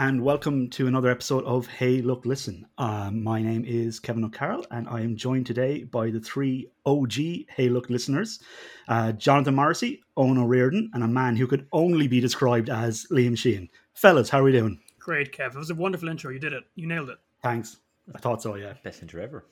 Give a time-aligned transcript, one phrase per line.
[0.00, 2.66] and welcome to another episode of Hey Look Listen.
[2.78, 7.12] Um, my name is Kevin O'Carroll, and I am joined today by the three OG
[7.12, 8.40] Hey Look listeners
[8.88, 13.36] uh, Jonathan Morrissey, Owen O'Riordan, and a man who could only be described as Liam
[13.36, 13.68] Sheehan.
[13.92, 14.80] Fellas, how are we doing?
[14.98, 15.54] Great, Kev.
[15.54, 16.30] It was a wonderful intro.
[16.30, 16.64] You did it.
[16.76, 17.18] You nailed it.
[17.42, 17.76] Thanks.
[18.14, 18.72] I thought so, yeah.
[18.82, 19.44] Best intro ever.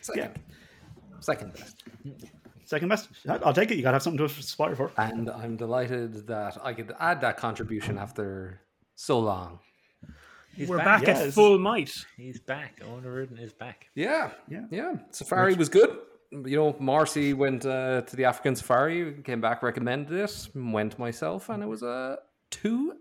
[0.00, 0.32] Second.
[0.34, 0.60] Yeah.
[1.20, 1.84] Second best.
[2.64, 3.08] Second best.
[3.28, 3.76] I'll take it.
[3.76, 4.90] You got to have something to aspire for.
[4.96, 8.62] And I'm delighted that I could add that contribution after
[9.00, 9.58] so long.
[10.54, 11.28] He's We're back, Yes.
[11.28, 11.92] at full might.
[12.18, 12.80] He's back.
[12.84, 13.88] Owen O'Riordan is back.
[13.94, 14.66] Yeah, Yeah.
[14.70, 14.92] yeah.
[15.10, 15.96] Safari was good.
[16.32, 21.48] You know, Marcy went uh, to the African safari, came back, recommended it, went myself,
[21.48, 22.18] and it was a
[22.50, 22.96] two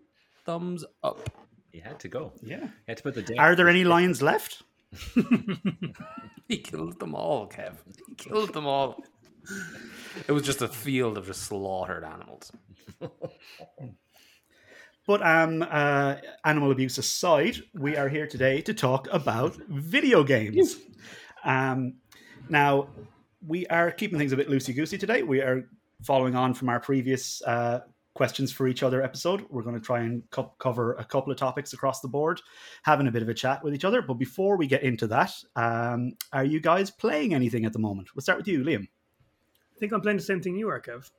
[0.45, 1.29] thumbs up.
[1.71, 2.31] He had to go.
[2.41, 2.59] Yeah.
[2.85, 3.35] He had to put the day.
[3.37, 4.63] Are there any lions left?
[6.47, 7.73] He killed them all, Kev.
[8.07, 9.03] He killed them all.
[10.27, 12.51] It was just a field of just slaughtered animals.
[15.09, 20.75] But um, uh, animal abuse aside, we are here today to talk about video games.
[21.43, 21.95] Um,
[22.47, 22.89] now,
[23.47, 25.23] we are keeping things a bit loosey goosey today.
[25.23, 25.67] We are
[26.03, 27.79] following on from our previous uh,
[28.13, 29.47] questions for each other episode.
[29.49, 32.39] We're going to try and co- cover a couple of topics across the board,
[32.83, 34.03] having a bit of a chat with each other.
[34.03, 38.09] But before we get into that, um, are you guys playing anything at the moment?
[38.13, 38.83] We'll start with you, Liam.
[38.83, 41.09] I think I'm playing the same thing you are, Kev.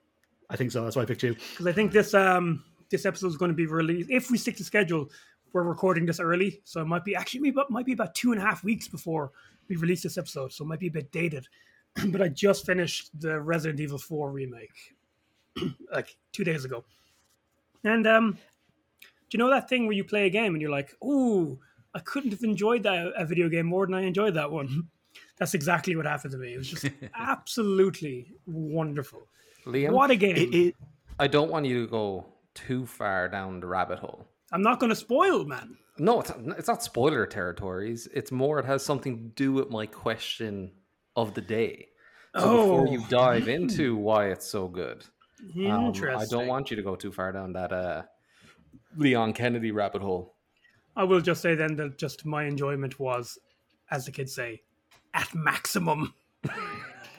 [0.48, 0.84] I think so.
[0.84, 1.34] That's why I picked you.
[1.34, 4.10] Because I think this um this episode is going to be released.
[4.10, 5.10] If we stick to schedule,
[5.52, 8.40] we're recording this early, so it might be actually maybe might be about two and
[8.40, 9.32] a half weeks before
[9.68, 11.46] we release this episode, so it might be a bit dated.
[12.08, 14.94] but I just finished the Resident Evil 4 remake
[15.92, 16.84] like two days ago,
[17.84, 18.32] and um,
[19.02, 21.58] do you know that thing where you play a game and you're like, "Ooh,
[21.94, 24.88] I couldn't have enjoyed that a video game more than I enjoyed that one."
[25.38, 26.54] That's exactly what happened to me.
[26.54, 29.26] It was just absolutely wonderful.
[29.66, 30.36] Liam, What a game!
[30.36, 30.76] It, it,
[31.18, 32.26] I don't want you to go
[32.66, 34.26] too far down the rabbit hole.
[34.52, 35.76] I'm not going to spoil, man.
[35.98, 38.08] No, it's, it's not spoiler territories.
[38.12, 40.72] It's more, it has something to do with my question
[41.16, 41.88] of the day.
[42.38, 42.90] So before Oh.
[42.90, 45.04] you dive into why it's so good,
[45.66, 48.02] um, I don't want you to go too far down that uh,
[48.96, 50.34] Leon Kennedy rabbit hole.
[50.96, 53.38] I will just say then that just my enjoyment was,
[53.90, 54.62] as the kids say,
[55.14, 56.14] at maximum.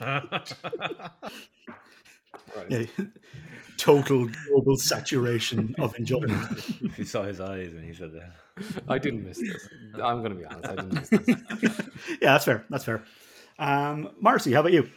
[2.68, 2.84] yeah,
[3.76, 6.50] total global saturation of enjoyment.
[6.82, 8.32] if you saw his eyes when he said that.
[8.88, 9.68] I didn't miss this.
[9.94, 10.68] I'm going to be honest.
[10.68, 11.80] I didn't miss this.
[12.20, 12.64] yeah, that's fair.
[12.70, 13.02] That's fair.
[13.58, 14.88] Um, Marcy, how about you?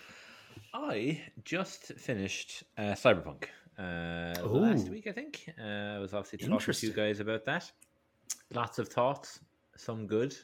[0.74, 3.46] I just finished uh, Cyberpunk
[3.80, 5.50] uh, last week, I think.
[5.60, 5.64] Uh,
[5.96, 7.72] I was obviously talking to you guys about that.
[8.54, 9.40] Lots of thoughts,
[9.78, 10.36] some good,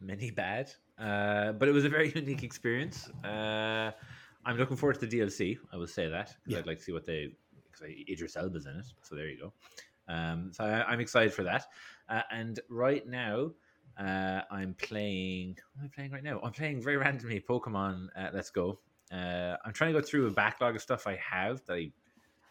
[0.00, 0.72] many bad.
[0.98, 3.08] Uh, but it was a very unique experience.
[3.24, 3.90] Uh,
[4.46, 5.58] I'm looking forward to the DLC.
[5.72, 6.58] I will say that because Yeah.
[6.60, 7.32] I'd like to see what they.
[7.70, 9.52] Because Idris Elba's in it, so there you go.
[10.08, 11.66] Um, so I, I'm excited for that.
[12.08, 13.50] Uh, and right now,
[13.98, 15.58] uh, I'm playing.
[15.74, 16.40] What am I playing right now?
[16.42, 18.78] I'm playing very randomly Pokemon uh, Let's Go.
[19.12, 21.90] Uh, I'm trying to go through a backlog of stuff I have that I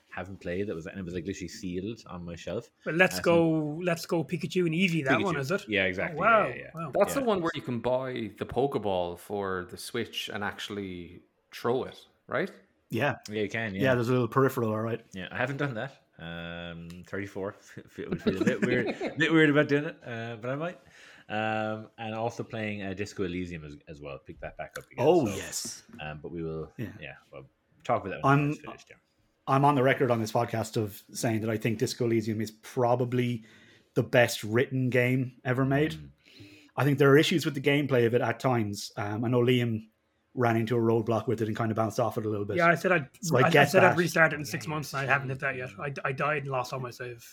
[0.09, 0.67] haven't played.
[0.67, 2.69] That was and it was like literally sealed on my shelf.
[2.83, 5.05] But let's Uh, go, let's go Pikachu and Eevee.
[5.05, 5.65] That one is it?
[5.67, 6.19] Yeah, exactly.
[6.19, 6.69] Oh, wow, Yeah, yeah, yeah.
[6.73, 6.91] wow.
[6.93, 7.21] That's Yeah.
[7.21, 11.21] the one where you can buy the Pokeball for the Switch and actually
[11.55, 12.51] throw it, right?
[12.89, 13.73] Yeah, Yeah, you can.
[13.75, 13.81] yeah.
[13.83, 15.01] Yeah, there's a little peripheral, all right.
[15.13, 15.27] yeah.
[15.31, 16.01] I haven't done that.
[16.19, 17.55] Um, 34.
[17.97, 20.55] It would feel a bit weird, a bit weird about doing it, uh, but I
[20.55, 20.79] might.
[21.27, 24.19] Um, and also playing uh, Disco Elysium as, as well.
[24.19, 25.05] Pick that back up again.
[25.07, 26.71] Oh so, yes, Um, but we will.
[26.77, 26.87] Yeah.
[27.01, 27.13] Yeah.
[27.31, 27.45] well,
[27.83, 28.87] talk about that when I'm- it's finished.
[28.89, 28.97] Yeah.
[29.47, 32.49] I'm on the record on this podcast of saying that I think Disco Elysium is
[32.49, 33.43] probably
[33.93, 35.93] the best written game ever made.
[35.93, 36.09] Mm.
[36.77, 38.91] I think there are issues with the gameplay of it at times.
[38.97, 39.85] Um, I know Liam
[40.35, 42.57] ran into a roadblock with it and kind of bounced off it a little bit.
[42.57, 43.93] Yeah, I said I'd, So I I, I said that.
[43.93, 45.69] I'd restart it in six months, and I haven't hit that yet.
[45.79, 47.25] I, I died and lost all my save.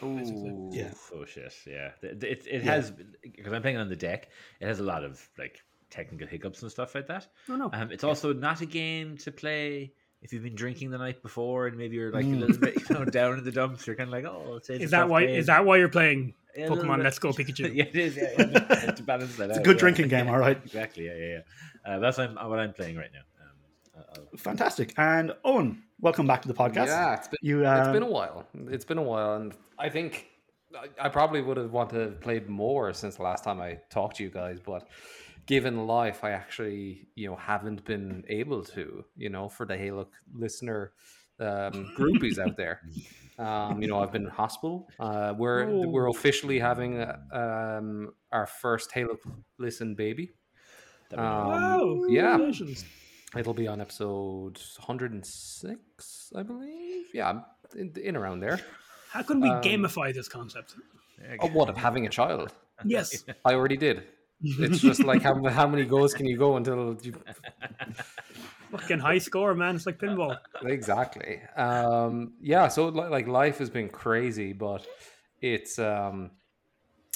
[0.00, 0.50] basically.
[0.50, 0.70] Ooh.
[0.72, 0.90] Yeah.
[1.14, 1.52] Oh shit!
[1.66, 2.74] Yeah, it it, it Yeah.
[2.74, 4.28] has because I'm playing it on the deck.
[4.60, 7.26] It has a lot of like technical hiccups and stuff like that.
[7.48, 7.70] No, no.
[7.72, 9.92] Um, it's also not a game to play
[10.22, 12.36] if you've been drinking the night before and maybe you're like Mm.
[12.36, 13.86] a little bit you know down in the dumps.
[13.86, 15.22] You're kind of like, oh, it's is that why?
[15.24, 17.02] Is that why you're playing Yeah, Pokemon.
[17.02, 17.74] Let's Go Pikachu?
[17.74, 18.16] yeah, it is.
[18.16, 19.80] Yeah, yeah, to balance that It's a good yeah.
[19.80, 20.60] drinking game, all right.
[20.64, 21.06] Exactly.
[21.06, 21.40] Yeah, yeah, yeah.
[21.84, 23.20] Uh, that's what I'm, what I'm playing right now.
[23.96, 24.94] Um, Fantastic.
[24.96, 26.86] And Owen, welcome back to the podcast.
[26.86, 28.46] Yeah, it's been, You, it's uh, been a while.
[28.68, 30.26] It's been a while, and I think
[30.74, 33.78] I, I probably would have wanted to have played more since the last time I
[33.90, 34.58] talked to you guys.
[34.64, 34.88] But
[35.46, 39.04] given life, I actually you know haven't been able to.
[39.16, 40.92] You know, for the Hey Look listener
[41.38, 42.80] um, groupies out there.
[43.38, 44.88] Um, you know, I've been in hospital.
[44.98, 45.88] Uh, we're Oh.
[45.88, 47.16] we're officially having uh,
[47.78, 49.16] um, our first Halo
[49.58, 50.30] listen baby.
[51.18, 51.18] Um,
[51.48, 52.04] wow!
[52.08, 52.38] yeah.
[53.36, 57.06] It'll be on episode 106, I believe.
[57.14, 57.40] Yeah,
[57.76, 58.60] in, in around there.
[59.10, 60.74] How can we Um, gamify this concept?
[61.40, 62.52] Oh, what of having a child?
[62.84, 63.24] Yes.
[63.44, 64.04] I already did.
[64.42, 67.12] It's just like how how many goals can you go until you
[68.70, 69.76] Fucking high score, man.
[69.76, 70.38] It's like pinball.
[70.64, 74.86] exactly um yeah so like life has been crazy but
[75.42, 76.30] it's um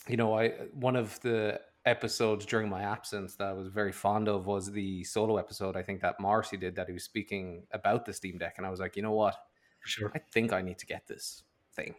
[0.08, 4.28] you know i one of the episodes during my absence that i was very fond
[4.28, 8.06] of was the solo episode i think that marcy did that he was speaking about
[8.06, 9.36] the steam deck and i was like you know what?
[9.84, 10.10] Sure.
[10.14, 11.42] i think i need to get this
[11.74, 11.94] thing.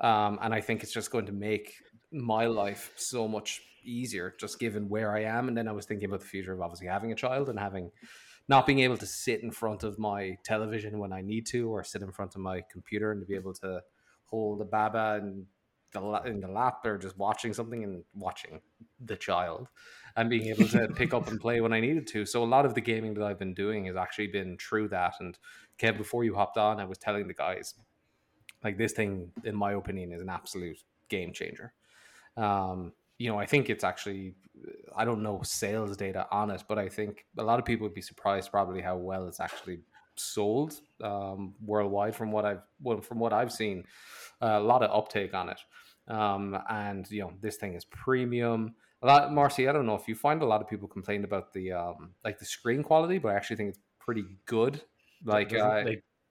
[0.00, 1.74] Um and i think it's just going to make
[2.10, 5.48] my life so much easier just given where i am.
[5.48, 7.90] And then i was thinking about the future of obviously having a child and having
[8.48, 11.84] not being able to sit in front of my television when I need to, or
[11.84, 13.80] sit in front of my computer and to be able to
[14.24, 15.46] hold a baba in
[15.92, 18.60] the in the lap, or just watching something and watching
[19.04, 19.68] the child,
[20.16, 22.26] and being able to pick up and play when I needed to.
[22.26, 25.14] So a lot of the gaming that I've been doing has actually been through that.
[25.20, 25.38] And
[25.78, 27.74] Kev, before you hopped on, I was telling the guys,
[28.64, 30.78] like this thing, in my opinion, is an absolute
[31.08, 31.72] game changer.
[32.36, 34.34] Um, you know, I think it's actually,
[34.96, 37.94] I don't know sales data on it, but I think a lot of people would
[37.94, 39.80] be surprised probably how well it's actually
[40.16, 43.84] sold um, worldwide from what I've well, from what I've seen.
[44.40, 45.60] a lot of uptake on it,
[46.08, 48.74] um, and you know, this thing is premium.
[49.02, 49.68] A lot, Marcy.
[49.68, 52.38] I don't know if you find a lot of people complain about the um, like
[52.38, 54.80] the screen quality, but I actually think it's pretty good.
[55.24, 55.84] Like, uh,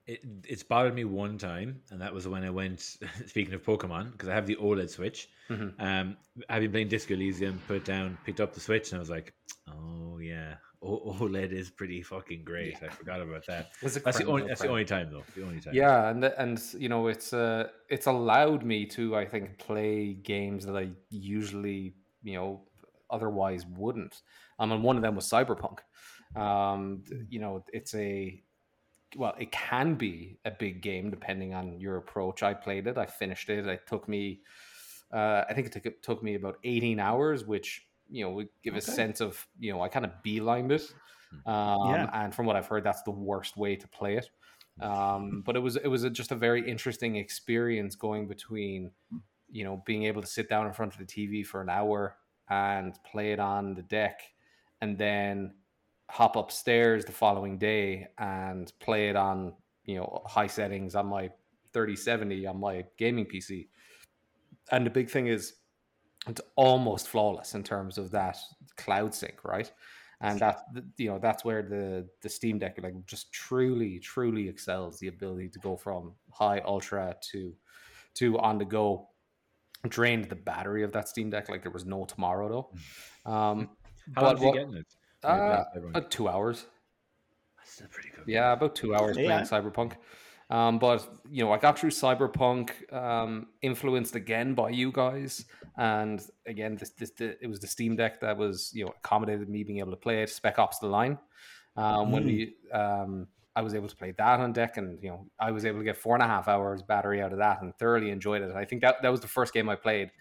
[0.07, 2.81] it, it's bothered me one time, and that was when I went.
[3.27, 5.29] Speaking of Pokemon, because I have the OLED Switch.
[5.49, 5.73] Mhm.
[5.79, 6.17] Um,
[6.49, 9.09] I've been playing Disco Elysium, put it down, picked up the Switch, and I was
[9.09, 9.33] like,
[9.69, 13.71] "Oh yeah, OLED is pretty fucking great." I forgot about that.
[13.81, 14.47] That's the only.
[14.47, 15.23] That's the only time though.
[15.35, 15.73] The only time.
[15.73, 20.65] Yeah, and and you know it's uh it's allowed me to I think play games
[20.65, 21.93] that I usually
[22.23, 22.61] you know
[23.09, 24.21] otherwise wouldn't.
[24.57, 25.79] Um, and one of them was Cyberpunk.
[26.35, 28.41] Um, you know, it's a
[29.15, 32.43] well, it can be a big game depending on your approach.
[32.43, 33.67] I played it, I finished it.
[33.67, 34.41] It took me,
[35.11, 38.49] uh, I think it took it took me about eighteen hours, which you know would
[38.63, 40.93] give a sense of you know I kind of beelined it.
[41.45, 42.09] Um, Yeah.
[42.13, 44.29] and from what I've heard, that's the worst way to play it.
[44.79, 48.91] Um, but it was it was a, just a very interesting experience going between,
[49.49, 52.17] you know, being able to sit down in front of the TV for an hour
[52.49, 54.21] and play it on the deck,
[54.81, 55.55] and then
[56.09, 59.55] hop upstairs the following day and play it on
[59.85, 61.31] you know high settings on my
[61.73, 63.69] 3070 on my gaming PC.
[64.71, 65.55] And the big thing is
[66.27, 68.37] it's almost flawless in terms of that
[68.77, 69.71] cloud sync, right?
[70.23, 70.61] And that
[70.97, 75.49] you know that's where the the Steam Deck like just truly truly excels the ability
[75.49, 77.55] to go from high ultra to
[78.15, 79.07] to on the go.
[79.87, 82.69] Drained the battery of that Steam Deck like there was no tomorrow
[83.25, 83.31] though.
[83.31, 83.69] Um,
[84.15, 84.85] How but long did you get in it?
[85.23, 86.67] uh, about two hours.
[87.57, 88.25] That's still pretty good.
[88.27, 89.25] Yeah, about two hours Yeah.
[89.25, 89.93] playing Cyberpunk.
[90.51, 95.45] Um, but you know, I got through Cyberpunk, um, influenced again by you guys,
[95.77, 99.47] and again, this, this the, it was the Steam Deck that was you know accommodated
[99.47, 100.29] me being able to play it.
[100.29, 101.17] Spec Ops: The Line,
[101.77, 102.25] um, when Mm.
[102.25, 105.63] we, um, I was able to play that on deck, and you know, I was
[105.63, 108.41] able to get four and a half hours battery out of that, and thoroughly enjoyed
[108.41, 108.49] it.
[108.49, 110.11] And I think that that was the first game I played,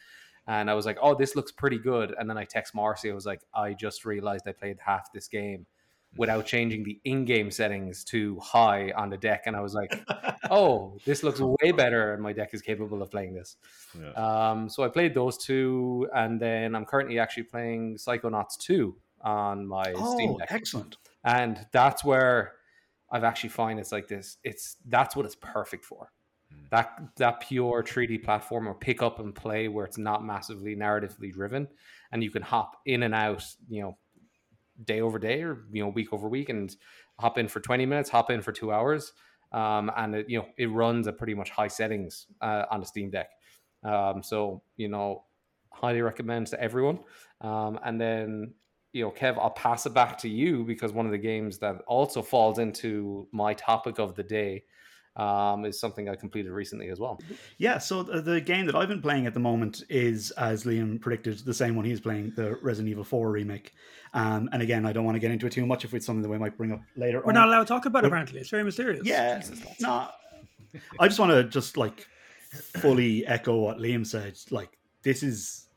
[0.47, 2.15] and I was like, oh, this looks pretty good.
[2.17, 5.27] And then I text Marcy, I was like, I just realized I played half this
[5.27, 5.67] game
[6.17, 9.93] without changing the in-game settings to high on the deck and i was like
[10.51, 13.57] oh this looks way better and my deck is capable of playing this
[14.01, 14.11] Yeah.
[14.51, 19.67] um, so i played those two and then i'm currently actually playing psychonauts 2 on
[19.67, 20.97] my steam Oh, deck excellent.
[21.25, 22.55] and that's where
[23.13, 26.11] i've actually find it's like this it's that's what it's perfect for
[26.53, 26.69] Mm.
[26.71, 31.33] that that pure 3d platform or pick up and play where it's not massively narratively
[31.33, 31.69] driven
[32.11, 33.97] and you can hop in and out you know
[34.85, 36.77] day over day or you know week over week and
[37.19, 39.13] hop in for 20 minutes hop in for two hours
[39.53, 42.87] um, and it, you know it runs at pretty much high settings uh, on the
[42.87, 43.31] steam deck.
[43.83, 45.25] Um, so you know
[45.73, 47.01] highly recommend to everyone.
[47.41, 48.55] Um, and then
[48.93, 51.77] you know kev i'll pass it back to you because one of the games that
[51.87, 54.65] also falls into my topic of the day
[55.17, 57.19] um, is something i completed recently as well
[57.59, 61.01] Yeah, so the, the game that I've been playing at the moment is, as Liam
[61.01, 63.73] predicted, the same one he's playing, the Resident Evil 4 remake.
[64.15, 66.23] Um, and again, I don't want to get into it too much if it's something
[66.23, 67.19] that we might bring up later.
[67.21, 67.35] We're on.
[67.35, 68.41] not allowed to talk about it, apparently.
[68.41, 69.05] It's very mysterious.
[69.05, 69.43] Yeah,
[69.81, 70.09] no.
[70.99, 72.07] I just want to just like
[72.53, 74.39] fully echo what Liam said.
[74.51, 75.69] Like, this is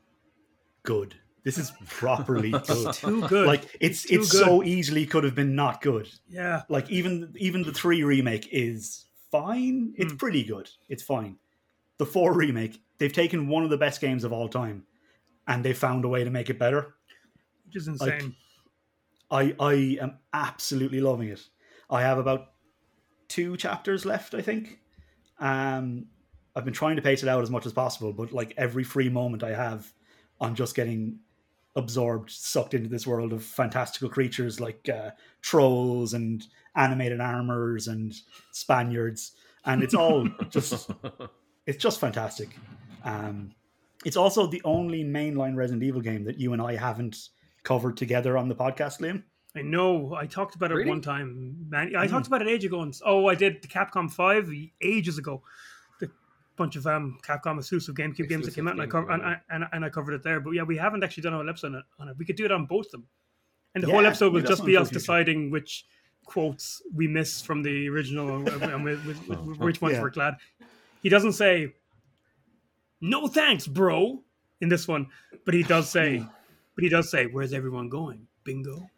[0.84, 1.14] good.
[1.44, 2.92] This is properly good.
[2.94, 3.46] Too good.
[3.46, 6.08] Like, it's Too it's so easily could have been not good.
[6.28, 6.62] yeah.
[6.68, 9.94] Like, even even the three remake is fine.
[9.96, 10.18] It's Hmm.
[10.18, 10.70] pretty good.
[10.88, 11.38] It's fine.
[11.98, 14.86] The four remake, they've taken one of the best games of all time,
[15.46, 16.94] and they found a way to make it better.
[17.66, 18.36] Which is insane.
[19.30, 21.48] I I am absolutely loving it.
[21.90, 22.52] I have about
[23.28, 24.80] two chapters left, I think.
[25.38, 26.06] Um,
[26.54, 29.08] I've been trying to pace it out as much as possible, but like every free
[29.08, 29.92] moment I have,
[30.40, 31.18] I'm just getting
[31.74, 35.10] absorbed, sucked into this world of fantastical creatures like uh,
[35.40, 38.14] trolls and animated armors and
[38.52, 39.32] Spaniards,
[39.64, 40.90] and it's all just
[41.66, 42.50] it's just fantastic.
[43.04, 43.52] Um,
[44.04, 47.16] it's also the only mainline Resident Evil game that you and I haven't
[47.62, 49.22] covered together on the podcast, Liam.
[49.56, 50.14] I know.
[50.14, 50.90] I talked about it Really?
[50.90, 51.66] one time.
[51.68, 52.80] Man, I talked about it age ago.
[52.80, 54.50] And, oh, I did the Capcom Five
[54.82, 55.42] ages ago.
[56.00, 56.10] The
[56.56, 59.22] bunch of um, Capcom exclusive GameCube games that came out, and I, games, cover, and.
[59.22, 60.40] I, and, and I covered it there.
[60.40, 62.16] But yeah, we haven't actually done a whole episode on it.
[62.18, 63.06] We could do it on both of them,
[63.74, 65.86] and the whole episode will maybe that's just be us deciding which
[66.24, 69.94] quotes we miss from the original and, and with, with, oh, with, with which ones
[69.94, 70.02] Yeah.
[70.02, 70.34] we're glad.
[71.02, 71.74] He doesn't say
[73.00, 74.22] "No thanks, bro"
[74.60, 75.06] in this one,
[75.44, 76.26] but he does say, hmm.
[76.74, 78.26] but he does say, "Where's everyone going?
[78.44, 78.90] Bingo."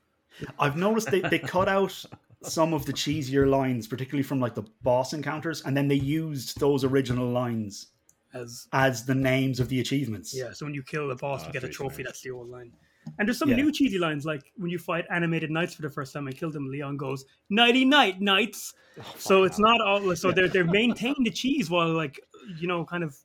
[0.59, 2.05] I've noticed they, they cut out
[2.43, 6.61] some of the cheesier lines, particularly from like the boss encounters, and then they used
[6.61, 7.89] those original lines
[8.35, 10.35] As as the names of the achievements.
[10.37, 12.03] Yeah, so when you kill the boss, ah, Oh, you get a trophy.
[12.03, 12.07] smart.
[12.09, 12.73] That's the old line.
[13.19, 13.57] And there's some Yeah.
[13.57, 16.51] new cheesy lines, like when you fight animated knights for the first time and kill
[16.51, 18.75] them, Leon goes, Nighty night, knights.
[19.17, 22.21] so it's not all so they're they're maintaining the cheese while like
[22.59, 23.17] you know, kind of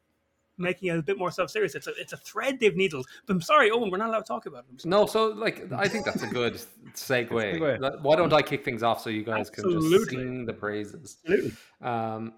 [0.57, 1.75] making it a bit more self serious.
[1.75, 3.07] It's a it's a thread they've needled.
[3.25, 4.85] But I'm sorry, Owen, we're not allowed to talk about it.
[4.85, 6.55] No, so like I think that's a good
[6.93, 7.29] segue.
[7.29, 7.79] segue.
[7.79, 10.15] Like, Why don't I kick things off so you guys can just Absolutely.
[10.17, 11.17] sing the praises?
[11.25, 11.53] Absolutely.
[11.81, 12.33] Um,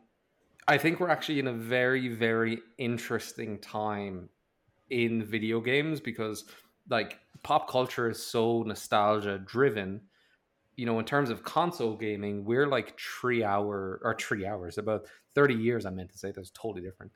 [0.67, 4.29] I think we're actually in a very, very interesting time
[4.89, 6.45] in video games because,
[6.89, 10.01] like, pop culture is so nostalgia driven.
[10.75, 15.05] You know, in terms of console gaming, we're like three hour or three hours, about
[15.35, 17.11] 30 years, I meant to say, that's totally different.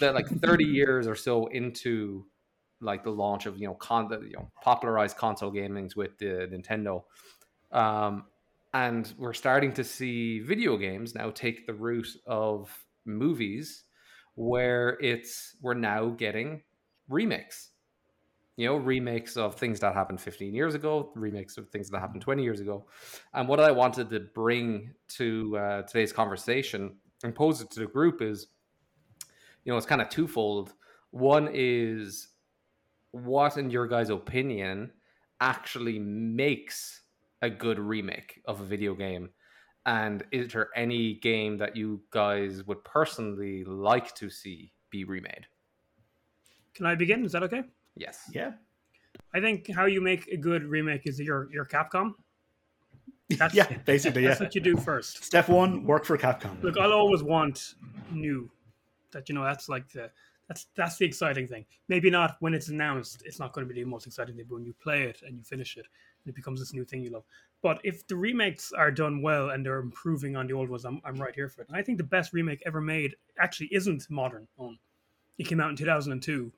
[0.00, 2.26] That like 30 years or so into
[2.80, 7.02] like the launch of, you know, con you know, popularized console gamings with the Nintendo.
[7.72, 8.24] Um,
[8.74, 12.70] and we're starting to see video games now take the route of
[13.06, 13.84] movies
[14.34, 16.62] where it's we're now getting
[17.08, 17.70] remakes
[18.58, 22.20] you know remakes of things that happened 15 years ago remakes of things that happened
[22.20, 22.86] 20 years ago.
[23.32, 27.86] And what i wanted to bring to uh, today's conversation and pose it to the
[27.86, 28.48] group is
[29.64, 30.74] you know it's kind of twofold.
[31.12, 32.28] One is
[33.12, 34.90] what in your guys opinion
[35.40, 37.02] actually makes
[37.42, 39.30] a good remake of a video game?
[39.86, 45.46] And is there any game that you guys would personally like to see be remade?
[46.74, 47.24] Can I begin?
[47.24, 47.62] Is that okay?
[47.98, 48.52] Yes Yeah.
[49.34, 52.14] I think how you make a good remake is your your Capcom.
[53.30, 54.46] That's, yeah, basically, That's yeah.
[54.46, 55.22] what you do first.
[55.22, 56.62] Step one, work for Capcom.
[56.62, 57.74] Look, I'll always want
[58.10, 58.50] new.
[59.12, 60.10] That you know, that's like the
[60.48, 61.66] that's that's the exciting thing.
[61.88, 63.22] Maybe not when it's announced.
[63.26, 65.36] It's not going to be the most exciting thing, but when you play it and
[65.36, 65.86] you finish it,
[66.24, 67.24] it becomes this new thing you love.
[67.62, 71.00] But if the remakes are done well and they're improving on the old ones, I'm,
[71.04, 71.68] I'm right here for it.
[71.68, 74.46] And I think the best remake ever made actually isn't modern.
[74.58, 74.78] Own.
[75.38, 76.52] It came out in 2002,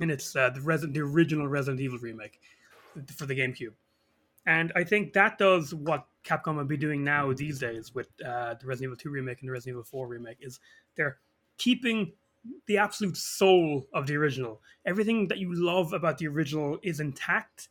[0.00, 2.40] and it's uh, the Resident, the original Resident Evil remake
[3.14, 3.72] for the GameCube.
[4.46, 8.54] And I think that does what Capcom would be doing now these days with uh,
[8.54, 10.60] the Resident Evil 2 remake and the Resident Evil 4 remake is
[10.96, 11.18] they're
[11.58, 12.12] keeping
[12.66, 14.62] the absolute soul of the original.
[14.86, 17.68] Everything that you love about the original is intact,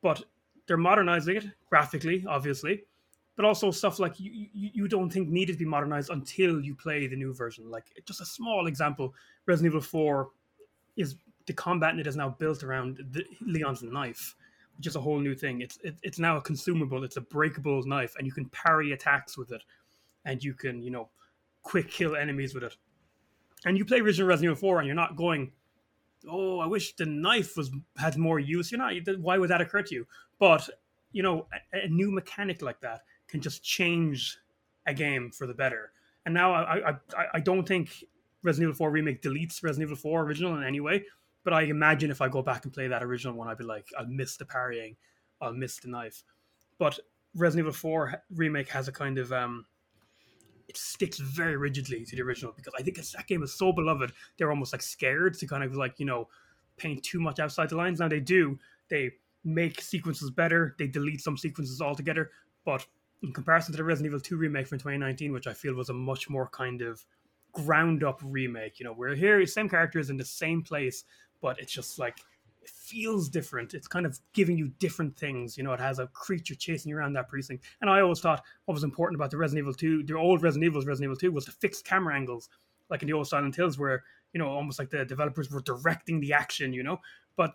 [0.00, 0.22] but
[0.66, 2.84] they're modernizing it graphically, obviously,
[3.34, 6.74] but also stuff like you, you, you don't think needed to be modernized until you
[6.74, 7.70] play the new version.
[7.70, 9.14] Like just a small example,
[9.46, 10.28] Resident Evil 4
[10.96, 14.34] is the combat in it is now built around the, Leon's knife,
[14.76, 15.60] which is a whole new thing.
[15.60, 17.04] It's it, it's now a consumable.
[17.04, 19.62] It's a breakable knife, and you can parry attacks with it,
[20.24, 21.08] and you can you know
[21.62, 22.76] quick kill enemies with it.
[23.64, 25.52] And you play original Resident Evil 4, and you're not going,
[26.28, 28.94] "Oh, I wish the knife was had more use." You're not.
[29.20, 30.06] Why would that occur to you?
[30.38, 30.68] But
[31.12, 34.38] you know, a, a new mechanic like that can just change
[34.86, 35.92] a game for the better.
[36.24, 36.94] And now I, I,
[37.34, 38.04] I don't think
[38.42, 41.04] Resident Evil 4 remake deletes Resident Evil 4 original in any way.
[41.44, 43.88] But I imagine if I go back and play that original one, I'd be like,
[43.98, 44.96] I'll miss the parrying,
[45.40, 46.22] I'll miss the knife.
[46.78, 46.98] But
[47.34, 49.66] Resident Evil 4 remake has a kind of um,
[50.68, 54.12] it sticks very rigidly to the original because I think that game is so beloved.
[54.38, 56.28] They're almost like scared to kind of like you know
[56.76, 58.00] paint too much outside the lines.
[58.00, 58.58] Now they do.
[58.88, 59.12] They
[59.44, 60.74] make sequences better.
[60.78, 62.30] They delete some sequences altogether.
[62.64, 62.86] But
[63.22, 65.94] in comparison to the Resident Evil 2 remake from 2019, which I feel was a
[65.94, 67.04] much more kind of
[67.52, 71.04] ground up remake, you know, we're here, same characters in the same place,
[71.42, 72.20] but it's just like
[72.62, 73.74] it feels different.
[73.74, 75.58] It's kind of giving you different things.
[75.58, 77.64] You know, it has a creature chasing you around that precinct.
[77.80, 80.66] And I always thought what was important about the Resident Evil 2, the old Resident
[80.66, 82.48] Evils, Resident Evil 2, was the fixed camera angles,
[82.88, 86.20] like in the old Silent Hills, where, you know, almost like the developers were directing
[86.20, 87.00] the action, you know.
[87.36, 87.54] But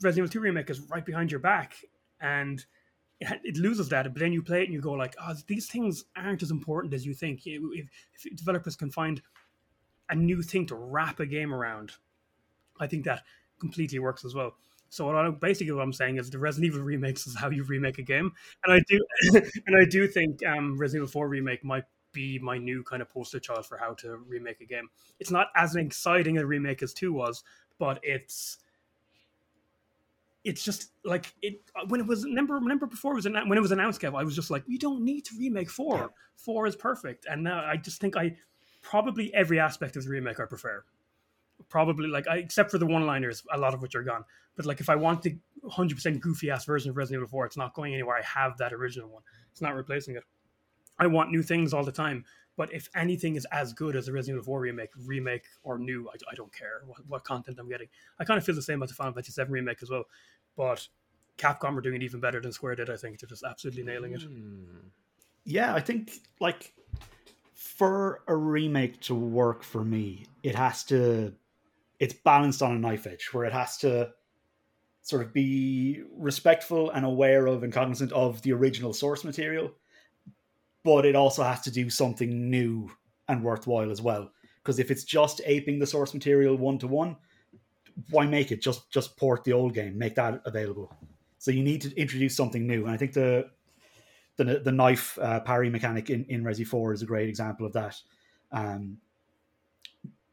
[0.00, 1.74] Resident Evil 2 Remake is right behind your back,
[2.20, 2.64] and
[3.18, 4.04] it, it loses that.
[4.04, 6.94] But then you play it and you go like, oh, these things aren't as important
[6.94, 7.40] as you think.
[7.44, 9.20] If, if developers can find
[10.10, 11.92] a new thing to wrap a game around,
[12.80, 13.22] I think that
[13.60, 14.54] completely works as well.
[14.88, 17.62] So what I, basically what I'm saying is the Resident Evil remakes is how you
[17.62, 18.32] remake a game,
[18.64, 19.00] and I do,
[19.66, 23.08] and I do think um, Resident Evil 4 remake might be my new kind of
[23.08, 24.88] poster child for how to remake a game.
[25.20, 27.44] It's not as exciting a remake as two was,
[27.78, 28.58] but it's
[30.42, 33.72] it's just like it when it was remember remember before it was when it was
[33.72, 36.10] announced Kev, I was just like you don't need to remake four.
[36.36, 38.36] Four is perfect, and now I just think I
[38.82, 40.84] probably every aspect of the remake I prefer.
[41.68, 44.24] Probably like I, except for the one-liners, a lot of which are gone.
[44.56, 47.56] But like if I want the 100% goofy ass version of Resident Evil 4, it's
[47.56, 48.16] not going anywhere.
[48.16, 49.22] I have that original one.
[49.52, 50.24] It's not replacing it.
[50.98, 52.24] I want new things all the time.
[52.56, 56.08] But if anything is as good as the Resident Evil 4 remake, remake or new,
[56.08, 57.88] I, I don't care what, what, content I'm getting.
[58.18, 60.04] I kind of feel the same about the Final Fantasy 7 remake as well.
[60.56, 60.86] But
[61.38, 62.90] Capcom are doing it even better than Square did.
[62.90, 64.22] I think they're just absolutely nailing it.
[64.22, 64.88] Hmm.
[65.44, 66.74] Yeah, I think like
[67.54, 71.32] for a remake to work for me, it has to
[72.00, 74.10] it's balanced on a knife edge where it has to
[75.02, 79.70] sort of be respectful and aware of and cognizant of the original source material,
[80.82, 82.90] but it also has to do something new
[83.28, 84.32] and worthwhile as well.
[84.62, 87.16] Because if it's just aping the source material one to one,
[88.10, 88.62] why make it?
[88.62, 90.94] Just just port the old game, make that available.
[91.38, 93.50] So you need to introduce something new, and I think the
[94.36, 97.72] the the knife uh, parry mechanic in in Resi Four is a great example of
[97.74, 97.96] that.
[98.52, 98.98] Um,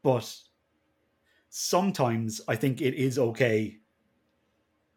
[0.02, 0.34] but
[1.50, 3.78] sometimes I think it is okay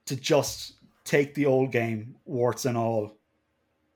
[0.05, 3.17] to just take the old game, warts and all,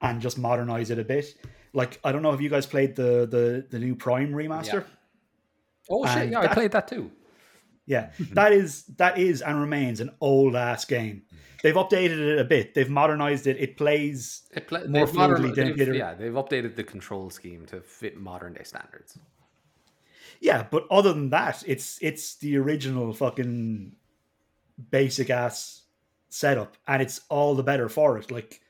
[0.02, 1.36] and just modernize it a bit.
[1.74, 4.74] Like I don't know if you guys played the the the new Prime remaster.
[4.74, 4.84] Yeah.
[5.90, 6.30] Oh shit!
[6.30, 7.12] Yeah, that, I played that too.
[7.86, 11.24] Yeah, that is that is and remains an old ass game.
[11.64, 12.76] They've updated it a bit.
[12.76, 13.58] They've modernized it.
[13.60, 15.56] It plays it play, more fluidly.
[15.56, 19.18] They've, yeah, they've updated the control scheme to fit modern day standards.
[20.40, 23.96] Yeah, but other than that, it's it's the original fucking
[24.92, 25.84] basic ass
[26.30, 28.32] setup, and it's all the better for it.
[28.32, 28.62] Like,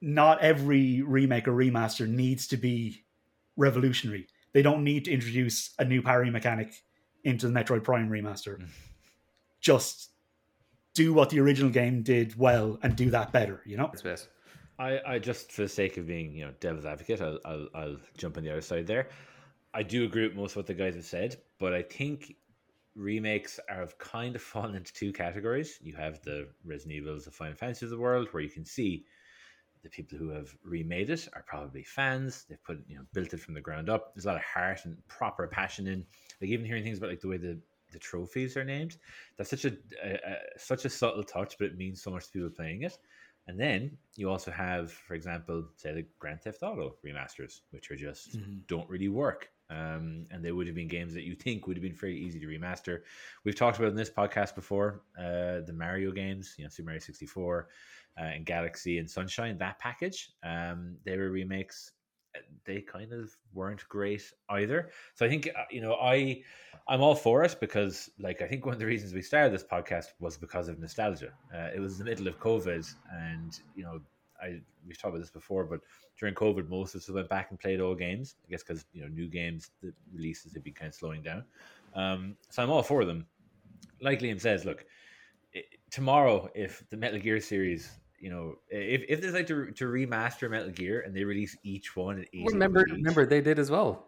[0.00, 3.04] not every remake or remaster needs to be
[3.56, 4.26] revolutionary.
[4.52, 6.82] They don't need to introduce a new parry mechanic
[7.24, 8.58] into the Metroid Prime remaster.
[8.58, 8.68] Mm.
[9.60, 10.10] Just
[10.94, 13.60] do what the original game did well and do that better.
[13.66, 13.90] You know.
[14.78, 17.96] I, I just for the sake of being you know devil's advocate, I'll, I'll, I'll
[18.16, 19.08] jump on the other side there.
[19.76, 22.34] I do agree with most of what the guys have said, but I think
[22.94, 25.78] remakes have kind of fallen into two categories.
[25.82, 29.04] You have the Resident Evils, the Final Fantasy of the world, where you can see
[29.82, 32.46] the people who have remade it are probably fans.
[32.48, 34.14] They've put you know built it from the ground up.
[34.14, 36.06] There's a lot of heart and proper passion in.
[36.40, 37.60] Like even hearing things about like the way the
[37.92, 38.96] the trophies are named.
[39.36, 42.32] That's such a, a, a such a subtle touch, but it means so much to
[42.32, 42.96] people playing it.
[43.46, 47.96] And then you also have, for example, say the Grand Theft Auto remasters, which are
[47.96, 48.60] just mm-hmm.
[48.66, 49.50] don't really work.
[49.70, 52.38] Um, and they would have been games that you think would have been very easy
[52.38, 53.00] to remaster.
[53.44, 57.00] We've talked about in this podcast before uh, the Mario games, you know, Super Mario
[57.00, 57.68] 64
[58.18, 60.30] uh, and Galaxy and Sunshine, that package.
[60.42, 61.92] Um, they were remakes.
[62.64, 64.90] They kind of weren't great either.
[65.14, 66.42] So I think, uh, you know, I,
[66.86, 69.64] I'm all for it because, like, I think one of the reasons we started this
[69.64, 71.32] podcast was because of nostalgia.
[71.54, 74.00] Uh, it was the middle of COVID, and, you know,
[74.42, 75.80] I we've talked about this before, but
[76.18, 78.36] during COVID, most of us went back and played old games.
[78.46, 81.44] I guess because you know new games, the releases have been kind of slowing down.
[81.94, 83.26] Um, so I'm all for them.
[84.00, 84.84] Like Liam says, look,
[85.52, 89.84] it, tomorrow if the Metal Gear series, you know, if if they decide to to
[89.86, 94.06] remaster Metal Gear and they release each one at remember remember they did as well.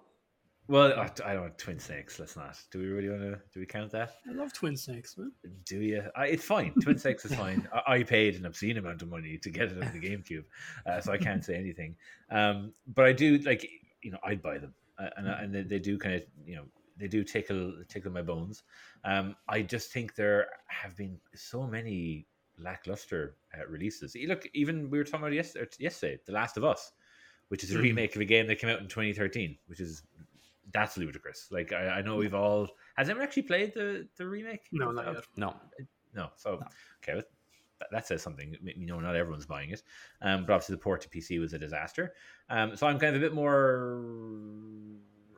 [0.69, 2.19] Well, I don't want Twin Snakes.
[2.19, 2.59] Let's not.
[2.71, 3.41] Do we really want to?
[3.55, 4.17] Do we count that?
[4.29, 5.33] I love Twin Snakes, man.
[5.65, 6.03] Do you?
[6.15, 6.75] I, it's fine.
[6.83, 7.67] Twin Snakes is fine.
[7.73, 10.45] I, I, paid an obscene amount of money to get it on the GameCube,
[10.85, 11.97] uh, so I can't say anything.
[12.31, 13.67] Um, but I do like
[14.03, 16.65] you know I'd buy them, uh, and and they, they, do kind of you know
[16.99, 18.63] they do tickle tickle my bones.
[19.05, 22.27] Um, I just think there have been so many
[22.59, 24.15] lackluster uh, releases.
[24.27, 26.93] Look, even we were talking about yesterday, yesterday, The Last of Us,
[27.49, 27.85] which is a hmm.
[27.85, 30.03] remake of a game that came out in 2013, which is
[30.73, 31.49] that's ludicrous.
[31.51, 34.69] Like I, I know we've all has anyone actually played the the remake?
[34.73, 35.25] No, not yet.
[35.37, 35.55] No,
[36.15, 36.29] no.
[36.37, 36.67] So no.
[37.03, 37.23] okay,
[37.79, 38.57] that, that, says something.
[38.63, 39.83] You know, not everyone's buying it.
[40.23, 42.15] Um, but obviously the port to PC was a disaster.
[42.51, 44.03] Um, so I'm kind of a bit more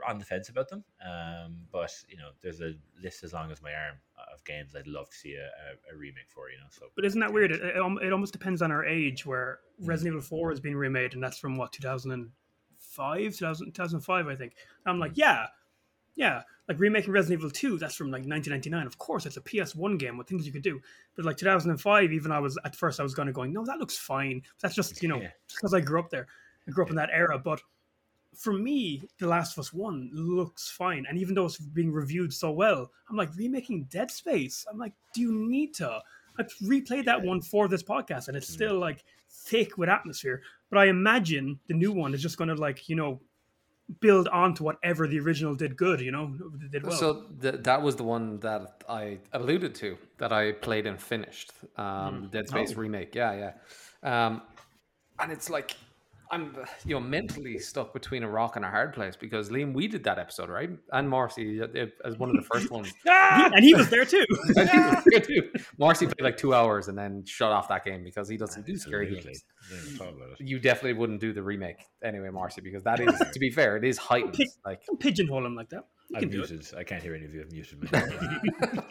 [0.08, 0.84] on the fence about them.
[1.04, 3.96] Um, but you know, there's a list as long as my arm
[4.32, 6.50] of games I'd love to see a, a, a remake for.
[6.50, 6.86] You know, so.
[6.96, 7.52] But isn't that weird?
[7.52, 9.24] It, it, it almost depends on our age.
[9.26, 9.60] Where.
[9.82, 12.30] Resident Evil Four has been remade, and that's from what 2000
[13.00, 14.54] 2005, 2000, 2005, I think.
[14.86, 15.20] I'm like, hmm.
[15.20, 15.46] yeah,
[16.14, 18.86] yeah, like remaking Resident Evil 2, that's from like 1999.
[18.86, 20.80] Of course, it's a PS1 game with things you could do.
[21.16, 23.78] But like 2005, even I was at first I was kind of going, no, that
[23.78, 24.42] looks fine.
[24.60, 25.30] That's just you know yeah.
[25.48, 26.26] because I grew up there,
[26.68, 27.38] I grew up in that era.
[27.38, 27.60] But
[28.36, 32.32] for me, The Last of Us One looks fine, and even though it's being reviewed
[32.32, 34.66] so well, I'm like remaking Dead Space.
[34.70, 36.00] I'm like, do you need to?
[36.38, 38.54] I've replayed that one for this podcast, and it's Hmm.
[38.54, 40.42] still like thick with atmosphere.
[40.70, 43.20] But I imagine the new one is just going to like you know
[43.98, 46.00] build on to whatever the original did good.
[46.00, 46.32] You know,
[46.70, 46.96] did well.
[46.96, 51.52] So th- that was the one that I alluded to that I played and finished.
[51.76, 52.80] Um, the Dead Space Oh.
[52.80, 53.14] remake.
[53.14, 53.52] Yeah,
[54.02, 54.26] yeah.
[54.26, 54.42] Um,
[55.18, 55.76] and it's like
[56.32, 59.88] I'm, you know, mentally stuck between a rock and a hard place because Liam, we
[59.88, 60.70] did that episode, right?
[60.92, 62.92] And Marcy uh, uh, as one of the first ones.
[63.08, 63.50] Ah!
[63.54, 64.24] and he was there too.
[64.56, 65.50] And he was there too.
[65.78, 68.76] Marcy played like two hours and then shut off that game because he doesn't do
[68.76, 69.44] scary games.
[69.70, 70.46] Didn't even talk about it.
[70.46, 73.84] You definitely wouldn't do the remake anyway, Marcy, because that is, to be fair, it
[73.84, 74.34] is heightened.
[74.34, 75.84] Pick- Like Don't pigeonhole him like that.
[76.10, 76.66] You I've muted.
[76.76, 77.42] I can't hear any of you.
[77.42, 78.84] I've muted myself.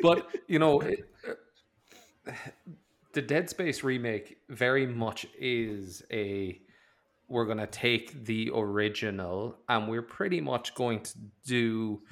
[0.00, 1.08] but you know it,
[2.26, 2.32] uh,
[3.14, 6.60] the dead space remake very much is a
[7.28, 11.12] we're going to take the original and we're pretty much going to
[11.46, 12.02] do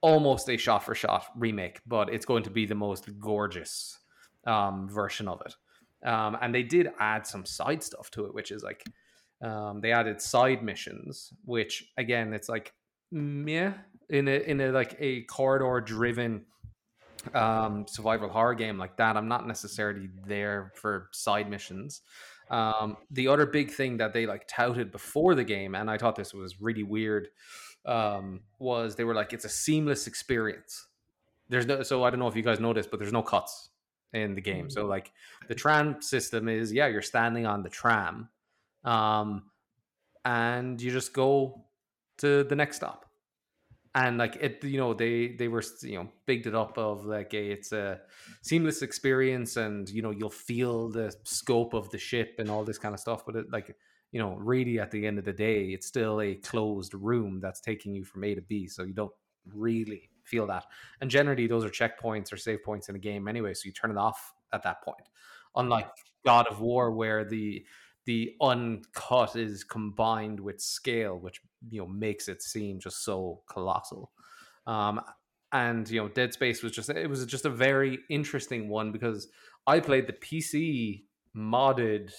[0.00, 3.98] almost a shot for shot remake but it's going to be the most gorgeous
[4.46, 5.54] um, version of it.
[6.08, 8.84] Um, and they did add some side stuff to it which is like
[9.42, 12.72] um, they added side missions which again it's like
[13.10, 13.74] yeah
[14.08, 16.44] in a in a like a corridor driven
[17.34, 22.02] um survival horror game like that i'm not necessarily there for side missions.
[22.50, 26.16] Um the other big thing that they like touted before the game and i thought
[26.16, 27.28] this was really weird
[27.86, 30.86] um was they were like it's a seamless experience.
[31.48, 33.68] There's no so i don't know if you guys know this but there's no cuts
[34.12, 34.70] in the game.
[34.70, 35.12] So like
[35.46, 38.28] the tram system is yeah you're standing on the tram
[38.84, 39.44] um
[40.24, 41.64] and you just go
[42.18, 43.09] to the next stop
[43.94, 47.34] and like it you know they they were you know bigged it up of like
[47.34, 48.00] it's a
[48.42, 52.78] seamless experience and you know you'll feel the scope of the ship and all this
[52.78, 53.76] kind of stuff but it like
[54.12, 57.60] you know really at the end of the day it's still a closed room that's
[57.60, 59.12] taking you from a to b so you don't
[59.54, 60.66] really feel that.
[61.00, 63.90] And generally those are checkpoints or save points in a game anyway so you turn
[63.90, 65.08] it off at that point.
[65.56, 65.90] Unlike
[66.24, 67.64] god of war where the
[68.06, 74.10] the uncut is combined with scale which you know makes it seem just so colossal.
[74.66, 75.00] Um
[75.52, 79.26] and you know dead space was just it was just a very interesting one because
[79.66, 81.02] i played the pc
[81.36, 82.12] modded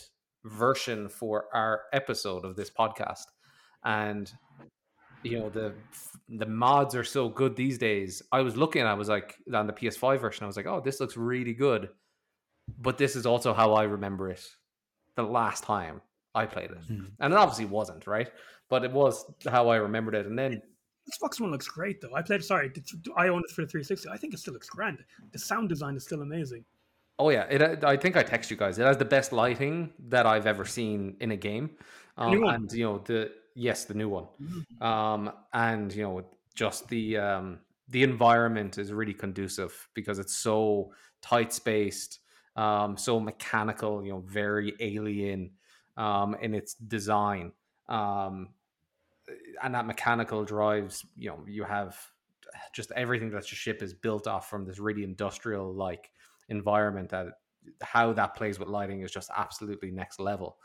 [0.46, 3.26] version for our episode of this podcast.
[3.84, 4.32] And
[5.24, 5.74] you know the
[6.30, 8.22] the mods are so good these days.
[8.32, 11.00] I was looking i was like on the ps5 version i was like oh this
[11.00, 11.90] looks really good.
[12.80, 14.48] But this is also how i remember it
[15.16, 16.02] the last time
[16.36, 17.06] i played it Hmm.
[17.20, 18.30] and it obviously wasn't right
[18.70, 20.62] but it was how i remembered it and then
[21.06, 22.14] This Xbox One looks great though.
[22.16, 22.44] I played.
[22.44, 22.72] Sorry,
[23.18, 24.08] I own it for the 360.
[24.10, 25.00] I think it still looks grand.
[25.34, 26.64] The sound design is still amazing.
[27.18, 27.84] Oh yeah, it.
[27.84, 28.78] I think I text you guys.
[28.78, 31.72] It has the best lighting that I've ever seen in a game,
[32.18, 32.54] um, new one?
[32.56, 34.28] and you know the yes, the new one,
[34.80, 40.94] um, and you know just the um, the environment is really conducive because it's so
[41.22, 42.20] tight spaced,
[42.62, 44.04] um, so mechanical.
[44.04, 45.52] You know, very alien
[45.98, 47.52] um, in its design,
[47.90, 48.50] um,
[49.64, 51.06] and that mechanical drives.
[51.16, 51.98] You know, you have
[52.74, 56.12] just everything that your ship is built off from this really industrial like
[56.50, 57.28] environment that
[57.82, 60.58] how that plays with lighting is just absolutely next level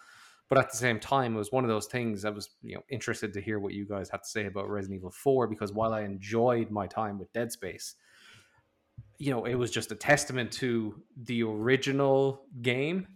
[0.49, 2.83] but at the same time it was one of those things i was you know
[2.89, 5.93] interested to hear what you guys had to say about resident evil 4 because while
[5.93, 7.95] i enjoyed my time with dead space
[9.19, 13.07] you know it was just a testament to the original game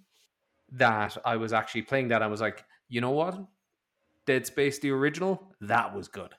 [0.72, 3.38] that i was actually playing that i was like you know what?
[4.26, 6.34] Dead space the original that was good.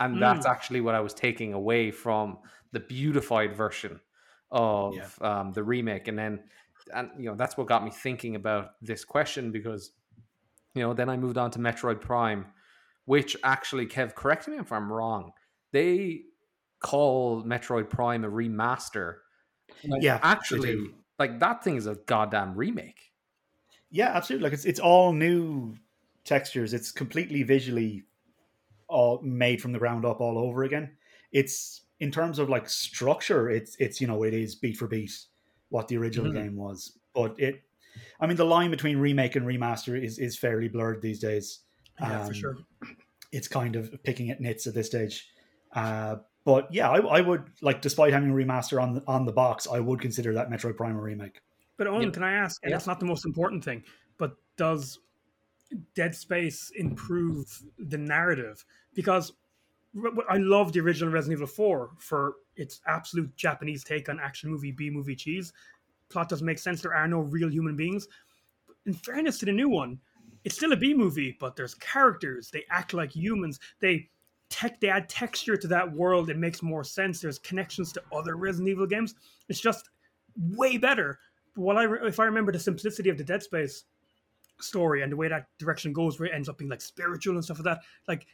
[0.00, 2.38] And that's actually what i was taking away from
[2.72, 4.00] the beautified version
[4.50, 5.08] of Yeah.
[5.40, 6.08] um, the remake.
[6.08, 6.40] And then
[6.94, 9.90] and you know that's what got me thinking about this question because
[10.74, 12.46] you know then i moved on to metroid prime
[13.04, 15.32] which actually kev correct me if i'm wrong
[15.72, 16.22] they
[16.80, 19.18] call metroid prime a remaster
[19.82, 23.12] when Yeah, actually like that thing is a goddamn remake
[23.90, 24.44] Yeah, absolutely.
[24.44, 25.76] Like it's it's all new
[26.24, 26.74] textures.
[26.74, 28.04] It's completely visually
[28.88, 30.98] all made from the ground up all over again.
[31.32, 35.12] It's in terms of like structure, it's it's you know it is beat for beat
[35.70, 36.32] what the original Mhm.
[36.32, 36.98] game was.
[37.14, 37.62] But it,
[38.20, 41.60] I mean, the line between remake and remaster is is fairly blurred these days.
[41.98, 42.58] Yeah, for Um, sure.
[43.32, 45.30] It's kind of picking at nits at this stage.
[45.72, 49.32] Uh, but yeah, I, I would like, despite having a remaster on the, on the
[49.32, 51.40] box, I would consider that Metroid Prime a remake.
[51.76, 52.10] But Owen, Yeah.
[52.10, 52.62] can I ask?
[52.62, 52.76] And Yeah.
[52.76, 53.84] that's not the most important thing,
[54.16, 54.98] but does
[55.94, 57.46] Dead Space improve
[57.78, 58.64] the narrative?
[58.94, 59.32] Because
[60.28, 64.72] I love the original Resident Evil 4 for its absolute Japanese take on action movie,
[64.72, 65.52] B movie cheese.
[66.08, 66.82] Plot doesn't make sense.
[66.82, 68.08] There are no real human beings.
[68.86, 69.98] In fairness to the new one,
[70.44, 72.50] it's still a B movie, but there's characters.
[72.50, 73.60] They act like humans.
[73.80, 74.08] They
[74.50, 76.30] tech they add texture to that world.
[76.30, 77.20] It makes more sense.
[77.20, 79.14] There's connections to other Resident Evil games.
[79.48, 79.90] It's just
[80.36, 81.18] way better.
[81.54, 83.84] While I if I remember the simplicity of the Dead Space
[84.60, 87.44] story and the way that direction goes, where it ends up being like spiritual and
[87.44, 88.26] stuff like that, like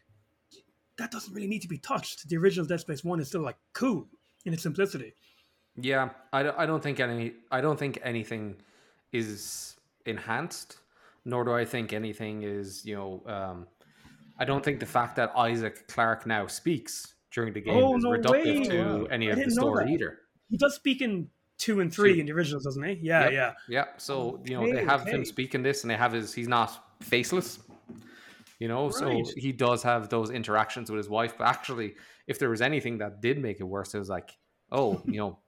[0.98, 2.28] that doesn't really need to be touched.
[2.28, 4.06] The original Dead Space one is still like cool
[4.44, 5.14] in its simplicity.
[5.76, 8.56] Yeah, I, don't- I don't think any I don't think anything
[9.12, 10.78] is enhanced,
[11.24, 13.22] nor do I think anything is you know.
[13.26, 13.66] Um,
[14.38, 18.04] I don't think the fact that Isaac Clarke now speaks during the game Oh, is
[18.04, 18.64] no reductive way.
[18.64, 20.18] to any of the story either.
[20.50, 22.20] He does speak in two and three Two.
[22.20, 22.98] in the originals, doesn't he?
[23.02, 23.32] Yeah, Yep.
[23.32, 23.52] yeah.
[23.68, 25.12] Yeah, so you know they have okay.
[25.12, 26.34] him speaking this, and they have his.
[26.34, 27.58] He's not faceless,
[28.58, 28.90] you know.
[28.90, 31.36] So he does have those interactions with his wife.
[31.38, 31.94] But actually,
[32.26, 34.36] if there was anything that did make it worse, it was like,
[34.72, 35.38] oh, you know,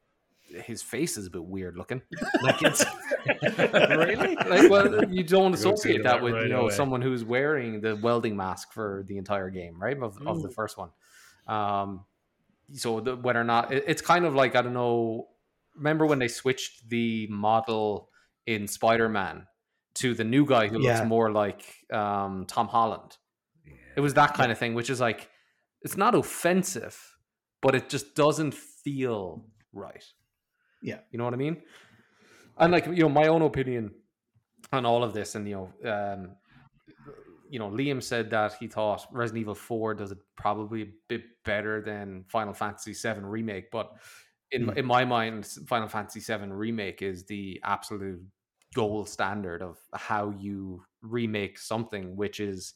[0.49, 2.03] his face is a bit weird looking.
[2.43, 2.85] Like it's
[3.59, 4.37] really?
[4.37, 6.75] like well, you don't associate that that with right you know away.
[6.75, 9.97] someone who's wearing the welding mask for the entire game, right?
[10.01, 10.91] Of, of the first one.
[11.47, 12.05] Um,
[12.73, 15.29] so the, whether or not it, it's kind of like I don't know.
[15.75, 18.11] Remember when they switched the model
[18.47, 19.47] in Spider Man
[19.95, 20.97] to the new guy who Yeah.
[20.99, 23.17] looks more like um, Tom Holland?
[23.97, 25.29] It was that kind of thing, which is like
[25.83, 26.99] it's not offensive,
[27.63, 30.05] but it just doesn't feel right.
[30.83, 31.01] Yeah.
[31.11, 31.63] You know what I mean?
[32.59, 33.95] And like, you know, my own opinion
[34.73, 36.37] on all of this, and you know, um,
[37.49, 41.23] you know, Liam said that he thought Resident Evil 4 does it probably a bit
[41.45, 43.93] better than Final Fantasy 7 remake, but
[44.51, 44.77] in Mm.
[44.79, 48.21] in my mind, Final Fantasy 7 remake is the absolute
[48.75, 52.75] gold standard of how you remake something, which is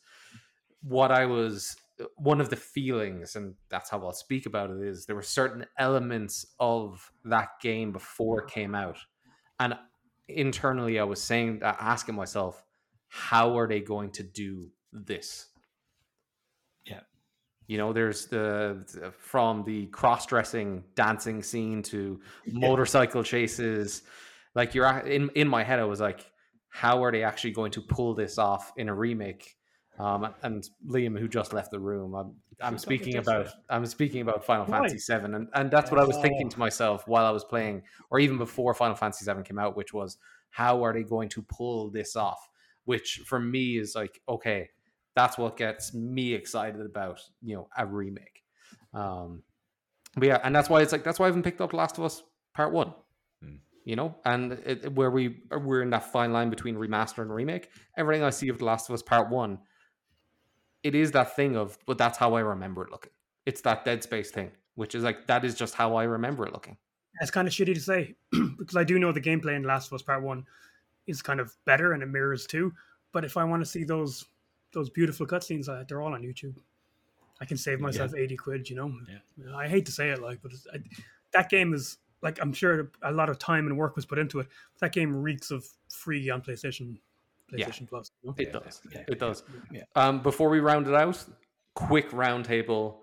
[0.83, 1.77] what I was
[2.17, 5.67] one of the feelings, and that's how I'll speak about it, is there were certain
[5.79, 8.99] elements of that game before it came out.
[9.59, 9.75] And
[10.29, 12.63] internally I was saying asking myself,
[13.09, 15.49] how are they going to do this?
[16.87, 17.01] Yeah.
[17.67, 24.03] You know, there's the from the cross-dressing dancing scene to motorcycle chases.
[24.55, 26.25] Like you're in in my head, I was like,
[26.69, 29.57] how are they actually going to pull this off in a remake?
[30.01, 34.45] Um, and Liam, who just left the room, I'm, I'm speaking about I'm speaking about
[34.45, 34.79] Final Why?
[34.79, 37.83] Fantasy VII, and, and that's what I was thinking to myself while I was playing,
[38.11, 40.17] or even before Final Fantasy VII came out, which was
[40.49, 42.49] how are they going to pull this off?
[42.87, 44.71] Which for me is like, okay,
[45.15, 48.43] that's what gets me excited about you know a remake.
[48.95, 49.43] Um,
[50.17, 52.05] but yeah, and that's why it's like that's why I haven't picked up Last of
[52.05, 52.23] Us
[52.55, 52.95] Part One.
[53.43, 53.57] Hmm.
[53.85, 57.69] You know, and it- where we we're in that fine line between remaster and remake.
[57.99, 59.59] Everything I see of The Last of Us Part One,
[60.83, 63.13] it is that thing of, but that's how I remember it looking.
[63.47, 66.53] It's that Dead Space thing, which is like that is just how I remember it
[66.53, 66.77] looking.
[67.21, 68.15] It's kind of shitty to say
[68.59, 70.45] because I do know the gameplay in Last of Us Part One
[71.07, 72.73] is kind of better and it mirrors too.
[73.13, 74.27] But if I want to see those
[74.73, 76.57] those beautiful cutscenes, uh, they're all on YouTube.
[77.41, 78.69] I can save myself eighty quid.
[78.71, 79.57] You know, Yeah.
[79.57, 80.79] I hate to say it, like, but it's, I,
[81.33, 84.41] that game is like I'm sure a lot of time and work was put into
[84.41, 84.49] it.
[84.75, 86.99] But that game reeks of free on PlayStation,
[87.57, 87.69] Yeah.
[87.89, 88.11] Plus.
[88.23, 88.35] You know?
[88.39, 88.81] It does.
[88.93, 89.43] yeah, it does.
[89.73, 89.83] yeah.
[89.97, 91.23] Um, before we round it out,
[91.75, 92.99] quick roundtable.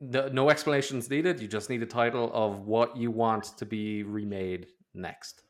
[0.00, 1.40] No, no explanations needed.
[1.40, 5.42] You just need a title of what you want to be remade next.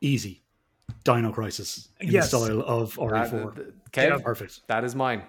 [0.00, 0.42] Easy.
[1.04, 2.30] Dino Crisis in Yes.
[2.30, 3.00] the style of That-
[3.32, 3.54] RE4.
[3.56, 4.18] th- Kev, Yeah.
[4.24, 4.66] Perfect.
[4.68, 5.22] that is mine.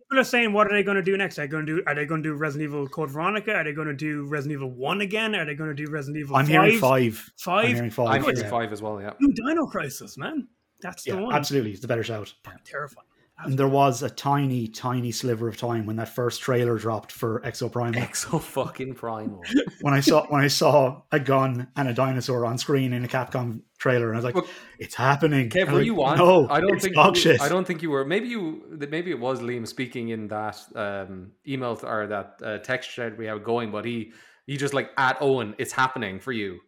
[0.00, 1.38] People are saying, what are they going to do next?
[1.38, 1.82] Are they going to do?
[1.86, 3.54] Are they going to do Resident Evil Code Veronica?
[3.54, 5.34] Are they going to do Resident Evil One again?
[5.34, 6.36] Are they going to do Resident Evil?
[6.36, 6.50] I'm 5?
[6.50, 7.30] hearing five.
[7.38, 7.64] Five?
[7.66, 8.06] I'm hearing five.
[8.08, 8.36] I'm Good.
[8.36, 8.50] hearing yeah.
[8.58, 9.00] five as well.
[9.00, 9.12] Yeah.
[9.18, 10.46] Do Dino Crisis, man.
[10.84, 11.34] That's the Yeah, one.
[11.34, 11.72] absolutely.
[11.72, 12.32] It's the better shout.
[12.64, 13.06] Terrifying.
[13.38, 17.40] And there was a tiny, tiny sliver of time when that first trailer dropped for
[17.40, 17.96] Exoprimal.
[17.96, 19.42] Exo fucking primal.
[19.80, 23.08] when I saw when I saw a gun and a dinosaur on screen in a
[23.08, 26.16] Capcom trailer, and I was like, Look, "It's happening." Kev, were like, you on?
[26.18, 26.94] No, I don't it's think.
[26.94, 28.04] you- I don't think you were.
[28.04, 28.62] Maybe you.
[28.88, 33.26] Maybe it was Liam speaking in that um, email or that uh, text thread we
[33.26, 34.12] have going, but he
[34.46, 36.60] he just like at Owen, it's happening for you,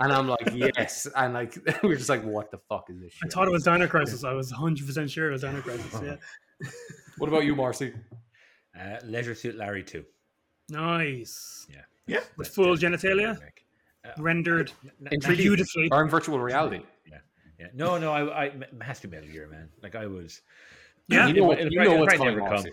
[0.00, 3.12] and I'm like yes, and like we're just like what the fuck is this?
[3.22, 4.24] I thought it was Dino Crisis.
[4.24, 6.00] I was 100% sure it was Dino Crisis.
[6.02, 6.16] Yeah.
[7.18, 7.92] What about you, Marcy?
[8.78, 10.02] Uh, Leisure Suit Larry 2.
[10.70, 11.66] Nice.
[11.70, 11.80] Yeah.
[12.06, 12.20] Yeah.
[12.36, 13.38] With That's full genitalia?
[14.04, 15.20] Uh, Rendered n- n- Intriguing.
[15.20, 15.88] not even- beautifully.
[15.92, 16.80] Or in virtual reality?
[17.10, 17.18] Yeah.
[17.58, 17.66] Yeah.
[17.74, 19.68] No, no, I, I it has to be Metal Gear, man.
[19.82, 20.40] Like I was.
[21.08, 21.26] Yeah.
[21.26, 22.38] you know, It'll- it'll you know what's coming.
[22.38, 22.70] Marcy.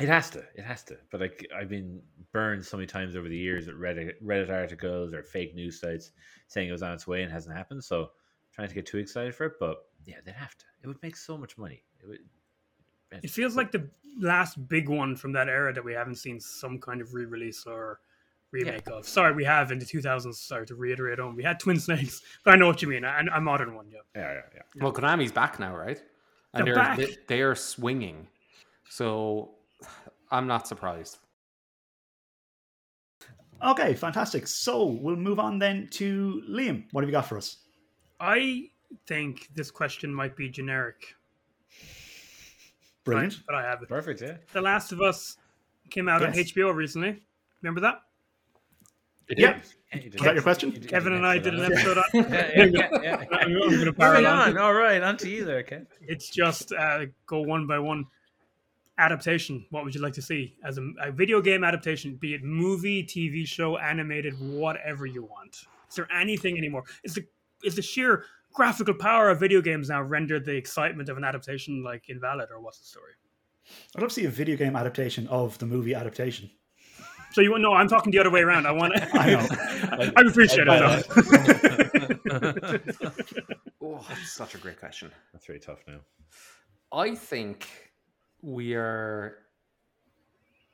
[0.00, 0.42] It has to.
[0.54, 0.96] It has to.
[1.10, 2.00] But like I've been
[2.32, 6.12] burned so many times over the years at Reddit, Reddit articles or fake news sites
[6.48, 7.84] saying it was on its way and hasn't happened.
[7.84, 8.08] So I'm
[8.54, 10.64] trying to get too excited for it, but yeah, they'd have to.
[10.82, 11.82] It would make so much money.
[12.02, 12.18] It would.
[13.22, 16.78] It feels like the last big one from that era that we haven't seen some
[16.78, 18.00] kind of re-release or
[18.52, 19.06] remake of.
[19.06, 20.34] Sorry, we have in the 2000s.
[20.34, 23.04] Sorry to reiterate on, we had Twin Snakes, but I know what you mean.
[23.04, 23.98] A, a modern one, yeah.
[24.16, 24.82] Yeah, yeah, yeah.
[24.82, 26.02] Well, Konami's back now, right?
[26.54, 26.96] and They're they're back.
[26.96, 28.26] they, they are swinging.
[28.88, 29.50] So
[30.32, 31.18] I'm not surprised.
[33.64, 34.48] Okay, fantastic.
[34.48, 36.84] So we'll move on then to Liam.
[36.90, 37.58] What have you got for us?
[38.18, 38.70] I
[39.06, 41.14] think this question might be generic,
[43.04, 43.40] Brilliant.
[43.46, 43.88] but I have it.
[43.88, 44.36] Perfect, yeah.
[44.52, 45.36] The Last of Us
[45.90, 47.20] came out on HBO recently.
[47.62, 48.00] Remember that?
[49.28, 49.58] Yeah.
[49.94, 50.10] Yeah, you.
[50.14, 50.72] Is that your question?
[50.72, 51.78] You Kevin and I did an on it.
[51.78, 52.04] episode on.
[52.32, 53.16] Yeah, yeah, yeah, yeah.
[53.32, 54.48] I'm, I'm going to Right on.
[54.50, 54.58] on.
[54.58, 55.86] All right, on to you there, Kev.
[56.00, 58.06] It's just uh, go one by one.
[58.98, 59.64] Adaptation.
[59.70, 62.16] What would you like to see as a, a video game adaptation?
[62.16, 65.64] Be it movie, TV show, animated, whatever you want.
[65.88, 66.84] Is there anything anymore?
[67.02, 67.24] Is the
[67.64, 71.82] is the sheer graphical power of video games now rendered the excitement of an adaptation
[71.82, 73.12] like invalid, or what's the story?
[73.96, 76.50] I'd love to see a video game adaptation of the movie adaptation.
[77.32, 77.72] So you want no?
[77.72, 78.66] I'm talking the other way around.
[78.66, 78.94] I want.
[78.94, 79.46] To, I know.
[80.16, 81.06] I appreciate it.
[82.24, 82.78] though.
[83.84, 85.10] Oh, that's such a great question.
[85.32, 85.98] That's very tough now.
[86.92, 87.68] I think
[88.42, 89.38] we are.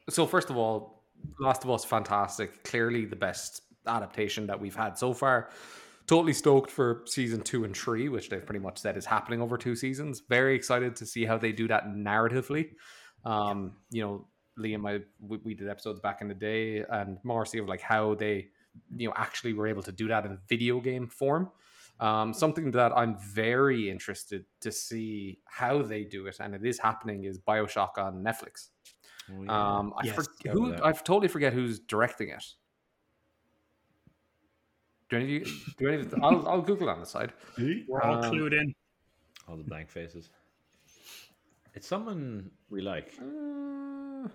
[0.09, 1.05] So first of all,
[1.39, 2.65] Last of Us, fantastic.
[2.65, 5.51] Clearly the best adaptation that we've had so far.
[6.07, 9.59] Totally stoked for season two and three, which they've pretty much said is happening over
[9.59, 10.23] two seasons.
[10.29, 12.71] Very excited to see how they do that narratively.
[13.25, 14.27] Um, you know,
[14.59, 18.15] Liam, I we, we did episodes back in the day, and Marcy of like how
[18.15, 18.49] they,
[18.97, 21.51] you know, actually were able to do that in video game form.
[22.01, 26.79] Um, something that I'm very interested to see how they do it, and it is
[26.79, 28.69] happening, is Bioshock on Netflix.
[29.31, 29.77] Oh, yeah.
[29.79, 30.85] Um, I Yes, for, who that.
[30.85, 32.45] I totally forget who's directing it.
[35.11, 35.55] Do any of you?
[35.79, 37.33] Do any of the, I'll, I'll Google on the side.
[37.59, 38.75] We're all Um, clued in.
[39.49, 40.29] All the blank faces.
[41.75, 43.15] It's someone we like.
[43.21, 44.29] Uh,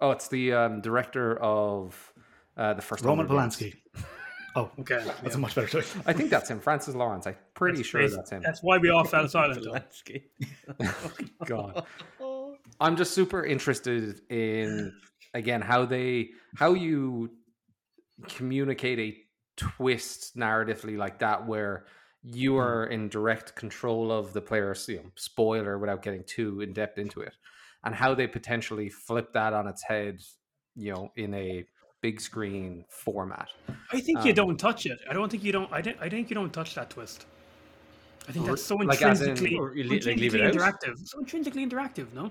[0.00, 2.12] oh, it's the um, director of
[2.56, 3.56] uh, the first Roman Hunger Games.
[3.56, 4.04] Polanski.
[4.56, 5.94] Oh, Okay, that's a much better choice.
[6.06, 7.26] I think that's him, Francis Lawrence.
[7.26, 8.42] I'm pretty sure basi- that's him.
[8.42, 9.62] That's why we all fell silent.
[9.64, 9.72] though.
[9.72, 10.22] Polanski.
[11.46, 11.84] God.
[12.80, 14.92] I'm just super interested in
[15.34, 17.30] again how they how you
[18.26, 19.16] communicate a
[19.56, 21.84] twist narratively like that where
[22.22, 22.60] you hmm.
[22.60, 26.98] are in direct control of the player's you know, spoiler without getting too in depth
[26.98, 27.34] into it
[27.84, 30.20] and how they potentially flip that on its head
[30.74, 31.64] you know in a
[32.00, 33.48] big screen format
[33.92, 34.98] I think you Um, don't touch it.
[35.10, 35.70] I don't think you don't.
[35.72, 37.26] I, don't, I think you don't touch that twist.
[38.28, 40.52] I think that's so Like, in- intrinsically, you like, leave intrinsically out?
[40.54, 40.94] interactive.
[41.04, 42.30] So intrinsically interactive, no?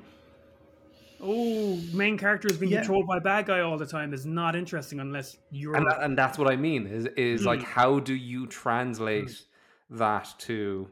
[1.19, 2.79] Oh, main character is being Yeah.
[2.81, 5.75] controlled by bad guy all the time is not interesting unless you're.
[5.75, 7.63] and, that, and that's what i mean is is like Mm.
[7.63, 9.41] how do you translate
[9.89, 10.87] that to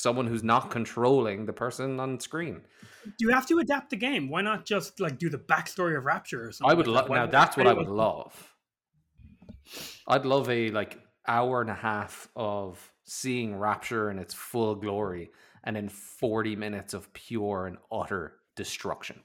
[0.00, 2.62] someone who's not controlling the person on screen
[3.04, 4.28] do you have to adapt the game?
[4.28, 6.72] Why not just like do the backstory of Rapture or something?
[6.72, 7.14] i would like love that?
[7.14, 8.54] Now that's what i would love
[10.08, 15.30] i'd love a like hour and a half of seeing rapture in its full glory
[15.64, 19.20] and then 40 minutes of pure and utter destruction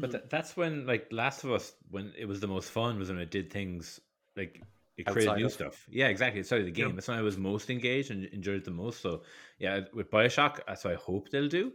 [0.00, 3.10] But tha- that's when, like, Last of Us, when it was the most fun, was
[3.10, 4.00] when it did things
[4.36, 4.62] like
[4.96, 5.86] it created new of- stuff.
[5.90, 6.40] Yeah, exactly.
[6.40, 6.88] It started the game.
[6.88, 6.94] Yeah.
[6.94, 9.00] That's when I was most engaged and enjoyed it the most.
[9.00, 9.22] So,
[9.58, 11.72] yeah, with Bioshock, that's what I hope they'll do.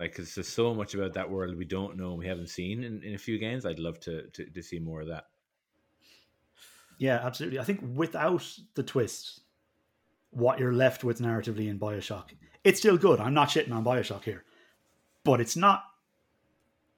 [0.00, 2.82] Like, because there's so much about that world we don't know and we haven't seen
[2.82, 3.64] in, in a few games.
[3.64, 5.26] I'd love to, to, to see more of that.
[6.98, 7.58] Yeah, absolutely.
[7.58, 9.40] I think without the twist,
[10.30, 12.30] what you're left with narratively in Bioshock,
[12.64, 13.20] it's still good.
[13.20, 14.44] I'm not shitting on Bioshock here,
[15.22, 15.84] but it's not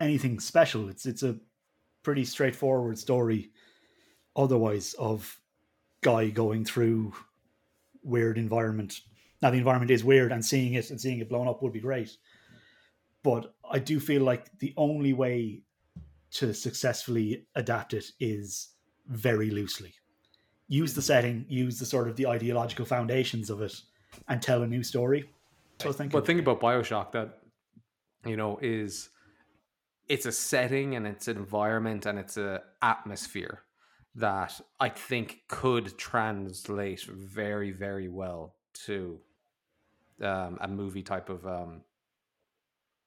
[0.00, 0.88] anything special.
[0.88, 1.36] It's it's a
[2.02, 3.50] pretty straightforward story,
[4.36, 5.40] otherwise of
[6.06, 7.12] guy going through
[8.04, 9.00] weird environment.
[9.42, 11.80] Now the environment is weird, and seeing it and seeing it blown up would be
[11.80, 12.16] great.
[13.24, 15.62] But I do feel like the only way
[16.38, 18.68] to successfully adapt it is
[19.08, 19.94] very loosely.
[20.68, 23.74] Use the setting, use the sort of the ideological foundations of it,
[24.28, 25.24] and tell a new story.
[25.80, 27.40] So thinking, But think about Bioshock that
[28.24, 29.10] you know is
[30.08, 33.65] it's a setting and it's an environment and it's a atmosphere
[34.16, 38.56] that I think could translate very very well
[38.86, 39.18] to
[40.22, 41.82] um, a movie type of um,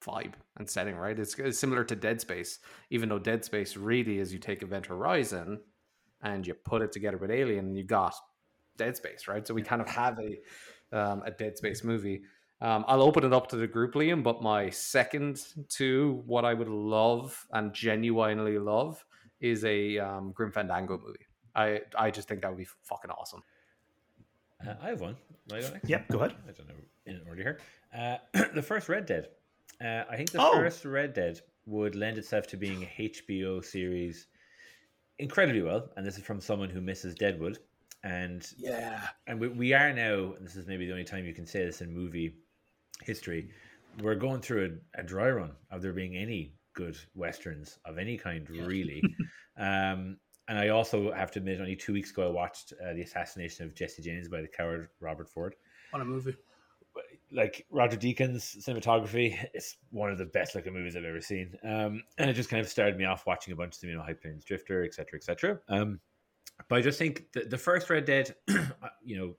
[0.05, 0.95] vibe and setting.
[0.95, 1.17] Right?
[1.17, 4.85] It's, it's similar to Dead Space, even though Dead Space really is you take Event
[4.85, 5.59] Horizon
[6.21, 8.13] and you put it together with Alien, and you got
[8.77, 9.45] Dead Space, right?
[9.45, 10.39] So we kind of have a
[10.91, 12.21] um, a Dead Space movie.
[12.61, 16.53] Um, I'll open it up to the group, Liam, but my second to what I
[16.53, 19.05] would love and genuinely love
[19.41, 21.25] is a um, Grim Fandango movie.
[21.55, 23.41] I I just think that would be fucking awesome.
[24.65, 25.15] Uh, I have one.
[25.51, 26.35] I don't Yep, go ahead.
[26.47, 26.75] I don't know
[27.05, 27.59] in order here.
[27.95, 28.17] Uh,
[28.53, 29.29] the first Red Dead.
[29.81, 30.53] Uh, I think the Oh.
[30.53, 34.27] first Red Dead would lend itself to being a HBO series
[35.17, 37.59] incredibly well, and this is from someone who misses Deadwood.
[38.03, 39.07] and Yeah.
[39.27, 40.33] and we, we are now.
[40.33, 42.35] And this is maybe the only time you can say this in movie
[43.03, 43.49] history.
[44.01, 48.17] We're going through a, a dry run of there being any good westerns of any
[48.17, 49.01] kind, really.
[49.57, 50.17] um,
[50.47, 53.65] and I also have to admit, only two weeks ago, I watched uh, the assassination
[53.65, 55.55] of Jesse James by the coward Robert Ford.
[55.93, 56.35] On a movie.
[57.31, 61.55] Like Roger Deakins cinematography, it's one of the best looking movies I've ever seen.
[61.63, 63.95] Um, and it just kind of started me off watching a bunch of them, you
[63.97, 65.59] know, High Plains Drifter, etc., etc.
[65.69, 65.99] Um,
[66.67, 68.33] but I just think the, the first Red Dead,
[69.03, 69.35] you know,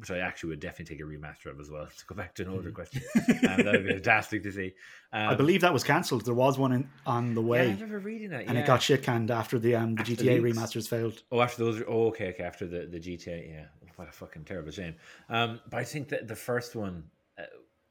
[0.00, 1.86] which I actually would definitely take a remaster of as well.
[1.98, 3.02] To go back to an older question,
[3.48, 4.72] um, that would be fantastic to see.
[5.12, 6.24] Um, I believe that was cancelled.
[6.24, 8.44] There was one in, on the Yeah, way, I remember reading that.
[8.46, 8.60] and yeah.
[8.60, 10.56] it got shit canned after the um, the After GTA leaks.
[10.56, 11.22] remasters failed.
[11.32, 11.82] Oh, after those.
[11.88, 12.44] Oh, okay, okay.
[12.44, 13.64] After the, the GTA, yeah.
[13.96, 14.94] What a fucking terrible shame.
[15.28, 17.02] Um, but I think that the first one,
[17.38, 17.42] uh,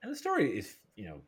[0.02, 1.20] and the story is, you know,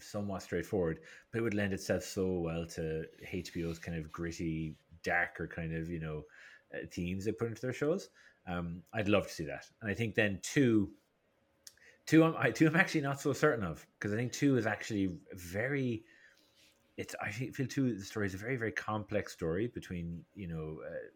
[0.00, 5.46] somewhat straightforward, but it would lend itself so well to HBO's kind of gritty, darker
[5.46, 6.22] kind of, you know,
[6.74, 8.08] uh, themes they put into their shows.
[8.46, 10.90] Um, I'd love to see that, and I think then two.
[12.06, 14.66] Two, I'm, I, two, I'm actually not so certain of because I think two is
[14.66, 16.04] actually very.
[16.96, 17.96] It's I feel two.
[17.96, 21.08] The story is a very very complex story between you know uh,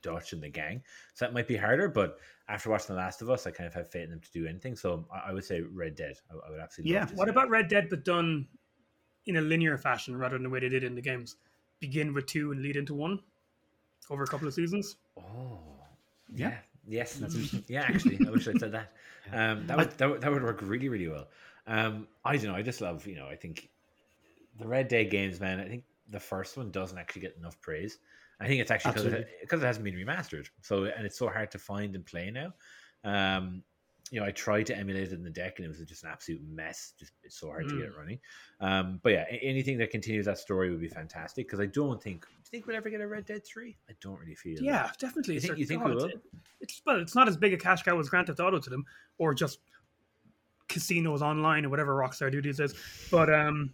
[0.00, 1.88] Dutch and the gang, so that might be harder.
[1.88, 4.32] But after watching The Last of Us, I kind of have faith in them to
[4.32, 4.76] do anything.
[4.76, 6.16] So I, I would say Red Dead.
[6.30, 6.94] I, I would absolutely.
[6.94, 7.06] Yeah.
[7.14, 8.46] What about Red Dead, but done
[9.26, 11.36] in a linear fashion rather than the way they did in the games?
[11.80, 13.20] Begin with two and lead into one
[14.10, 14.96] over a couple of seasons.
[15.18, 15.73] Oh,
[16.34, 16.48] Yeah.
[16.48, 16.56] yeah.
[16.86, 17.54] Yes.
[17.68, 17.82] yeah.
[17.82, 18.92] Actually, I wish I'd said that.
[19.32, 21.28] Um, that would that would, that would work really really well.
[21.66, 22.56] Um, I don't know.
[22.56, 23.26] I just love you know.
[23.26, 23.70] I think
[24.58, 25.60] the Red Dead games, man.
[25.60, 27.96] I think the first one doesn't actually get enough praise.
[28.38, 30.48] I think it's actually because it, it hasn't been remastered.
[30.60, 32.52] So and it's so hard to find and play now.
[33.02, 33.62] Um,
[34.14, 36.10] you know, I tried to emulate it in the deck, and it was just an
[36.12, 36.92] absolute mess.
[36.96, 38.20] Just it's so hard to get it running.
[38.60, 41.48] Um, but yeah, anything that continues that story would be fantastic.
[41.48, 42.24] Because I don't think.
[42.24, 43.76] Do you think we'll ever get a Red Dead Three?
[43.90, 44.62] I don't really feel.
[44.62, 45.34] Yeah, definitely.
[45.34, 46.04] You think- you think we will?
[46.04, 46.20] it-
[46.60, 48.84] It's well, it's not as big a cash cow as Grand Theft Auto to them,
[49.18, 49.58] or just
[50.68, 52.74] casinos online or whatever Rockstar do these days.
[53.10, 53.72] But um,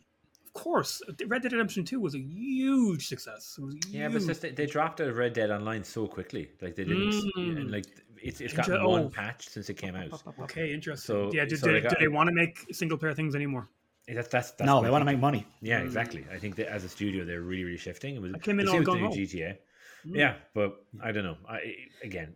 [0.55, 3.57] of course, Red Dead Redemption Two was a huge success.
[3.59, 6.07] It was Yeah, but it's just they, they dropped out of Red Dead Online so
[6.07, 6.51] quickly.
[6.61, 7.61] Like they didn't, Mm.
[7.61, 7.87] and like
[8.21, 9.09] it's it's gotten Inter- one oh.
[9.11, 10.21] patch since it came out.
[10.41, 11.07] okay, interesting.
[11.07, 13.69] So- yeah, do, so do, they do they want to make single player things anymore?
[14.09, 15.47] That's that's, that's no, they want to make money.
[15.61, 16.27] Yeah, exactly.
[16.33, 18.17] I think that as a studio, they're really, really shifting.
[18.17, 19.57] It was I came in the all same with the new GTA.
[20.05, 20.17] Mm.
[20.17, 21.37] Yeah, but I don't know.
[21.49, 22.35] I again,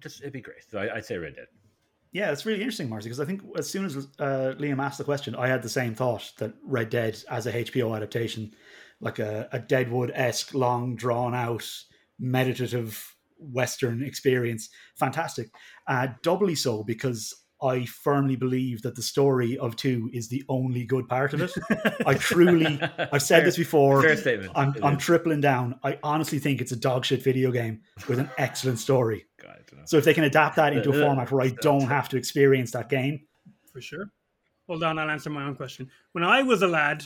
[0.00, 0.64] just it'd be great.
[0.68, 1.46] So I, I'd say Red Dead.
[2.12, 5.04] Yeah, it's really interesting, Marcy, because I think as soon as uh, Liam asked the
[5.04, 8.52] question, I had the same thought that Red Dead as a HBO adaptation,
[9.00, 11.66] like a, a Deadwood esque, long, drawn out,
[12.18, 15.48] meditative Western experience, fantastic.
[15.88, 20.84] Uh, doubly so because I firmly believe that the story of two is the only
[20.84, 21.52] good part of it.
[22.06, 22.80] I truly,
[23.12, 24.02] I've said Fair- this before.
[24.02, 24.52] Fair statement.
[24.54, 25.78] I'm, I'm tripling down.
[25.84, 29.26] I honestly think it's a dog shit video game with an excellent story.
[29.40, 29.84] God, I don't know.
[29.86, 32.72] So if they can adapt that into a format where I don't have to experience
[32.72, 33.20] that game,
[33.72, 34.10] for sure.
[34.66, 35.90] Hold on, I'll answer my own question.
[36.12, 37.04] When I was a lad,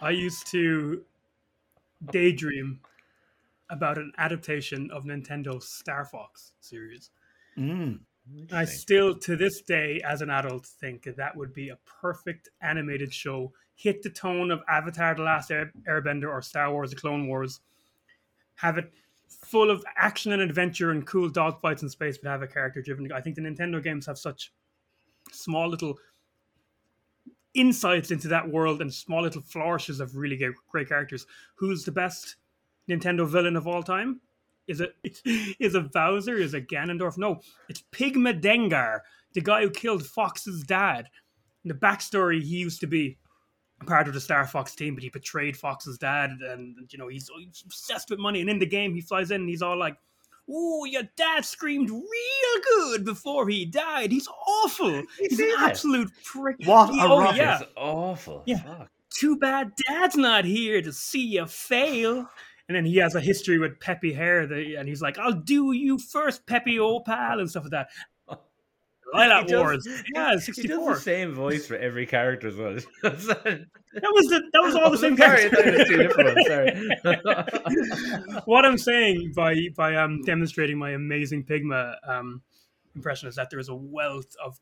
[0.00, 1.02] I used to
[2.10, 2.80] daydream
[3.70, 7.10] about an adaptation of Nintendo's Star Fox series.
[7.58, 7.98] mm,
[8.52, 13.12] I still, to this day, as an adult, think that would be a perfect animated
[13.12, 13.52] show.
[13.74, 17.60] Hit the tone of Avatar: The Last Air- Airbender or Star Wars: The Clone Wars.
[18.56, 18.92] Have it
[19.28, 23.12] full of action and adventure and cool dogfights in space, but have a character-driven.
[23.12, 24.52] I think the Nintendo games have such
[25.32, 25.98] small little
[27.52, 31.26] insights into that world and small little flourishes of really great, great characters.
[31.56, 32.36] Who's the best
[32.88, 34.20] Nintendo villain of all time?
[34.66, 34.94] Is it
[35.58, 36.36] is it Bowser?
[36.36, 37.18] Is it Ganondorf?
[37.18, 39.00] No, it's Pigma Dengar,
[39.34, 41.08] the guy who killed Fox's dad.
[41.64, 43.16] In the backstory, he used to be
[43.86, 47.30] part of the Star Fox team, but he betrayed Fox's dad, and you know he's,
[47.38, 48.40] he's obsessed with money.
[48.40, 49.96] And in the game, he flies in and he's all like,
[50.48, 54.12] "Oh, your dad screamed real good before he died.
[54.12, 55.02] He's awful.
[55.18, 57.38] He's an absolute prick." What He- a oh rubbish.
[57.38, 58.42] yeah, It's awful.
[58.46, 58.62] Yeah.
[58.62, 58.90] Fuck.
[59.10, 62.28] too bad dad's not here to see you fail.
[62.68, 65.72] And then he has a history with Peppy Hare, the, and he's like, "I'll do
[65.72, 67.88] you first, Peppy, old pal," and stuff like that.
[69.14, 72.76] Lylat does- Wars, yeah, sixty the same voice for every character as well.
[73.96, 75.56] That was the that was all the same Sorry, I character.
[75.56, 76.48] thought it was
[77.04, 77.26] different.
[78.16, 78.40] Sorry.
[78.46, 82.42] what I'm saying by by um, demonstrating my amazing Pigma um,
[82.96, 84.58] impression is that there is a wealth of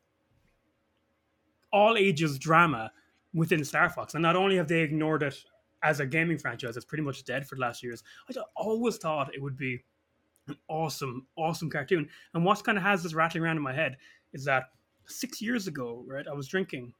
[1.72, 2.90] all ages drama
[3.32, 5.42] within Star Fox, and not only have they ignored it
[5.82, 8.02] as a gaming franchise, it's pretty much dead for the last years.
[8.30, 9.84] I always thought it would be
[10.48, 12.08] an awesome, awesome cartoon.
[12.34, 13.96] And what kind of has this rattling around in my head
[14.32, 14.64] is that
[15.06, 16.94] six years ago, right, I was drinking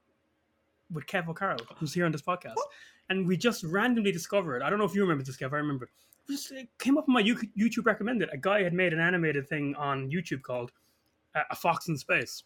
[0.90, 2.56] with Kev O'Carroll, who's here on this podcast,
[3.08, 4.62] and we just randomly discovered.
[4.62, 5.52] I don't know if you remember this, Kev.
[5.52, 5.88] I remember
[6.28, 8.28] just it came up on my YouTube recommended.
[8.32, 10.70] A guy had made an animated thing on YouTube called
[11.34, 12.44] uh, "A Fox in Space,"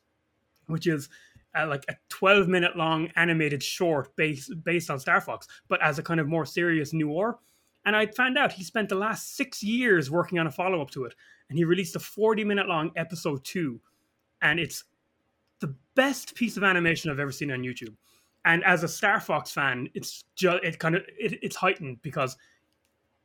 [0.67, 1.09] which is
[1.65, 6.03] like a 12 minute long animated short based based on Star Fox, but as a
[6.03, 7.39] kind of more serious noir.
[7.85, 10.91] And I found out he spent the last six years working on a follow up
[10.91, 11.15] to it,
[11.49, 13.81] and he released a 40 minute long episode two,
[14.43, 14.85] and it's
[15.61, 17.95] the best piece of animation I've ever seen on YouTube.
[18.45, 22.37] And as a Star Fox fan, it's just it kind of it, it's heightened because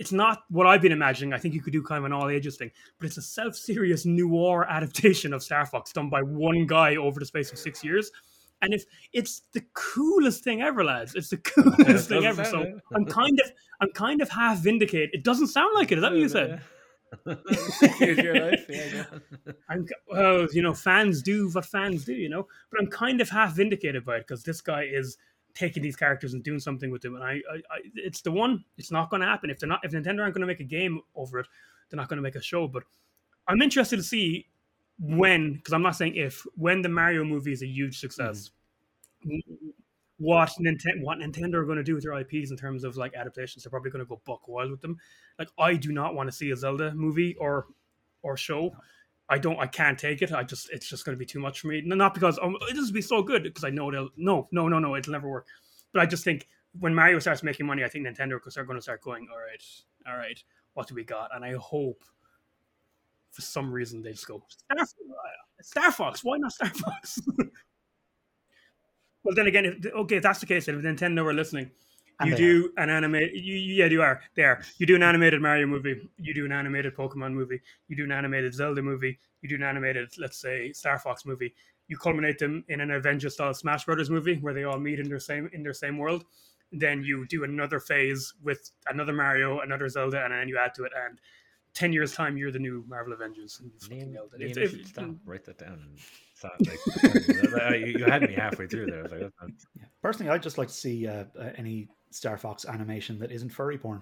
[0.01, 1.31] it's not what I've been imagining.
[1.31, 3.55] I think you could do kind of an all ages thing, but it's a self
[3.55, 7.83] serious noir adaptation of Star Fox done by one guy over the space of six
[7.83, 8.09] years.
[8.63, 8.83] And if
[9.13, 12.43] it's the coolest thing ever, lads, it's the coolest thing ever.
[12.43, 12.81] So it.
[12.95, 15.11] I'm kind of I'm kind of half vindicated.
[15.13, 15.99] It doesn't sound like it.
[15.99, 16.61] Is that what you said?
[17.25, 18.65] Life.
[18.69, 19.03] Yeah.
[19.69, 22.47] I'm well, you know, fans do what fans do, you know.
[22.71, 25.17] But I'm kind of half vindicated by it because this guy is
[25.53, 28.63] taking these characters and doing something with them, and I, I, I it's the one.
[28.77, 29.81] It's not going to happen if they're not.
[29.83, 31.47] If Nintendo aren't going to make a game over it,
[31.89, 32.67] they're not going to make a show.
[32.67, 32.83] But
[33.47, 34.47] I'm interested to see
[34.99, 38.51] when, because I'm not saying if, when the Mario movie is a huge success.
[40.17, 43.15] What Nintendo, what Nintendo are going to do with their IPs in terms of like
[43.15, 43.63] adaptations?
[43.63, 44.97] They're probably going to go buck wild with them.
[45.39, 47.65] Like I do not want to see a Zelda movie or
[48.21, 48.71] or show.
[49.31, 49.57] I don't.
[49.59, 50.33] I can't take it.
[50.33, 50.69] I just.
[50.71, 51.81] It's just going to be too much for me.
[51.85, 54.09] Not because oh, it will be so good because I know it'll.
[54.17, 54.97] No, no, no, no.
[54.97, 55.47] It'll never work.
[55.93, 58.81] But I just think when Mario starts making money, I think Nintendo are going to
[58.81, 59.27] start going.
[59.31, 59.63] All right,
[60.05, 60.37] all right.
[60.73, 61.33] What do we got?
[61.33, 62.03] And I hope
[63.31, 64.85] for some reason they just go Star,
[65.61, 66.25] Star Fox.
[66.25, 67.21] Why not Star Fox?
[69.23, 71.71] well, then again, if, okay, if that's the case, if Nintendo are listening,
[72.19, 73.31] And you they do an animated.
[73.33, 74.61] You, you- yeah, you are there.
[74.77, 76.09] You do an animated Mario movie.
[76.17, 77.61] You do an animated Pokemon movie.
[77.87, 79.17] You do an animated Zelda movie.
[79.41, 81.53] You do an animated, let's say, Star Fox movie.
[81.87, 85.09] You culminate them in an Avengers style Smash Brothers movie where they all meet in
[85.09, 86.25] their same in their same world.
[86.71, 90.83] Then you do another phase with another Mario, another Zelda, and then you add to
[90.85, 90.91] it.
[91.05, 91.19] And
[91.73, 93.59] ten years time, you're the new Marvel Avengers.
[93.61, 94.41] And you fucking Liam, nailed it.
[94.41, 95.09] Liam, If- if- should stop.
[95.25, 95.73] Write that down.
[95.83, 95.99] And
[96.35, 96.79] stop, like,
[97.79, 98.99] you, you had me halfway through there.
[98.99, 99.51] I was like, that's not-
[100.01, 103.77] Personally, I'd just like to see uh, uh, any Star Fox animation that isn't furry
[103.77, 104.01] porn.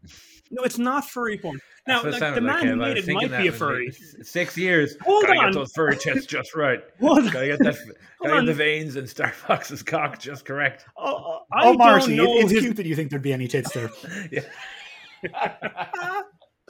[0.50, 1.58] no, it's not furry porn.
[1.86, 3.90] Now, like, the man like, who made it might be a furry.
[4.22, 4.96] Six years.
[5.02, 5.44] Hold gotta on.
[5.46, 6.80] get those furry tits just right.
[7.00, 7.32] Hold.
[7.32, 7.76] Gotta get that.
[8.22, 10.84] Gotta get the veins and Star Fox's cock just correct.
[10.96, 13.22] Oh, oh, I oh don't Marcy, it- know it's his- cute that you think there'd
[13.22, 13.90] be any tits there.
[14.30, 14.42] Yeah.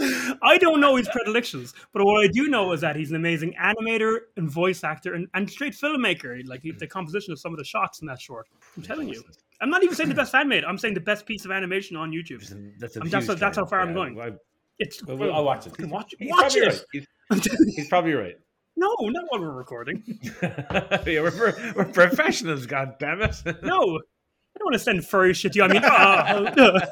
[0.00, 3.54] I don't know his predilections, but what I do know is that he's an amazing
[3.60, 6.40] animator and voice actor and, and straight filmmaker.
[6.46, 8.46] Like he- the composition of some of the shots in that short.
[8.76, 9.22] I'm telling you.
[9.60, 10.64] I'm not even saying the best fan made.
[10.64, 12.40] I'm saying the best piece of animation on YouTube.
[12.78, 13.70] That's, a I mean, that's- huge that's how claim.
[13.70, 14.20] far I'm going.
[14.20, 14.36] I-
[14.78, 15.70] It's well, well, I'll watch it.
[15.70, 16.84] Fucking Watch, He's watch probably it.
[16.92, 17.06] right.
[17.42, 18.34] He's, he's probably right.
[18.80, 20.04] No, not while we're recording.
[20.40, 23.34] yeah, we're, we're, we're professionals, God damn it.
[23.64, 25.64] No, I don't want to send furry shit to you.
[25.64, 26.86] I mean, uh,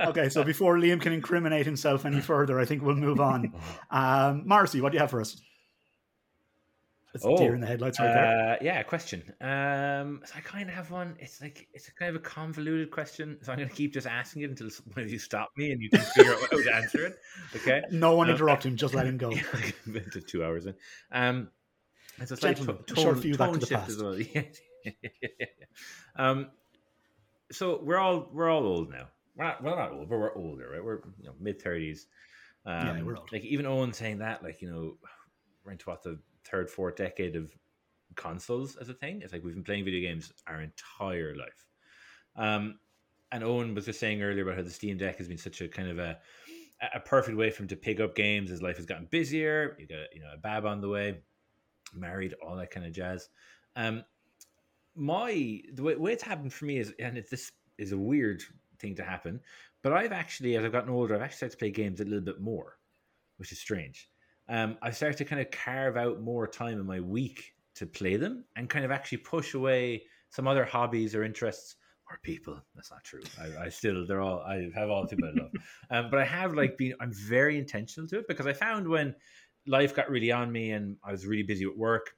[0.00, 3.52] Okay, so before Liam can incriminate himself any further, I think we'll move on.
[3.90, 5.40] Um, Marcy, what do you have for us?
[7.12, 8.52] It's Oh, deer in the headlights right there.
[8.52, 9.22] Uh, yeah, question.
[9.40, 11.16] Um, so I kind of have one.
[11.18, 14.06] It's like it's a kind of a convoluted question, so I'm going to keep just
[14.06, 16.74] asking it until one of you stop me and you can figure out how to
[16.74, 17.18] answer it.
[17.56, 17.82] Okay.
[17.90, 19.30] No one uh, interrupt him, just let him go.
[19.86, 20.74] Yeah, two hours in.
[21.10, 21.48] Um,
[22.18, 23.90] it's a slight Gentlemen, to- a short tone- view back to tone the past.
[23.90, 24.94] as well.
[26.16, 26.50] um,
[27.50, 29.08] so we're all we're all old now.
[29.36, 30.84] We're not we're not old, but we're older, right?
[30.84, 32.06] We're you know, mid thirties.
[32.66, 33.32] Um, Yeah, we're old.
[33.32, 34.96] Like even Owen saying that, like you know,
[35.64, 37.56] we're into what the third, fourth decade of
[38.16, 39.20] consoles as a thing.
[39.22, 41.66] It's like we've been playing video games our entire life.
[42.36, 42.78] Um,
[43.32, 45.68] and Owen was just saying earlier about how the Steam Deck has been such a
[45.68, 46.18] kind of a
[46.94, 49.76] a perfect way for him to pick up games as life has gotten busier.
[49.78, 51.20] You got you know a bab on the way,
[51.94, 53.28] married, all that kind of jazz.
[53.76, 54.02] Um,
[54.94, 58.42] my the way, way it's happened for me is, and it, this is a weird
[58.78, 59.40] thing to happen,
[59.82, 62.20] but I've actually, as I've gotten older, I've actually started to play games a little
[62.20, 62.78] bit more,
[63.36, 64.08] which is strange.
[64.50, 68.16] Um, I've started to kind of carve out more time in my week to play
[68.16, 71.76] them and kind of actually push away some other hobbies or interests
[72.10, 72.60] or people.
[72.74, 73.22] That's not true.
[73.40, 75.52] I, I still, they're all, I have all the people I love.
[75.92, 79.14] Um, but I have like been, I'm very intentional to it because I found when
[79.66, 82.16] life got really on me and I was really busy at work,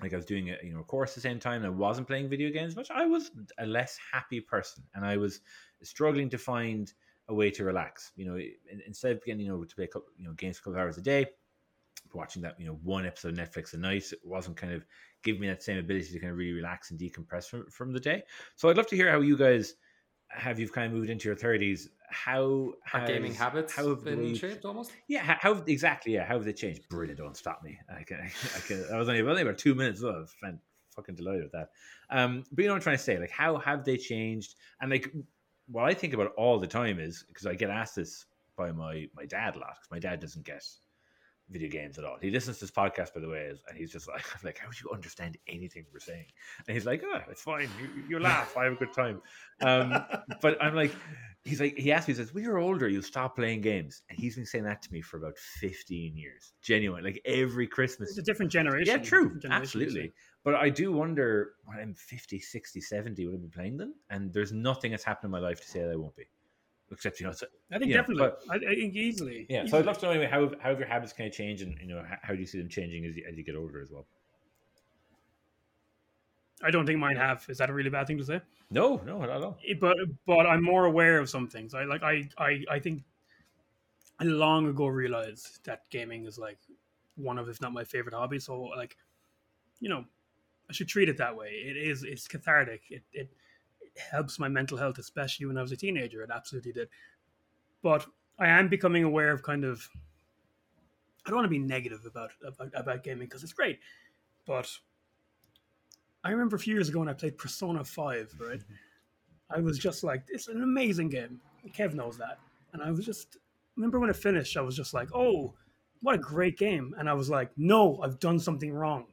[0.00, 1.70] like I was doing a you know a course at the same time and I
[1.70, 5.40] wasn't playing video games much, I was a less happy person and I was
[5.82, 6.92] struggling to find
[7.28, 8.12] a way to relax.
[8.16, 8.38] You know,
[8.86, 10.78] instead of getting you know to play a couple, you know games a couple of
[10.78, 11.26] hours a day,
[12.14, 14.84] watching that you know one episode of Netflix a night it wasn't kind of
[15.22, 18.00] giving me that same ability to kind of really relax and decompress from, from the
[18.00, 18.22] day.
[18.56, 19.74] So I'd love to hear how you guys
[20.28, 21.88] have you've kind of moved into your thirties.
[22.10, 24.92] How Our gaming habits how have been they- shaped almost.
[25.08, 26.14] yeah, how, how exactly?
[26.14, 26.88] Yeah, how have they changed?
[26.88, 27.18] Brilliant!
[27.18, 27.78] Don't stop me.
[27.88, 28.18] I can,
[28.56, 28.84] I can.
[28.92, 30.02] I was only, only about two minutes.
[30.04, 30.60] Oh, I was fan-
[30.94, 31.70] fucking delighted with that.
[32.10, 33.18] Um, but you know what I'm trying to say?
[33.18, 34.54] Like, how have they changed?
[34.80, 35.12] And like,
[35.66, 39.08] what I think about all the time is because I get asked this by my
[39.16, 40.64] my dad a lot because my dad doesn't get
[41.50, 42.16] video games at all.
[42.20, 44.68] He listens to this podcast, by the way, and he's just like, I'm like, how
[44.68, 46.26] would you understand anything we're saying?
[46.66, 47.68] And he's like, oh, it's fine.
[47.80, 48.56] You, you laugh.
[48.56, 49.20] I have a good time.
[49.60, 49.94] Um,
[50.40, 50.92] but I'm like,
[51.44, 54.02] he's like, he asked me, he says, when you're older, you'll stop playing games.
[54.08, 56.52] And he's been saying that to me for about 15 years.
[56.62, 57.04] Genuine.
[57.04, 58.10] Like every Christmas.
[58.10, 58.96] It's a different generation.
[58.96, 59.38] Yeah, true.
[59.38, 60.12] Generation, Absolutely.
[60.44, 63.94] But I do wonder when I'm 50, 60, 70, will I be playing them?
[64.10, 66.24] And there's nothing that's happened in my life to say that I won't be.
[66.94, 67.32] Except, you know,
[67.72, 68.22] I think definitely.
[68.22, 69.46] but- I, think easily.
[69.48, 69.66] yeah.
[69.66, 71.76] So I'd love to know anyway, how, how have your habits kind of changed and,
[71.80, 73.80] you know, how, how do you see them changing as you, as you get older
[73.80, 74.06] as well?
[76.62, 77.44] I don't think mine have.
[77.48, 78.40] Is that a really bad thing to say?
[78.70, 79.58] No, no, not at all.
[79.80, 81.74] But but I'm more aware of some things.
[81.74, 83.02] I like I I I think
[84.18, 86.58] I long ago realized that gaming is like
[87.16, 88.44] one of if not my favorite hobbies.
[88.44, 88.96] So like
[89.80, 90.04] you know
[90.70, 91.48] I should treat it that way.
[91.48, 92.82] It is it's cathartic.
[92.90, 93.30] It, it
[93.96, 96.22] helps my mental health, especially when I was a teenager.
[96.22, 96.88] It absolutely did.
[97.82, 98.06] But
[98.38, 99.88] I am becoming aware of kind of
[101.26, 103.78] I don't want to be negative about about, about gaming because it's great,
[104.46, 104.68] but
[106.24, 108.58] I remember a few years ago when I played Persona Five, right?
[108.58, 108.74] Mm-hmm.
[109.50, 111.40] I was just like, it's an amazing game.
[111.68, 112.38] Kev knows that.
[112.72, 113.36] And I was just,
[113.76, 115.54] remember when it finished, I was just like, oh,
[116.00, 116.94] what a great game.
[116.98, 119.06] And I was like, no, I've done something wrong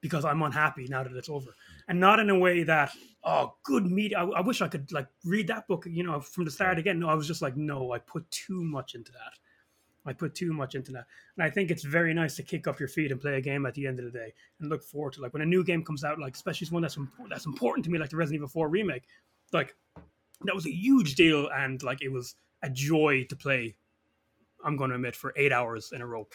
[0.00, 1.54] because I'm unhappy now that it's over.
[1.88, 2.92] And not in a way that,
[3.24, 4.18] oh, good media.
[4.18, 6.98] I, I wish I could like read that book, you know, from the start again.
[7.00, 9.32] No, I was just like, no, I put too much into that.
[10.06, 11.06] I put too much into that.
[11.36, 13.66] And I think it's very nice to kick up your feet and play a game
[13.66, 15.84] at the end of the day and look forward to like when a new game
[15.84, 18.68] comes out, like especially one that's that's important to me, like the Resident Evil 4
[18.68, 19.04] remake.
[19.52, 19.74] Like
[20.42, 23.76] that was a huge deal and like it was a joy to play.
[24.64, 26.26] I'm going to admit for eight hours in a row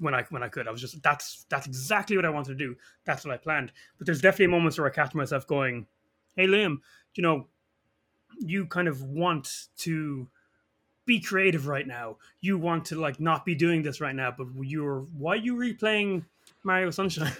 [0.00, 0.66] when I when I could.
[0.66, 2.76] I was just that's that's exactly what I wanted to do.
[3.04, 3.72] That's what I planned.
[3.98, 5.86] But there's definitely moments where I catch myself going,
[6.34, 6.78] "Hey Liam,
[7.14, 7.46] you know,
[8.38, 10.28] you kind of want to."
[11.06, 12.18] be creative right now.
[12.40, 15.56] You want to like not be doing this right now, but you're why are you
[15.56, 16.24] replaying
[16.62, 17.32] Mario Sunshine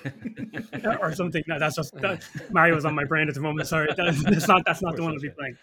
[1.00, 1.44] or something?
[1.46, 3.68] No, that's just that, Mario's on my brain at the moment.
[3.68, 5.56] Sorry, that, that's not that's not the one I'll be playing.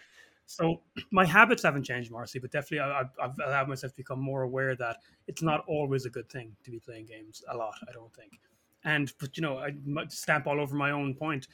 [0.50, 0.80] So
[1.10, 4.42] my habits haven't changed, Marcy, but definitely I, I've, I've allowed myself to become more
[4.42, 4.96] aware that
[5.26, 7.74] it's not always a good thing to be playing games a lot.
[7.88, 8.40] I don't think.
[8.84, 9.72] And but you know, I
[10.08, 11.48] stamp all over my own point.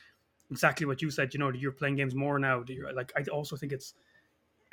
[0.51, 1.35] Exactly what you said.
[1.35, 2.65] You know, you're playing games more now.
[2.95, 3.95] like I also think it's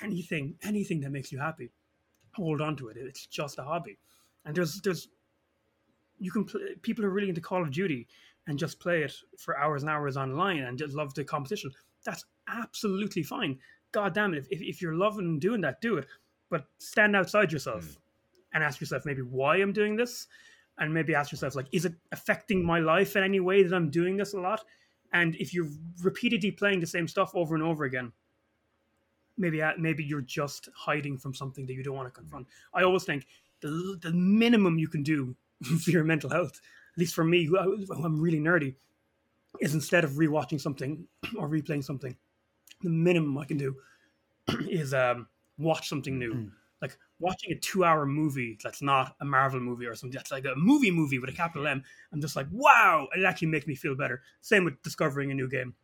[0.02, 1.72] anything anything that makes you happy
[2.34, 3.98] hold on to it it's just a hobby
[4.46, 5.10] and there's there's
[6.20, 8.08] you can play people are really into call of duty
[8.48, 11.72] and just play it for hours and hours online and just love the competition
[12.04, 13.58] that's absolutely fine
[13.92, 16.08] god damn it if, if, you're loving doing that do it
[16.50, 17.98] but stand outside yourself Mm.
[18.54, 20.28] and ask yourself maybe why i'm doing this
[20.78, 23.90] and maybe ask yourself like is it affecting my life in any way that i'm
[23.90, 24.64] doing this a lot
[25.14, 25.70] and if you're
[26.04, 28.12] repeatedly playing the same stuff over and over again
[29.38, 32.48] maybe uh, maybe you're just hiding from something that you don't want to confront.
[32.74, 33.28] I always think
[33.62, 35.36] the the minimum you can do
[35.84, 36.62] for your mental health,
[36.94, 38.76] at least for me, who, who I'm really nerdy,
[39.60, 41.06] is instead of rewatching something
[41.38, 42.16] or replaying something,
[42.84, 43.76] the minimum I can do
[44.70, 45.28] is um,
[45.58, 46.34] watch something new.
[46.34, 46.52] Mm.
[46.82, 50.56] Like watching a two-hour movie that's not a Marvel movie or something that's like a
[50.56, 51.84] movie movie with a capital M.
[52.12, 54.22] I'm just like, wow, it actually makes me feel better.
[54.42, 55.76] Same with discovering a new game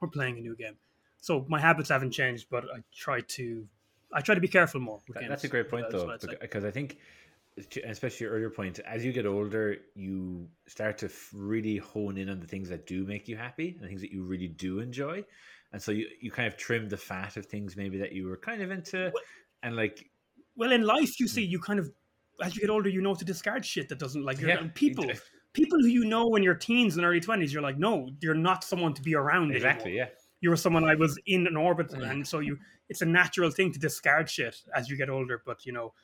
[0.00, 0.76] or playing a new game.
[1.22, 3.66] So my habits haven't changed, but I try to
[4.12, 5.00] I try to be careful more.
[5.12, 5.28] That-.
[5.28, 6.36] That's a great point, though, what I'd say.
[6.40, 6.98] because I think,
[7.84, 12.40] especially your earlier point, as you get older, you start to really hone in on
[12.40, 15.24] the things that do make you happy and things that you really do enjoy,
[15.74, 18.38] and so you you kind of trim the fat of things maybe that you were
[18.38, 19.12] kind of into,
[19.62, 20.08] and like
[20.56, 21.50] Well, in life, you see, hmm.
[21.52, 21.90] you kind of
[22.42, 25.06] as you get older, you know to discard shit that doesn't like Yeah, people.
[25.52, 28.64] People who you know when you're teens and early twenties, you're like, no, you're not
[28.64, 29.52] someone to be around.
[29.54, 30.08] exactly, anymore.
[30.10, 30.18] yeah.
[30.40, 32.10] You were someone I was in an orbit, Yeah.
[32.10, 32.58] and so you.
[32.88, 35.94] It's a natural thing to discard shit as you get older, but you know,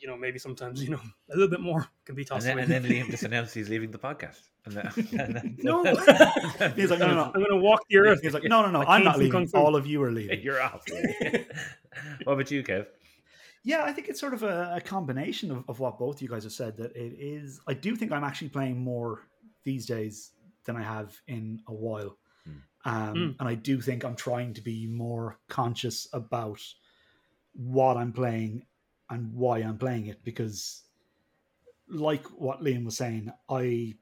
[0.00, 2.54] you know, maybe sometimes you know a little bit more can be And tossed then,
[2.58, 2.62] away.
[2.62, 4.40] and then Liam just announced he's leaving the podcast.
[4.66, 4.90] And then,
[5.20, 5.84] and then- No.
[5.84, 7.24] He's like, no, no, no.
[7.34, 8.20] I'm going to walk the earth.
[8.22, 8.82] He's like, no, no, no.
[8.82, 9.48] I'm not leaving.
[9.54, 10.40] All of you are leaving.
[10.42, 10.82] you're off.
[12.24, 12.86] what about you, Kev?
[13.62, 16.44] Yeah, I think it's sort of a, a combination of, of what both you guys
[16.44, 16.76] have said.
[16.78, 17.60] That it is.
[17.68, 19.20] I do think I'm actually playing more
[19.64, 20.30] these days
[20.64, 22.52] than I have in a while, Hmm.
[22.86, 23.36] um, Mm.
[23.40, 26.60] and I do think I'm trying to be more conscious about
[27.54, 28.64] what I'm playing
[29.10, 30.82] and why I'm playing it because,
[31.88, 33.94] like what Liam was saying, I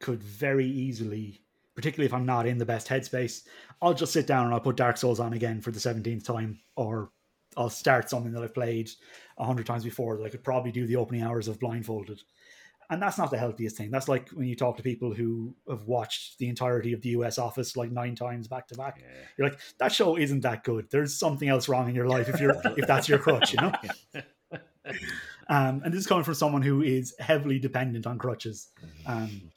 [0.00, 1.40] could very easily,
[1.74, 3.44] particularly if I'm not in the best headspace,
[3.80, 6.60] I'll just sit down and I'll put Dark Souls on again for the 17th time,
[6.76, 7.10] or
[7.56, 8.90] I'll start something that I've played
[9.38, 12.20] a hundred times before that I could probably do the opening hours of blindfolded.
[12.92, 13.90] And that's not the healthiest thing.
[13.90, 17.38] That's like when you talk to people who have watched the entirety of the US
[17.38, 18.98] Office like nine times back to back.
[19.00, 19.06] Yeah.
[19.38, 20.90] You're like, that show isn't that good.
[20.90, 23.72] There's something else wrong in your life if you're if that's your crutch, you know.
[25.48, 28.68] Um, and this is coming from someone who is heavily dependent on crutches.
[29.06, 29.50] Um,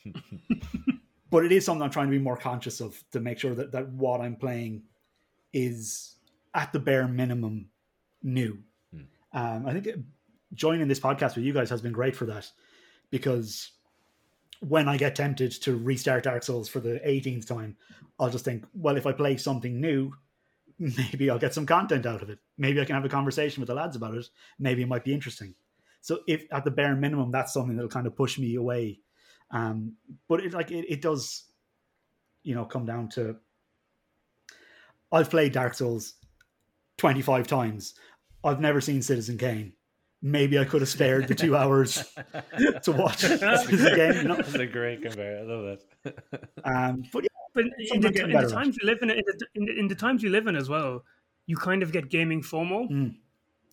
[1.30, 3.72] but it is something I'm trying to be more conscious of to make sure that,
[3.72, 4.84] that what I'm playing
[5.54, 6.16] is
[6.54, 7.70] at the bare minimum
[8.24, 8.58] new.
[8.92, 9.02] Hmm.
[9.32, 10.06] Um, I think
[10.54, 12.50] joining this podcast with you guys has been great for that
[13.12, 13.72] because
[14.60, 17.78] when I get tempted to restart Dark Souls for the 18th time,
[18.20, 20.14] I'll just think, well, if I play something new,
[20.80, 22.40] maybe I'll get some content out of it.
[22.58, 24.26] Maybe I can have a conversation with the lads about it.
[24.60, 25.56] Maybe it might be interesting.
[26.02, 29.00] So if at the bare minimum, that's something that'll kind of push me away.
[29.52, 29.94] Um,
[30.28, 31.46] but it like it, it does,
[32.44, 33.38] you know, come down to
[35.12, 36.14] I've played Dark Souls
[36.98, 37.96] 25 times.
[38.44, 39.74] I've never seen Citizen Kane.
[40.26, 42.04] Maybe I could have spared the two hours
[42.82, 44.14] to watch Citizen Kane.
[44.16, 44.36] You know?
[44.38, 45.38] That's a great compare.
[45.38, 46.50] I love that.
[46.64, 49.66] Um, but yeah, But in the, in the times you live in, in the, in,
[49.66, 51.04] the, in the times you live in as well,
[51.46, 53.16] you kind of get gaming FOMO, Mm.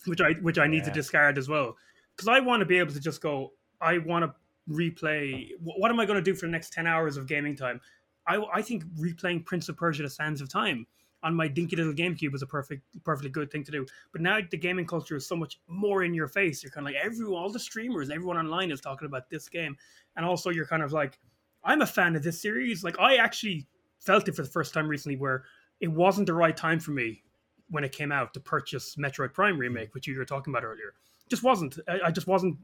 [0.04, 1.74] which I which I need to discard as well,
[2.14, 3.52] because I want to be able to just go.
[3.80, 4.34] I want to
[4.70, 5.52] replay.
[5.58, 7.80] What am I going to do for the next ten hours of gaming time?
[8.26, 10.86] I I think replaying Prince of Persia: The Sands of Time
[11.22, 13.86] on my dinky little GameCube was a perfect perfectly good thing to do.
[14.12, 16.62] But now the gaming culture is so much more in your face.
[16.62, 19.76] You're kind of like everyone, all the streamers, everyone online is talking about this game,
[20.16, 21.18] and also you're kind of like,
[21.64, 22.82] I'm a fan of this series.
[22.84, 23.66] Like I actually
[24.00, 25.44] felt it for the first time recently, where
[25.80, 27.22] it wasn't the right time for me
[27.70, 30.94] when it came out to purchase Metroid Prime remake, which you were talking about earlier.
[31.28, 31.78] Just wasn't.
[31.88, 32.58] I, I just wasn't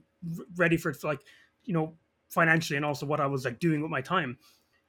[0.56, 1.20] ready for it, for like
[1.68, 1.94] you know,
[2.30, 4.38] financially and also what I was like doing with my time.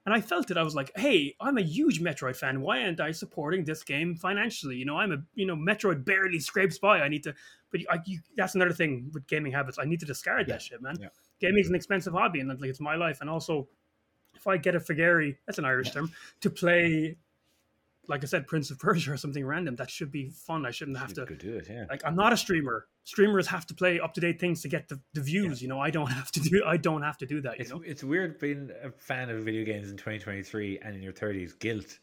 [0.10, 0.57] And I felt it.
[0.57, 2.62] I was like, "Hey, I'm a huge Metroid fan.
[2.62, 4.76] Why aren't I supporting this game financially?
[4.76, 7.01] You know, I'm a you know Metroid barely scrapes by.
[7.01, 7.36] I need to."
[7.70, 9.78] But I, you, that's another thing with gaming habits.
[9.78, 10.55] I need to discard Yeah.
[10.55, 10.95] that shit, man.
[10.99, 11.10] Yeah.
[11.39, 13.22] Gaming is an expensive hobby, and like it's my life.
[13.22, 13.68] And also,
[14.36, 17.18] if I get a Fagari, that's an Irish term, to play,
[18.10, 20.66] like I said, Prince of Persia or something random, that should be fun.
[20.66, 21.26] I shouldn't have to.
[21.26, 21.68] Go do it.
[21.70, 21.86] Yeah.
[21.89, 22.88] Like I'm not a streamer.
[23.03, 25.62] Streamers have to play up to date things to get the, the views.
[25.62, 26.64] You know, I don't have to do.
[26.66, 27.57] I don't have to do that.
[27.57, 27.82] You It's know.
[27.86, 31.57] it's weird being a fan of video games in 2023 and in your 30s.
[31.60, 31.99] Guilt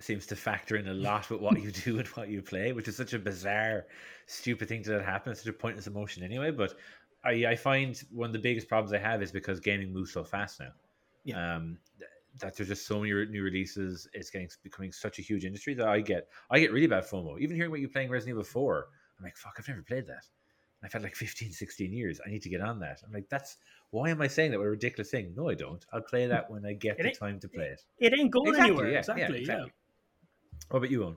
[0.00, 2.88] seems to factor in a lot with what you do and what you play, which
[2.88, 3.86] is such a bizarre,
[4.26, 5.32] stupid thing to happen.
[5.32, 6.50] It's such a pointless emotion anyway.
[6.50, 6.74] But
[7.24, 10.24] I I find one of the biggest problems I have is because gaming moves so
[10.24, 10.72] fast now.
[11.24, 11.56] Yeah.
[11.56, 11.78] Um,
[12.40, 14.08] that there's just so many re- new releases.
[14.12, 17.40] It's getting becoming such a huge industry that I get I get really bad FOMO.
[17.40, 18.86] Even hearing what you're playing Resident Evil 4,
[19.18, 20.24] I'm like, fuck, I've never played that.
[20.84, 22.20] I've had like 15, 16 years.
[22.24, 23.00] I need to get on that.
[23.04, 23.56] I'm like, that's
[23.90, 24.58] why am I saying that?
[24.58, 25.32] What a ridiculous thing.
[25.36, 25.84] No, I don't.
[25.92, 27.82] I'll play that when I get the time to play it.
[27.98, 28.86] It ain't going Exactly, anywhere.
[28.88, 29.44] yeah, yeah, exactly.
[29.44, 29.64] Yeah.
[30.68, 31.16] What about you, Owen?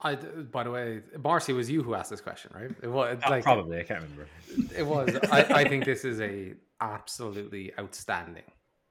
[0.00, 2.70] I, by the way, Marcy was you who asked this question, right?
[2.82, 3.78] It was Oh, uh, like probably.
[3.80, 4.26] I can't remember.
[4.76, 5.16] it was.
[5.30, 8.42] I, I think this is a absolutely outstanding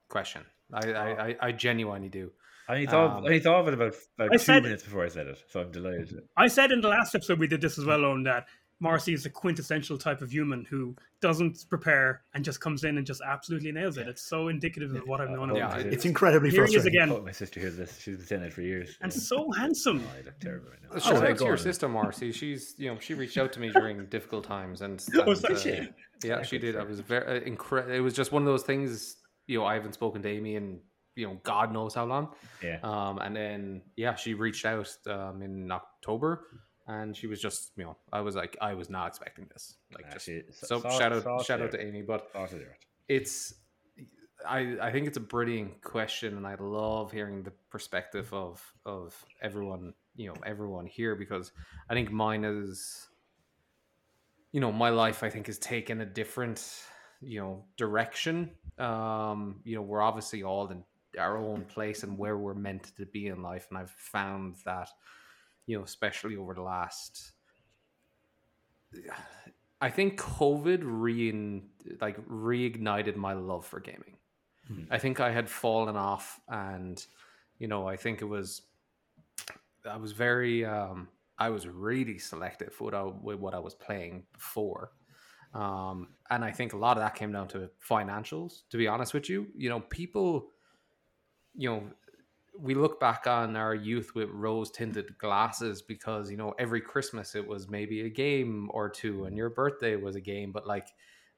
[0.08, 0.42] question.
[0.72, 2.32] I, I, I, I genuinely do.
[2.68, 4.82] I only thought, Um, I only thought of it about, about I two said- minutes
[4.82, 6.18] before I said it, so I'm delighted.
[6.36, 8.46] I said in the last episode we did this as well, on that
[8.80, 13.06] Marcy is a quintessential type of human who doesn't prepare and just comes in and
[13.06, 14.06] just absolutely nails it.
[14.06, 17.10] It's so indicative of what I've known of Yeah, it's incredibly Here he is again,
[17.10, 17.98] Oh, my sister hears this.
[18.00, 18.98] She's been saying it for years.
[19.00, 19.18] and Yeah.
[19.18, 20.02] so handsome.
[20.06, 20.98] Oh, I look terrible right now.
[20.98, 22.32] Shout Oh, out to your sister Marcy.
[22.32, 25.50] She's you know she reached out to me during difficult times and, Oh, and, did
[25.52, 25.88] uh, she?
[26.24, 26.76] yeah she did.
[26.76, 27.94] I was very uh, incredible.
[27.94, 29.16] It was just one of those things.
[29.46, 30.80] You know, I haven't spoken to Amy in
[31.14, 32.28] you know God knows how long.
[32.62, 32.78] Yeah.
[32.82, 36.46] Um, and then yeah, she reached out um, in October,
[36.86, 39.76] and she was just you know I was like I was not expecting this.
[39.92, 40.28] Like just
[40.66, 42.68] so saw- shout out shout out to Amy, but Thought of it.
[43.08, 43.54] it's
[44.46, 49.16] I I think it's a brilliant question, and I love hearing the perspective of of
[49.42, 51.52] everyone you know everyone here because
[51.88, 53.08] I think mine is
[54.52, 56.62] you know my life I think has taken a different
[57.26, 58.50] you know direction.
[58.78, 60.84] Um, you know we're obviously all in
[61.18, 64.88] our own place and where we're meant to be in life, and I've found that
[65.66, 67.32] you know especially over the last
[69.80, 71.62] I think COVID re
[72.00, 74.16] like reignited my love for gaming.
[74.68, 74.84] Hmm.
[74.90, 77.04] I think I had fallen off, and
[77.58, 78.62] you know, I think it was
[79.88, 81.08] I was very um,
[81.38, 84.92] I was really selective with, I, with what I was playing before,
[85.54, 88.62] um, and I think a lot of that came down to financials.
[88.70, 90.48] To be honest with you, you know, people,
[91.54, 91.82] you know,
[92.58, 97.34] we look back on our youth with rose tinted glasses because you know every christmas
[97.34, 100.88] it was maybe a game or two and your birthday was a game but like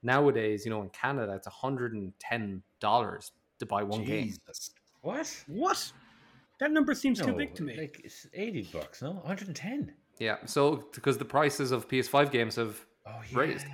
[0.03, 4.33] nowadays you know in canada it's $110 to buy one game
[5.03, 5.45] What?
[5.49, 5.93] What?
[6.61, 7.77] That number seems too big to me.
[7.77, 9.13] Like it's 80 bucks, no?
[9.13, 9.93] 110.
[10.19, 13.67] yeah so because the prices of ps5 games have Oh, Raised.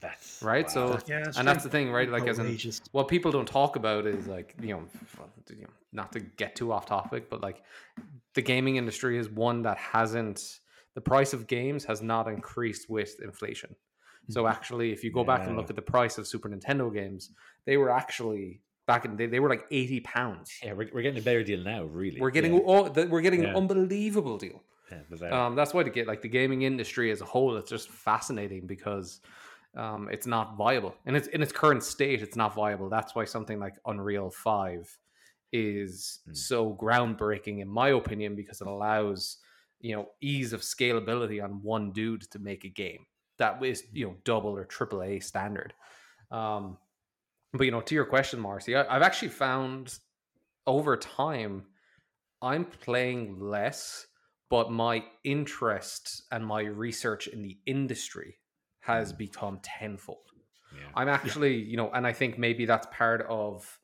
[0.00, 0.66] That's right?
[0.66, 0.72] wow.
[0.72, 2.08] So, Yeah, that's and that's the thing, right?
[2.10, 2.80] Like, as in, Outrageous.
[2.92, 4.82] what people don't talk about is like you know,
[5.50, 7.62] you know, not to get too off topic, but like
[8.34, 10.60] the gaming industry is one that hasn't
[10.94, 13.74] the price of games has not increased with inflation.
[14.30, 14.52] So mm-hmm.
[14.52, 17.30] actually, if you go back and look at the price of Super Nintendo games,
[17.64, 20.52] they were actually back in they, they were like eighty pounds.
[20.62, 21.84] yeah, we're, we're getting a better deal now.
[21.84, 22.60] Really, We're getting yeah.
[22.66, 23.50] oh, the, we're getting Yeah.
[23.50, 24.62] an unbelievable deal.
[24.90, 25.46] Yeah.
[25.46, 28.66] Um, that's why to get like the gaming industry as a whole, it's just fascinating
[28.66, 29.20] because
[29.76, 32.22] um, it's not viable in its in its current state.
[32.22, 32.88] It's not viable.
[32.88, 34.96] That's why something like Unreal Five
[35.52, 36.36] is Mm.
[36.36, 39.38] so groundbreaking, in my opinion, because it allows
[39.80, 43.06] you know ease of scalability on one dude to make a game
[43.38, 45.74] that is you know double or triple A standard.
[46.30, 46.78] Um,
[47.52, 49.98] but you know, to your question, Marcy, I, I've actually found
[50.66, 51.64] over time
[52.42, 54.05] I'm playing less,
[54.48, 58.36] but my interest and my research in the industry
[58.80, 60.30] has become tenfold.
[60.72, 60.88] yeah.
[60.94, 63.80] I'm actually, you know, and I think maybe that's part of,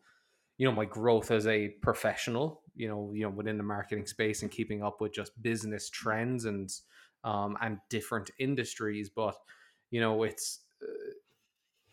[0.58, 4.42] you know, my growth as a professional, you know, you know, within the marketing space
[4.42, 6.70] and keeping up with just business trends and
[7.24, 9.10] um and different industries.
[9.10, 9.34] But
[9.90, 10.86] you know, it's uh,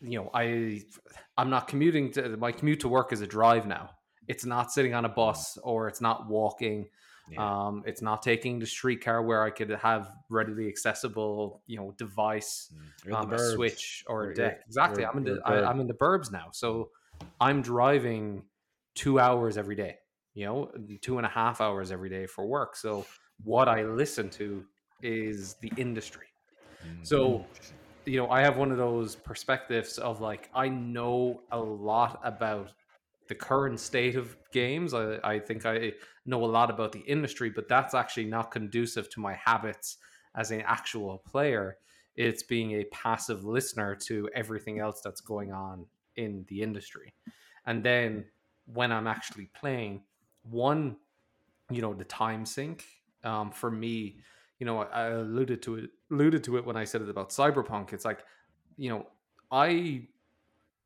[0.00, 0.82] you know, I
[1.36, 3.90] I'm not commuting to my commute to work is a drive now.
[4.28, 6.88] It's not sitting on a bus or it's not walking.
[7.28, 7.66] Yeah.
[7.66, 12.72] Um, it's not taking the streetcar where I could have readily accessible, you know, device
[13.06, 13.14] Mm.
[13.14, 14.62] Um, a switch or You're- a deck.
[14.66, 15.02] Exactly.
[15.02, 15.68] you're- I'm in the I.
[15.68, 16.90] I'm in the burbs now, so
[17.40, 18.44] I'm driving
[18.94, 19.98] two hours every day.
[20.34, 22.76] You know, two and a half hours every day for work.
[22.76, 23.04] So
[23.44, 24.64] what I listen to
[25.02, 26.26] is the industry.
[26.86, 27.06] Mm.
[27.06, 27.44] So
[28.06, 32.72] you know, I have one of those perspectives of like I know a lot about
[33.30, 34.92] the current state of games.
[34.92, 35.92] I, I think I
[36.26, 39.98] know a lot about the industry, but that's actually not conducive to my habits
[40.34, 41.76] as an actual player.
[42.16, 47.14] It's being a passive listener to everything else that's going on in the industry.
[47.66, 48.24] And then
[48.66, 50.02] when I'm actually playing,
[50.42, 50.96] one,
[51.70, 52.84] you know, the time sink
[53.22, 54.18] um, for me,
[54.58, 57.92] you know, I alluded to it alluded to it when I said it about cyberpunk.
[57.92, 58.24] It's like,
[58.76, 59.06] you know,
[59.52, 60.08] I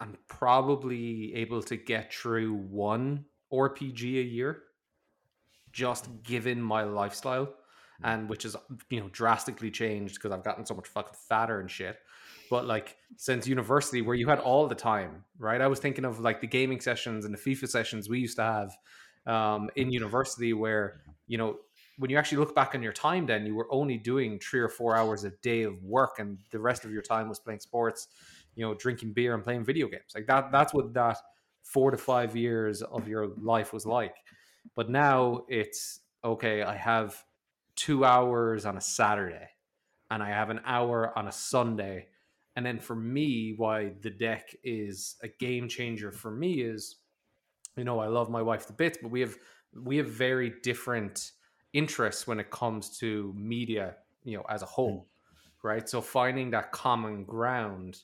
[0.01, 4.63] am probably able to get through one RPG a year,
[5.73, 7.49] just given my lifestyle,
[8.03, 8.57] and which is
[8.91, 11.97] you know drastically changed because I've gotten so much fucking fatter and shit.
[12.51, 15.61] But like since university, where you had all the time, right?
[15.61, 18.43] I was thinking of like the gaming sessions and the FIFA sessions we used to
[18.43, 18.77] have
[19.27, 21.59] um, in university, where you know
[21.99, 24.69] when you actually look back on your time, then you were only doing three or
[24.69, 28.09] four hours a day of work, and the rest of your time was playing sports,
[28.55, 30.13] you know, drinking beer and playing video games.
[30.15, 30.53] Like that.
[30.53, 31.19] That's what that
[31.63, 34.15] four to five years of your life was like.
[34.75, 36.63] But now it's okay.
[36.63, 37.23] I have
[37.77, 39.49] two hours on a Saturday,
[40.11, 42.09] and I have an hour on a Sunday.
[42.57, 46.97] And then for me, why the deck is a game changer for me is,
[47.77, 49.37] you know, I love my wife to bits, but we have
[49.83, 51.33] we have very different
[51.73, 55.09] interests when it comes to media, you know, as a whole,
[55.61, 55.67] hmm.
[55.67, 55.89] right?
[55.89, 57.99] So finding that common ground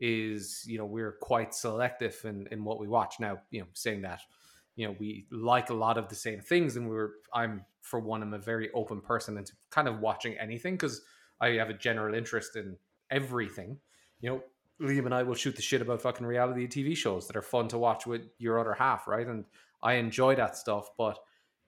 [0.00, 3.16] is, you know, we're quite selective in, in what we watch.
[3.20, 4.20] Now, you know, saying that,
[4.76, 8.22] you know, we like a lot of the same things, and we're I'm for one,
[8.22, 11.02] I'm a very open person into kind of watching anything because
[11.40, 12.76] I have a general interest in
[13.10, 13.78] everything.
[14.20, 14.42] You know,
[14.80, 17.68] Liam and I will shoot the shit about fucking reality TV shows that are fun
[17.68, 19.26] to watch with your other half, right?
[19.26, 19.44] And
[19.82, 21.18] I enjoy that stuff, but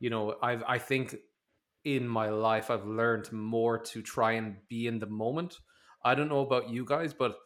[0.00, 1.16] you know, I've I think
[1.84, 5.58] in my life I've learned more to try and be in the moment.
[6.04, 7.36] I don't know about you guys, but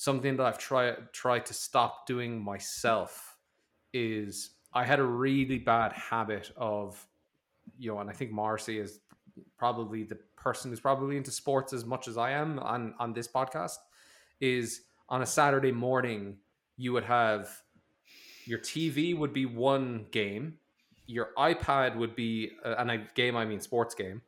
[0.00, 3.36] something that I've tried tried to stop doing myself
[3.92, 7.06] is I had a really bad habit of
[7.78, 9.00] you know, and I think Marcy is
[9.58, 13.28] probably the person who's probably into sports as much as I am on on this
[13.28, 13.76] podcast
[14.40, 14.80] is
[15.10, 16.38] on a Saturday morning
[16.78, 17.50] you would have
[18.46, 20.54] your TV would be one game,
[21.06, 24.22] your iPad would be uh, and a game I mean sports game.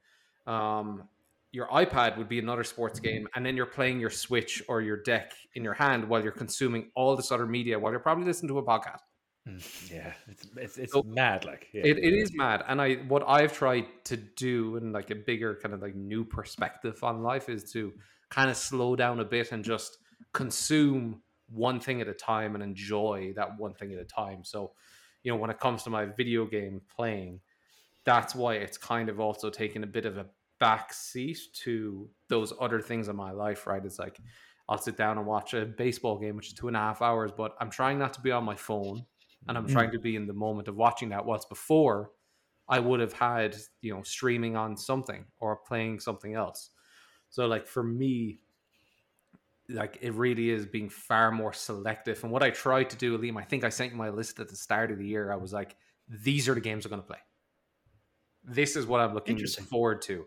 [0.46, 1.08] Um,
[1.52, 4.96] your iPad would be another sports game, and then you're playing your Switch or your
[5.02, 8.48] deck in your hand while you're consuming all this other media while you're probably listening
[8.48, 9.00] to a podcast.
[9.48, 11.44] Mm, yeah, it's it's, it's So- mad.
[11.44, 11.82] Like yeah.
[11.84, 15.58] It, it is mad, and I what I've tried to do in like a bigger
[15.62, 17.92] kind of like new perspective on life is to
[18.30, 19.98] kind of slow down a bit and just
[20.32, 24.42] consume one thing at a time and enjoy that one thing at a time.
[24.42, 24.72] So,
[25.22, 27.40] you know, when it comes to my video game playing,
[28.04, 30.26] that's why it's kind of also taken a bit of a
[30.66, 33.66] back seat to those other things in my life.
[33.66, 33.84] Right?
[33.84, 34.20] It's like
[34.68, 37.30] I'll sit down and watch a baseball game, which is two and a half hours,
[37.36, 39.04] but I'm trying not to be on my phone
[39.48, 39.72] and I'm Mm.
[39.72, 41.26] trying to be in the moment of watching that.
[41.26, 42.12] Whilst before,
[42.68, 46.70] I would have had you know streaming on something or playing something else.
[47.28, 48.38] So like for me,
[49.68, 52.22] like it really is being far more selective.
[52.22, 54.48] And what I tried to do, Liam, I think I sent you my list at
[54.48, 55.32] the start of the year.
[55.32, 55.76] I was like,
[56.08, 57.22] these are the games I'm going to play.
[58.44, 59.36] This is what I'm looking
[59.70, 60.26] forward to.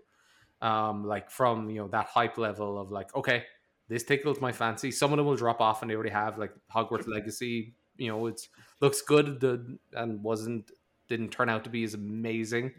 [0.66, 3.44] Um, like from you know that hype level of like, okay,
[3.88, 4.90] this tickled my fancy.
[4.90, 7.76] Some of them will drop off, and they already have like Hogwarts Legacy.
[7.98, 8.50] You know, it's
[8.82, 10.72] looks good the, and wasn't
[11.08, 12.72] didn't turn out to be as amazing.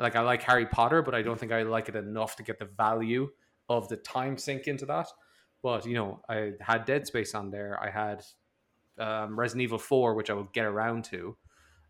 [0.00, 2.58] Like I like Harry Potter, but I don't think I like it enough to get
[2.58, 3.28] the value
[3.68, 5.08] of the time sink into that.
[5.62, 7.78] But you know, I had Dead Space on there.
[7.80, 8.24] I had
[8.98, 11.36] um, Resident Evil Four, which I will get around to,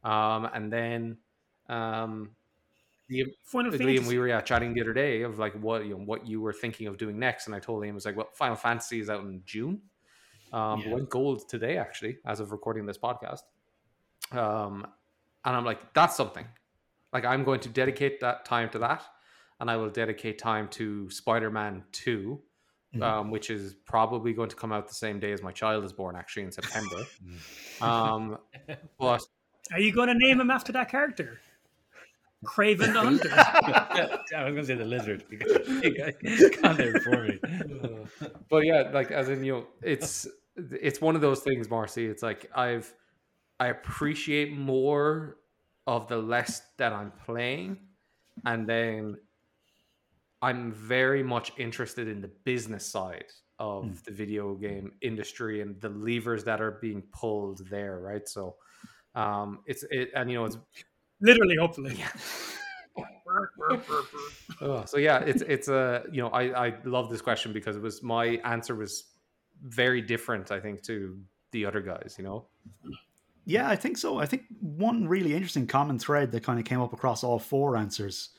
[0.05, 1.19] um, and then
[1.69, 2.31] um,
[3.09, 4.09] the Final Liam, Fantasy.
[4.09, 6.53] we were yeah, chatting the other day of like what you know, what you were
[6.53, 9.09] thinking of doing next, and I told him it was like, well, Final Fantasy is
[9.11, 9.81] out in June.
[10.53, 10.95] Um, Yeah.
[10.95, 13.41] went gold today actually, as of recording this podcast.
[14.33, 14.87] Um,
[15.45, 16.47] and I'm like, that's something.
[17.13, 19.05] Like I'm going to dedicate that time to that,
[19.61, 22.43] and I will dedicate time to Spider-Man Two,
[22.95, 23.03] Mhm.
[23.03, 25.93] um, which is probably going to come out the same day as my child is
[25.93, 27.05] born, actually in September.
[27.81, 28.39] um,
[28.99, 29.23] but
[29.73, 31.41] Are you going to name him after that character?
[32.45, 33.31] Kraven the Hunter.
[34.37, 35.25] I was going to say the lizard.
[35.31, 35.97] You
[36.63, 37.39] got there for me.
[38.51, 40.27] but yeah, like as in you know, it's
[40.57, 42.07] it's one of those things, Marcy.
[42.07, 42.93] It's like I've
[43.61, 45.39] I appreciate more
[45.87, 47.79] of the less that I'm playing,
[48.45, 49.17] and then
[50.41, 53.25] I'm very much interested in the business side
[53.59, 53.93] of Hmm.
[54.05, 58.29] the video game industry and the levers that are being pulled there, right?
[58.29, 58.57] So,
[59.17, 60.59] um, it's it, and you know, it's
[61.21, 61.99] Literally, hopefully.
[64.61, 67.83] Oh, so yeah, it's it's a you know I I love this question because it
[67.83, 69.05] was my answer was
[69.63, 71.21] very different I think to
[71.53, 72.17] the other guys.
[72.19, 72.47] You know,
[73.45, 74.19] Yeah, I think so.
[74.19, 77.77] I think one really interesting common thread that kind of came up across all four
[77.77, 78.31] answers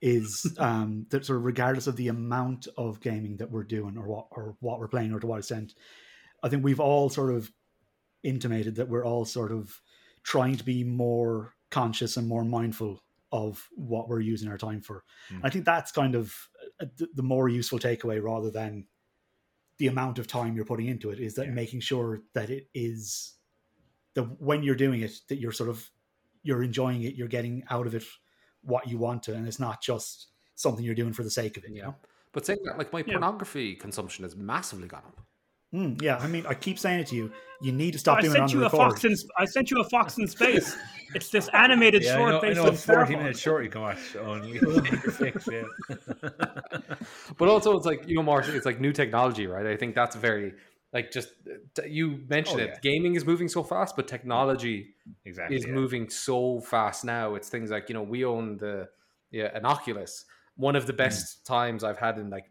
[0.00, 4.06] is um, that sort of regardless of the amount of gaming that we're doing or
[4.06, 5.74] what or what we're playing or to what extent,
[6.42, 7.50] I think we've all sort of
[8.22, 9.80] intimated that we're all sort of
[10.22, 13.02] trying to be more conscious and more mindful
[13.32, 15.02] of what we're using our time for.
[15.30, 15.40] Mm.
[15.42, 16.32] I think that's kind of
[16.80, 18.86] uh, the, the more useful takeaway rather than
[19.78, 21.52] the amount of time you're putting into it is that Yeah.
[21.52, 23.34] making sure that it is
[24.14, 25.90] that when you're doing it that you're sort of
[26.44, 28.04] you're enjoying it you're getting out of it
[28.62, 31.64] what you want to and it's not just something you're doing for the sake of
[31.64, 31.86] it you Yeah.
[31.86, 31.96] know
[32.32, 33.14] but saying that like my Yeah.
[33.14, 35.18] pornography consumption has massively gone up.
[35.74, 38.20] Mm, yeah i mean i keep saying it to you you need to stop I
[38.22, 39.14] doing it on sent the you a record fox in.
[39.38, 40.76] I sent you a fox in space.
[41.14, 43.16] It's this animated Yeah, I short know, I based know on a 40 Starfall.
[43.16, 45.62] minute short you can watch on your fix, yeah.
[47.38, 49.66] But also, it's like you know, Marcy, it's like new technology, right?
[49.66, 50.52] I think that's very
[50.92, 51.28] like just
[51.86, 52.70] you mentioned Oh, it.
[52.74, 52.78] yeah.
[52.82, 54.94] Gaming is moving so fast, but technology
[55.24, 55.56] exactly.
[55.56, 55.72] is yeah.
[55.72, 57.34] moving so fast now.
[57.34, 58.88] It's things like you know we own the
[59.30, 60.26] yeah an Oculus.
[60.56, 62.50] One of the best times I've had in like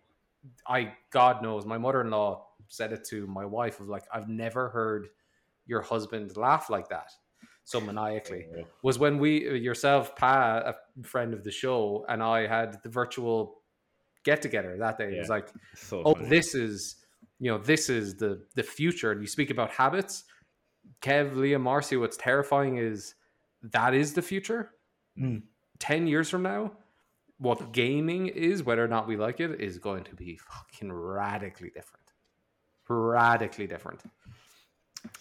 [0.68, 4.30] I God knows my mother in law said it to my wife of like I've
[4.30, 5.08] never heard
[5.66, 7.10] your husband laugh like that
[7.66, 8.46] so maniacally
[8.82, 9.32] was when we
[9.68, 13.38] yourself Pa a friend of the show and I had the virtual
[14.26, 15.10] get together that day.
[15.16, 16.30] It was like So oh funny.
[16.30, 16.96] this is
[17.40, 20.24] you know this is the the future and you speak about habits
[21.02, 23.16] kev liam marcy what's terrifying is
[23.78, 24.72] that is the future
[25.18, 25.44] Mm.
[25.80, 26.72] 10 years from now
[27.38, 31.70] what gaming is whether or not we like it is going to be fucking radically
[31.70, 32.03] different
[32.88, 34.02] radically different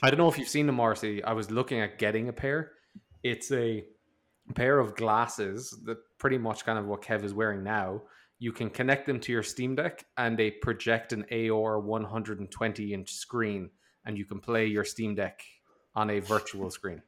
[0.03, 2.73] i don't know if you've seen them marcy i was looking at getting a pair
[3.23, 3.85] it's a
[4.55, 8.03] pair of glasses that pretty much kind of what kev is wearing now
[8.43, 13.13] you can connect them to your Steam Deck and they project an AR 120 inch
[13.13, 13.71] screen
[14.05, 15.45] and you can play your Steam Deck
[15.95, 17.01] on a virtual screen.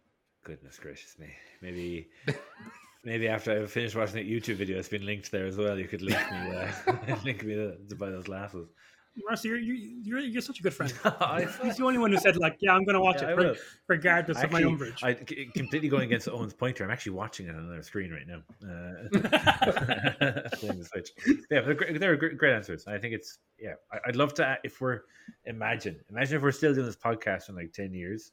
[0.44, 1.30] Goodness gracious me.
[1.61, 2.07] Maybe
[3.05, 5.76] maybe after I've finished watching that YouTube video, it's been linked there as well.
[5.76, 8.68] You could link me uh, link me to buy those glasses.
[9.16, 10.92] Marcy, you're, you're, you're, you're such a good friend.
[11.62, 13.56] He's the only one who said, like, yeah, I'm going to watch Yeah, it, re-
[13.86, 15.02] regardless of my umbrage.
[15.04, 16.84] I completely going against Owen's pointer.
[16.84, 18.42] I'm actually watching it on another screen right now.
[18.62, 21.10] Uh, the Switch.
[21.50, 22.86] Yeah, they're great, they're great, great answers.
[22.86, 23.74] I think it's yeah.
[23.92, 25.02] I, I'd love to if we're
[25.44, 28.32] imagine imagine if we're still doing this podcast in like ten years.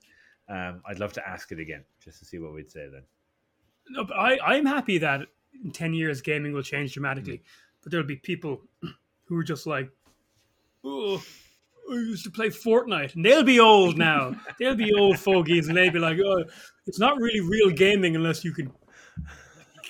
[0.50, 3.04] Um, I'd love to ask it again just to see what we'd say then.
[3.90, 5.22] No, but I, I'm happy that
[5.64, 7.38] in 10 years gaming will change dramatically.
[7.38, 7.44] Mm.
[7.84, 8.62] But there'll be people
[9.26, 9.90] who are just like,
[10.84, 11.24] oh,
[11.92, 13.16] I used to play Fortnite.
[13.16, 14.36] And they'll be old now.
[14.60, 16.44] they'll be old fogies and they'll be like, oh,
[16.88, 18.72] it's not really real gaming unless you can.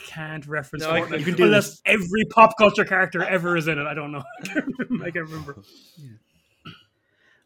[0.05, 1.81] Can't reference No, Fortnite you can do unless this.
[1.85, 3.87] every pop culture character ever is in it.
[3.87, 4.23] I don't know.
[5.03, 5.61] I can't remember.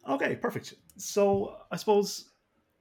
[0.07, 0.73] Okay, perfect.
[0.97, 2.29] So I suppose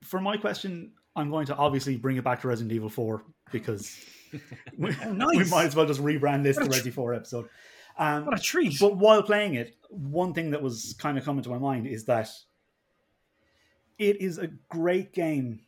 [0.02, 3.96] for my question, I'm going to obviously bring it back to Resident Evil 4 because
[4.78, 5.50] we, oh, we nice.
[5.50, 7.48] might as well just rebrand this to Resident 4 episode.
[7.96, 8.78] Um, What a treat!
[8.80, 12.04] but while playing it, one thing that was kind of coming to my mind is
[12.06, 12.28] that
[13.98, 15.60] it is a great game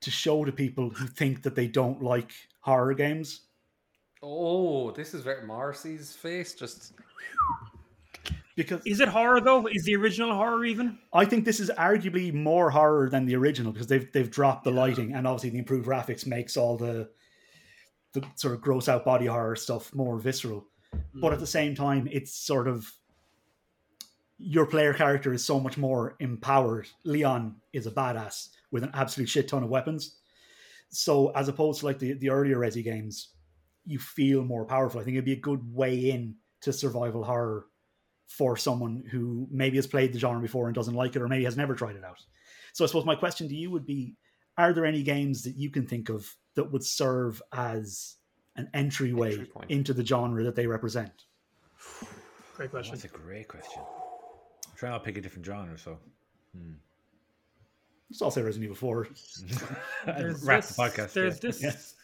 [0.00, 3.42] to show to people who think that they don't like horror games.
[4.22, 6.54] Oh, this is very Marcy's face.
[6.54, 6.92] Just
[8.54, 9.66] Because Is it horror though?
[9.66, 10.98] Is the original horror even?
[11.12, 14.70] I think this is arguably more horror than the original because they've they've dropped the
[14.70, 17.10] lighting and obviously the improved graphics makes all the
[18.12, 20.66] the sort of gross out body horror stuff more visceral.
[20.94, 21.20] Mm.
[21.20, 22.90] But at the same time, it's sort of
[24.38, 26.88] your player character is so much more empowered.
[27.04, 30.16] Leon is a badass with an absolute shit ton of weapons.
[30.88, 33.30] So as opposed to like the, the earlier Resi games,
[33.84, 35.00] you feel more powerful.
[35.00, 37.66] I think it'd be a good way in to survival horror
[38.26, 41.44] for someone who maybe has played the genre before and doesn't like it, or maybe
[41.44, 42.20] has never tried it out.
[42.72, 44.14] So I suppose my question to you would be:
[44.56, 48.16] Are there any games that you can think of that would serve as
[48.60, 49.70] an entryway Entry point.
[49.70, 51.24] into the genre that they represent?
[52.56, 52.94] Great question.
[52.94, 53.82] That's a great question.
[53.82, 55.98] I'm trying to pick a different genre, so
[58.12, 59.08] So I'll say Resident Evil 4.
[60.06, 61.12] There's wrap this, the podcast.
[61.12, 61.40] There's yeah.
[61.42, 61.62] this.
[61.62, 61.94] Yes.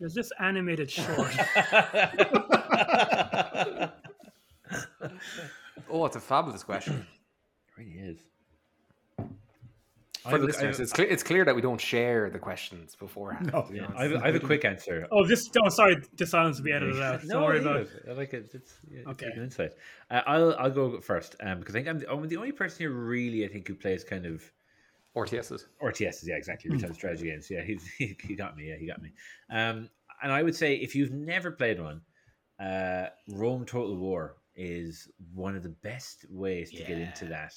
[0.00, 1.08] There's this animated short.
[5.88, 7.06] oh, it's a fabulous question.
[7.68, 8.18] It really is.
[10.30, 12.38] For the have, a- I listeners, it's clear, it's clear that we don't share the
[12.38, 13.50] questions beforehand.
[13.52, 13.68] No.
[13.72, 15.06] yeah, I have, I have a quick answer.
[15.12, 15.48] oh, this.
[15.62, 15.96] Oh, sorry.
[16.16, 17.20] The silence will be edited out.
[17.26, 17.88] Don't worry about it.
[18.04, 18.10] it.
[18.10, 18.50] I like it.
[18.54, 19.26] It's, yeah, it's Okay.
[19.26, 19.72] like an insight.
[20.10, 22.78] Uh, I'll I'll go first um, because I think I'm the, I'm the only person
[22.80, 24.42] here really I think who plays kind of
[25.16, 25.64] RTSs.
[25.82, 26.26] RTSs.
[26.26, 26.70] Yeah, exactly.
[26.70, 27.48] Real-time strategy games.
[27.50, 28.68] Yeah, he's, he he got me.
[28.70, 29.12] Yeah, he got me.
[29.50, 29.88] Um,
[30.22, 32.00] and I would say if you've never played one,
[32.58, 37.52] uh, Rome Total War is one of the best ways to get into that.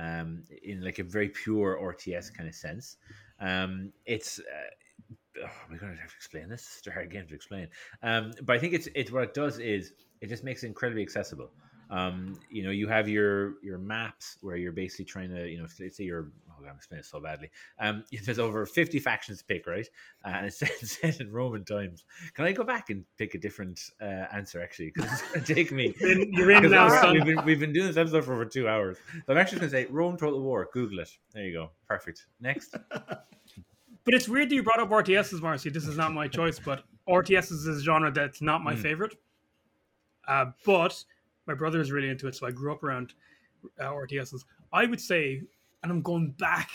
[0.00, 2.96] Um, in like a very pure RTS kind of sense.
[3.38, 6.76] Um, it's uh, oh, we're going to have to explain this.
[6.78, 7.68] It's a hard game to explain.
[8.02, 9.92] Um, but I think it's it's what it does is
[10.22, 11.50] it just makes it incredibly accessible.
[11.90, 15.66] Um, you know, you have your your maps where you're basically trying to, you know,
[15.80, 16.30] let's say you're.
[16.48, 17.50] Oh, God, I'm explaining it so badly.
[17.78, 19.88] Um, there's over 50 factions to pick, right?
[20.24, 22.04] Uh, and it's set, set in Roman times.
[22.34, 24.92] Can I go back and pick a different uh, answer actually?
[24.94, 25.94] Because it's going to take me.
[25.98, 27.14] You're in- You're in 'Cause now, son.
[27.14, 28.98] We've been, we've been doing this episode for over two hours.
[29.26, 30.68] So I'm actually going to say Rome Total War.
[30.72, 31.10] Google it.
[31.32, 31.70] There you go.
[31.88, 32.26] Perfect.
[32.40, 32.76] Next.
[34.04, 35.70] But it's weird that you brought up RTSs, Marcy.
[35.70, 38.80] This is not my choice, but RTSs is a genre that's not my Hmm.
[38.82, 39.14] favorite.
[40.28, 41.02] Uh, but
[41.50, 43.12] my brother is really into it, so I grew up around
[43.80, 44.44] uh, RTSs.
[44.72, 45.42] I would say,
[45.82, 46.70] and I'm going back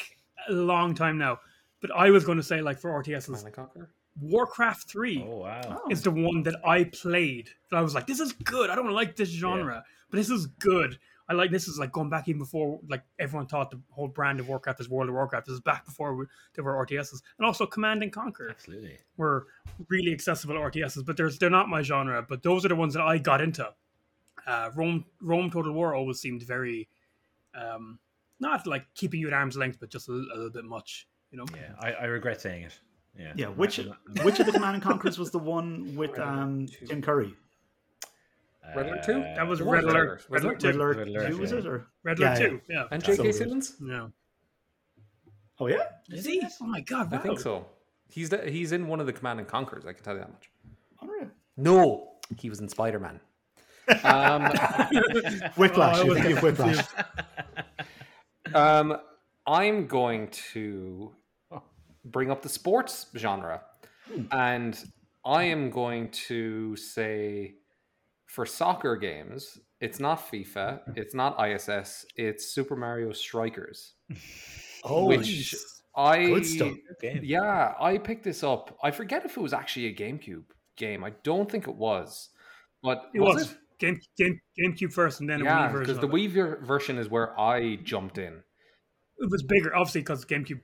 [0.50, 1.40] a long time now,
[1.80, 3.88] but I was going to say, like for RTSs, and
[4.20, 5.82] Warcraft 3 Oh, wow.
[5.90, 8.70] is the one that I played that I was like, this is good.
[8.70, 11.00] I don't like this genre, but this is good.
[11.28, 14.40] I like this is like going back even before like everyone thought the whole brand
[14.40, 15.48] of Warcraft is World of Warcraft.
[15.48, 18.98] This is back before we, there were RTSs, and also Command and Conquer Absolutely.
[19.18, 19.48] were
[19.90, 21.04] really accessible RTSs.
[21.04, 22.22] But there's they're not my genre.
[22.28, 23.68] But those are the ones that I got into.
[24.46, 26.88] Uh, Rome Rome Total War always seemed very,
[27.54, 28.00] um,
[28.40, 31.08] not like keeping you at arm's length, but just a, little- a little bit much.
[31.32, 31.46] You know.
[31.56, 32.80] Yeah, I, I regret saying it.
[33.18, 33.34] Yeah.
[33.36, 33.80] Yeah, which
[34.24, 37.34] which of the Command and Conquers was the one with um, Tim Curry?
[38.76, 39.14] Red Alert 2?
[39.14, 40.26] That was It Red was Alert.
[40.30, 40.68] Red Red Alert 2.
[40.68, 41.58] Red Alert, 2, was yeah.
[41.58, 41.66] it?
[41.66, 41.88] Or?
[42.04, 42.48] Red Alert yeah.
[42.48, 42.62] 2.
[42.70, 42.84] Yeah.
[42.92, 43.32] And J.K.
[43.32, 43.38] so.
[43.38, 43.76] Simmons?
[43.82, 44.08] Yeah.
[45.60, 45.84] Oh, yeah?
[46.10, 46.42] Is he?
[46.62, 47.14] Oh my god!
[47.14, 47.66] I think so.
[48.10, 49.86] He's the, he's in one of the Command and Conquers.
[49.86, 50.50] I can tell you that much.
[51.02, 51.30] Unreal.
[51.58, 53.20] No, he was in Spider Man.
[54.04, 54.44] Um,
[55.56, 55.98] Whiplash.
[55.98, 56.86] Oh, I you was think of Whiplash.
[58.54, 58.98] um,
[59.48, 61.12] I'm going to
[62.04, 63.62] bring up the sports genre,
[64.32, 64.84] and
[65.26, 67.56] I am going to say
[68.26, 73.94] for soccer games, it's not FIFA, it's not ISS, it's Super Mario Strikers,
[74.84, 75.56] Oh, which
[75.96, 76.74] I good stuff.
[77.02, 77.22] game.
[77.24, 78.78] Yeah, I picked this up.
[78.84, 80.44] I forget if it was actually a GameCube
[80.76, 81.04] game.
[81.04, 82.30] I don't think it was,
[82.84, 85.96] but It was, Game, Game, GameCube first, and then a Wii Yeah, version.
[85.96, 86.12] because the it.
[86.14, 88.44] Wii ver- version is where I jumped in.
[89.18, 90.62] it was bigger, obviously, because GameCube.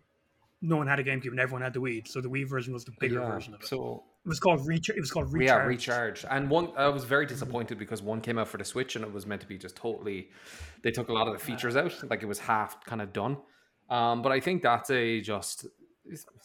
[0.64, 2.86] No one had a GameCube, and everyone had the Wii, so the Wii version was
[2.86, 3.68] the bigger Yeah, version of it.
[3.68, 4.96] So it was called Recharge.
[4.96, 5.48] It was called Recharge.
[5.60, 6.24] yeah, recharge.
[6.30, 9.12] And one, I was very disappointed because one came out for the Switch and it
[9.12, 10.30] was meant to be just totally.
[10.84, 13.38] They took a lot of the features out, like it was half kind of done.
[13.90, 15.66] Um, but I think that's a just,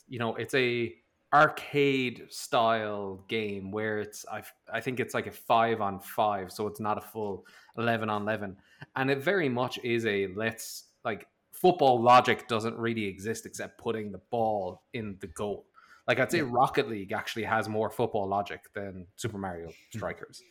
[0.09, 0.95] you know, it's a
[1.33, 4.43] arcade style game where it's I
[4.73, 7.47] I think it's like a five on five, so it's not a full
[7.77, 8.57] eleven on eleven,
[8.95, 14.13] and it very much is a let's like football logic doesn't really exist except putting
[14.13, 15.67] the ball in the goal.
[16.07, 20.43] Like I'd say Rocket League actually has more football logic than Super Mario Strikers.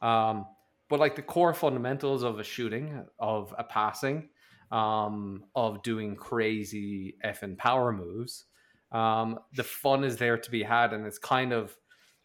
[0.00, 0.46] Um,
[0.88, 4.28] but like the core fundamentals of a shooting, of a passing,
[4.70, 8.44] um, of doing crazy effing power moves,
[8.92, 11.76] um, the fun is there to be had, and it's kind of,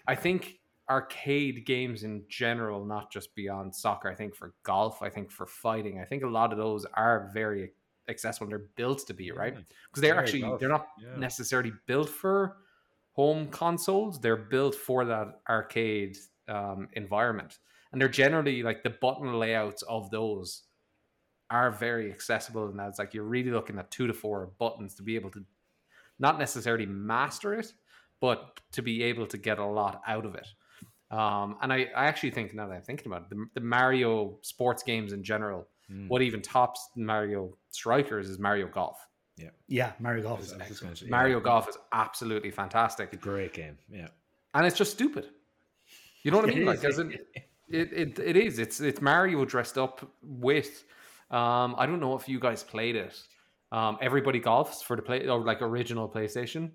[0.08, 4.10] I think arcade games in general, not just beyond soccer.
[4.10, 7.30] I think for golf, I think for fighting, I think a lot of those are
[7.34, 7.72] very
[8.10, 8.48] accessible.
[8.48, 11.18] They're built to be right because they're actually golf, they're not yeah.
[11.18, 12.58] necessarily built for
[13.12, 14.20] home consoles.
[14.20, 16.18] They're built for that arcade
[16.48, 17.60] um, environment,
[17.92, 20.64] and they're generally like the button layouts of those
[21.50, 22.68] are very accessible.
[22.68, 25.44] And that's like you're really looking at two to four buttons to be able to
[26.20, 27.74] not necessarily master it,
[28.22, 30.48] but to be able to get a lot out of it.
[31.10, 34.38] Um, and I, I actually think now that I'm thinking about it, the, the Mario
[34.42, 36.10] sports games in general, Mm.
[36.10, 38.98] what even tops Mario Strikers is Mario Golf.
[39.38, 40.82] Yeah, yeah, Mario Golf is was excellent.
[40.82, 43.78] gonna say, Mario yeah, Golf is absolutely fantastic, a great game.
[43.90, 44.10] Yeah.
[44.54, 45.30] and it's just stupid.
[46.24, 46.66] You know what I mean?
[46.66, 46.84] Like, is.
[46.84, 47.14] as in,
[47.70, 48.60] it, it it is.
[48.60, 50.84] It's it's Mario dressed up with.
[51.32, 53.18] Um, I don't know if you guys played it.
[53.72, 56.72] Um, Everybody's Golf for the play or like original PlayStation.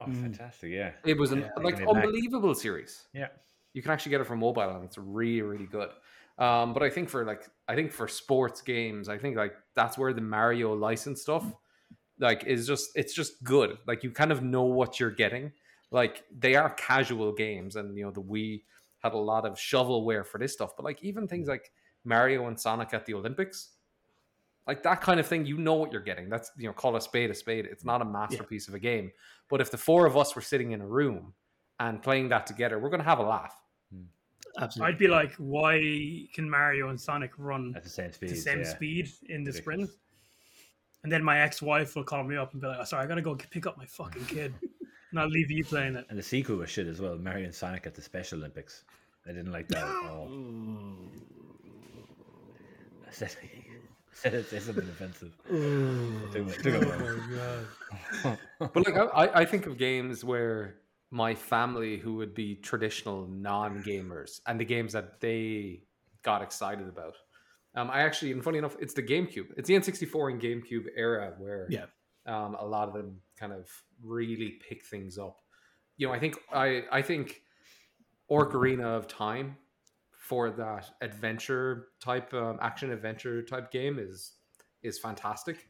[0.00, 0.20] Oh, Mm.
[0.22, 0.70] fantastic!
[0.72, 0.92] Yeah.
[1.04, 2.04] It was an Yeah, like taking back.
[2.04, 3.06] unbelievable series.
[3.14, 3.28] Yeah.
[3.72, 5.90] You can actually get it for mobile, and it's really really good.
[6.38, 9.96] Um, but I think for like I think for sports games, I think like that's
[9.96, 11.44] where the Mario license stuff
[12.18, 13.78] like is just it's just good.
[13.86, 15.52] Like you kind of know what you're getting.
[15.90, 18.64] Like they are casual games, and you know the Wii
[19.02, 20.76] had a lot of shovelware for this stuff.
[20.76, 21.70] But like even things like
[22.04, 23.73] Mario and Sonic at the Olympics,
[24.66, 26.28] like that kind of thing, you know what you're getting.
[26.28, 27.66] That's you know call a spade a spade.
[27.66, 29.12] It's not a masterpiece of a game.
[29.50, 31.34] But if the four of us were sitting in a room
[31.80, 33.54] and playing that together, we're gonna have a laugh.
[33.92, 34.04] Hmm.
[34.58, 34.92] Absolutely.
[34.92, 38.30] I'd be like, why can Mario and Sonic run At the same speed.
[38.30, 38.64] the same yeah.
[38.64, 39.90] speed in the sprint?
[41.02, 43.20] And then my ex-wife will call me up and be like, oh, "Sorry, I gotta
[43.20, 44.54] go pick up my fucking kid,
[45.10, 47.16] and I'll leave you playing it." And the sequel was shit as well.
[47.18, 48.84] Mario and Sonic at the Special Olympics.
[49.26, 50.30] I didn't like that at all.
[54.14, 55.32] I said, I say something offensive.
[56.32, 56.86] Took it- took it
[58.22, 58.38] well.
[58.72, 60.76] But like I, I think of games where
[61.10, 65.82] my family who would be traditional non-gamers and the games that they
[66.22, 67.14] got excited about.
[67.76, 69.46] Um, I actually, and funny enough, it's the GameCube.
[69.56, 71.86] It's the N64 and GameCube era where Yeah.
[72.26, 73.68] um, a lot of them kind of
[74.02, 75.38] really pick things up.
[75.96, 77.42] You know, I think I I think
[78.30, 79.56] Ocarina of Time
[80.24, 84.32] for that adventure type um, action adventure type game is
[84.82, 85.68] is fantastic.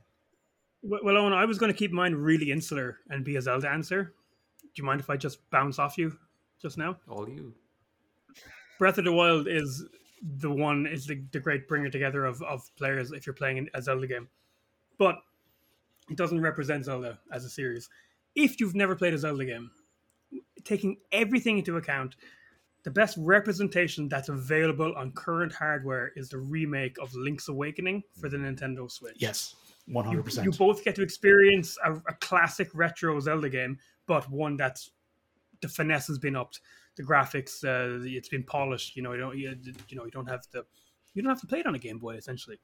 [0.82, 4.14] Well, Owen, I was going to keep mine really insular and be a Zelda answer.
[4.62, 6.16] Do you mind if I just bounce off you
[6.60, 6.96] just now?
[7.08, 7.54] All you.
[8.78, 9.84] Breath of the Wild is
[10.22, 13.82] the one is the, the great bringer together of, of players if you're playing a
[13.82, 14.28] Zelda game,
[14.98, 15.16] but
[16.10, 17.88] it doesn't represent Zelda as a series.
[18.36, 19.70] If you've never played a Zelda game,
[20.64, 22.16] taking everything into account,
[22.84, 28.28] the best representation that's available on current hardware is the remake of Link's Awakening for
[28.28, 29.16] the Nintendo Switch.
[29.18, 29.56] Yes,
[29.92, 30.44] hundred percent.
[30.44, 34.90] you both get to experience a, a classic retro Zelda game, but one that's
[35.62, 36.60] the finesse has been upped,
[36.96, 38.96] the graphics, uh, it's been polished.
[38.96, 39.56] You know, you don't, you,
[39.88, 40.64] you know, you don't have the,
[41.14, 42.16] you don't have to play it on a Game Boy.
[42.16, 42.58] Essentially,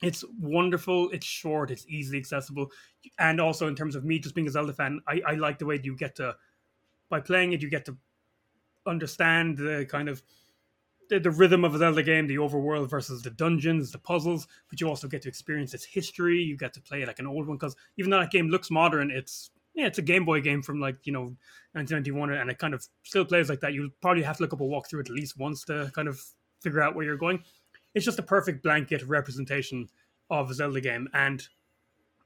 [0.00, 1.10] it's wonderful.
[1.10, 1.72] It's short.
[1.72, 2.70] It's easily accessible,
[3.18, 5.66] and also in terms of me just being a Zelda fan, I, I like the
[5.66, 6.36] way you get to,
[7.08, 7.96] by playing it, you get to
[8.90, 10.22] understand the kind of
[11.08, 14.80] the, the rhythm of a Zelda game, the overworld versus the dungeons, the puzzles, but
[14.80, 16.38] you also get to experience its history.
[16.38, 19.10] You get to play like an old one because even though that game looks modern,
[19.10, 21.36] it's yeah, it's a Game Boy game from like you know
[21.72, 23.72] 1991, and it kind of still plays like that.
[23.72, 26.20] You'll probably have to look up a walkthrough at least once to kind of
[26.60, 27.42] figure out where you're going.
[27.94, 29.88] It's just a perfect blanket representation
[30.28, 31.46] of a Zelda game, and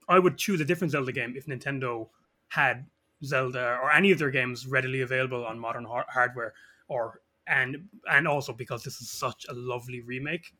[0.08, 2.08] I would choose a different Zelda game if Nintendo
[2.48, 2.86] had
[3.22, 6.54] Zelda or any of their games readily available on modern har- hardware,
[6.88, 10.54] or and and also because this is such a lovely remake.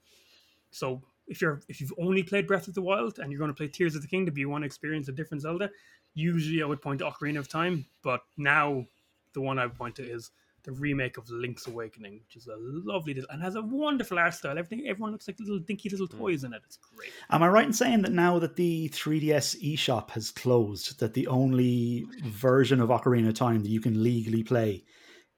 [0.70, 3.56] So if you're if you've only played Breath of the Wild and you're going to
[3.56, 5.70] play Tears of the Kingdom, you want to experience a different Zelda.
[6.14, 8.84] Usually, I would point to Ocarina of Time, but now
[9.32, 10.30] the one I would point to is
[10.64, 14.34] the remake of Link's Awakening, which is a lovely little, and has a wonderful art
[14.34, 14.58] style.
[14.58, 16.18] Everything, everyone looks like little dinky little hmm.
[16.18, 16.62] toys in it.
[16.64, 17.10] It's great.
[17.30, 21.26] Am I right in saying that now that the 3DS eShop has closed, that the
[21.28, 24.84] only version of Ocarina of Time that you can legally play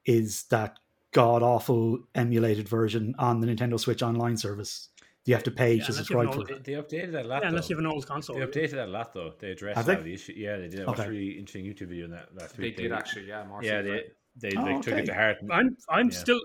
[0.05, 0.79] is that
[1.11, 4.89] god awful emulated version on the Nintendo Switch Online service?
[5.25, 6.63] You have to pay Yeah, to unless you have subscribe to They, it.
[6.63, 7.41] they updated that a lot.
[7.41, 7.71] Yeah, unless though.
[7.71, 8.37] you have an old console.
[8.37, 9.33] They updated that a lot though.
[9.37, 9.93] They addressed Have a they?
[9.93, 10.33] lot of the issue.
[10.37, 10.81] Yeah, they did.
[10.83, 12.77] I watched a really interesting YouTube video on that last They week.
[12.77, 13.43] did actually, yeah.
[13.43, 14.03] Marcy, Yeah, they
[14.39, 15.37] they Oh, like took it to heart.
[15.41, 16.15] and- I'm I'm Yeah.
[16.17, 16.39] still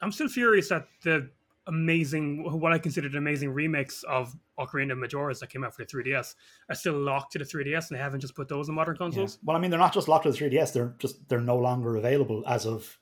[0.00, 1.30] I'm still furious at the
[1.68, 5.82] amazing what I considered an amazing remakes of Ocarina of Majora's that came out for
[5.84, 6.34] the 3DS
[6.68, 8.98] are still locked to the 3DS and they haven't just put those in modern Yeah.
[8.98, 9.38] consoles.
[9.42, 11.96] Well, I mean, they're not just locked to the 3DS; they're just they're no longer
[11.96, 12.98] available as of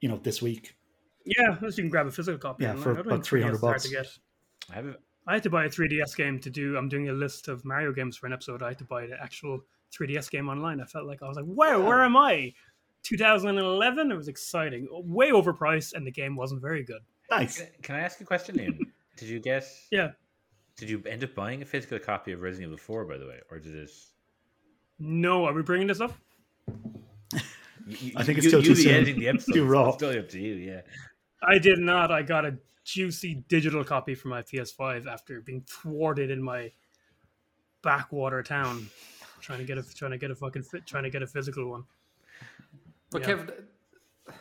[0.00, 0.76] you know this week.
[1.24, 2.64] Yeah, unless you can grab a physical copy.
[2.64, 3.82] Yeah, for I don't about 300 3DS is hard bucks.
[3.84, 4.18] To get.
[4.70, 4.98] I have a-
[5.28, 6.76] I had to buy a 3DS game to do.
[6.76, 8.62] I'm doing a list of Mario games for an episode.
[8.62, 9.60] I had to buy the actual
[9.92, 10.80] 3DS game online.
[10.80, 12.52] I felt like I was like, "Wow, where am I?"
[13.06, 14.10] 2011.
[14.10, 17.00] It was exciting, way overpriced, and the game wasn't very good.
[17.30, 17.58] Nice.
[17.58, 18.78] Can, can I ask a question, Liam?
[19.16, 19.64] Did you get?
[19.90, 20.10] Yeah.
[20.76, 23.40] Did you end up buying a physical copy of Resident Evil 4, by the way,
[23.50, 23.90] or did it?
[24.98, 26.12] No, are we bringing this up?
[27.88, 28.94] You, I think it's you, still you too be soon.
[28.94, 29.52] editing the episode.
[29.54, 29.90] Too raw.
[29.90, 30.54] It's still up to you.
[30.54, 30.80] Yeah.
[31.40, 32.10] I did not.
[32.10, 36.72] I got a juicy digital copy for my PS5 after being thwarted in my
[37.82, 38.88] backwater town,
[39.40, 41.70] trying to get a trying to get a fucking fit, trying to get a physical
[41.70, 41.84] one.
[43.10, 43.34] But Yeah.
[43.34, 43.64] Kev,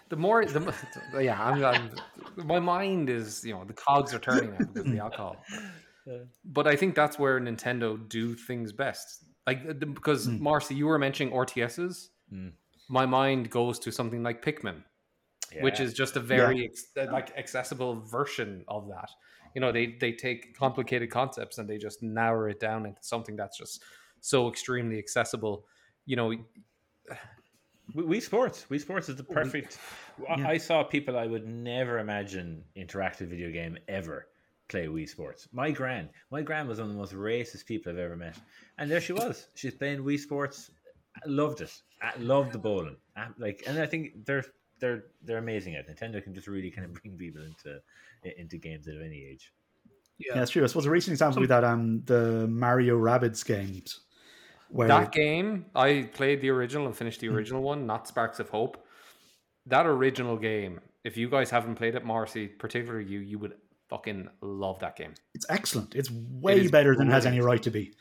[0.10, 0.74] the more, the
[1.22, 1.92] yeah, I'm, I'm,
[2.38, 5.38] my mind is, you know, the cogs are turning now because of the alcohol.
[6.46, 9.26] But I think that's where Nintendo do things best.
[9.48, 12.10] Like the- because Marcy, you were mentioning RTSs.
[12.32, 12.52] Mm.
[12.90, 14.84] My mind goes to something like Pikmin,
[15.62, 19.10] which is just a very ex- uh, like accessible version of that.
[19.56, 23.36] You know, they they take complicated concepts and they just narrow it down into something
[23.36, 23.82] that's just
[24.22, 25.66] so extremely accessible.
[26.06, 26.34] You know,
[27.94, 28.66] Wii Wii Sports.
[28.70, 29.78] Wii Sports is the perfect.
[30.30, 30.48] I- Yeah.
[30.48, 34.28] I saw people I would never imagine interactive video game ever
[34.70, 35.48] play Wii Sports.
[35.52, 38.38] My gran, my gran was one of the most racist people I've ever met,
[38.78, 39.50] and there she was.
[39.56, 40.72] She's playing Wii Sports.
[41.26, 41.72] Loved it.
[42.02, 42.98] I loved the bowling.
[43.38, 44.46] Like, and I think they're
[44.80, 46.22] they're they're amazing at Nintendo.
[46.24, 47.82] Can just really kind of bring people into
[48.40, 49.54] into games at any age.
[50.18, 50.64] Yeah, that's true.
[50.64, 54.00] I suppose a recent example would be that um the Mario Rabbids games.
[54.70, 58.50] Where That game, I played the original and finished the original one, not Sparks of
[58.50, 58.84] Hope.
[59.68, 63.54] That original game, if you guys haven't played it, Marcy, particularly you, you would
[63.90, 65.14] fucking love that game.
[65.34, 65.96] it's excellent.
[65.96, 67.94] It's way is better than has any right to be.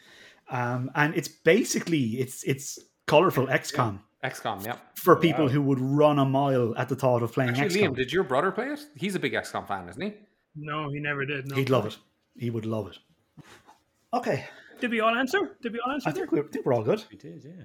[0.51, 4.77] Um, and it's basically it's it's colorful XCOM XCOM, yeah.
[4.95, 5.51] for people Wow.
[5.51, 7.91] who would run a mile at the thought of playing Actually, XCOM.
[7.91, 8.81] Liam, did your brother play it?
[8.97, 10.15] He's a big XCOM fan, isn't he?
[10.57, 11.49] No, he never did.
[11.49, 11.57] No.
[11.57, 11.99] He'd love it.
[12.36, 12.99] He would love it.
[14.15, 14.47] Okay,
[14.81, 15.57] Did we all answer?
[15.63, 16.09] Did we all answer?
[16.09, 17.05] I think we're, I think we're all good.
[17.11, 17.65] We did, yeah.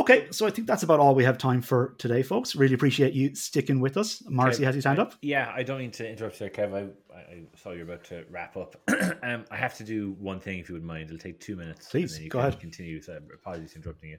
[0.00, 2.56] Okay, so I think that's about all we have time for today, folks.
[2.56, 4.22] Really appreciate you sticking with us.
[4.28, 5.14] Marcy Kev, has his hand I- up.
[5.22, 6.74] Yeah, I don't mean to interrupt there, Kev.
[6.74, 6.80] I,
[7.14, 8.76] I I saw you're about to wrap up.
[9.22, 11.06] um, I have to do one thing, if you would mind.
[11.06, 11.88] It'll take two minutes.
[11.88, 12.60] Please, and then you go can ahead.
[12.60, 13.02] Continue.
[13.02, 14.18] So apologies for interrupting you.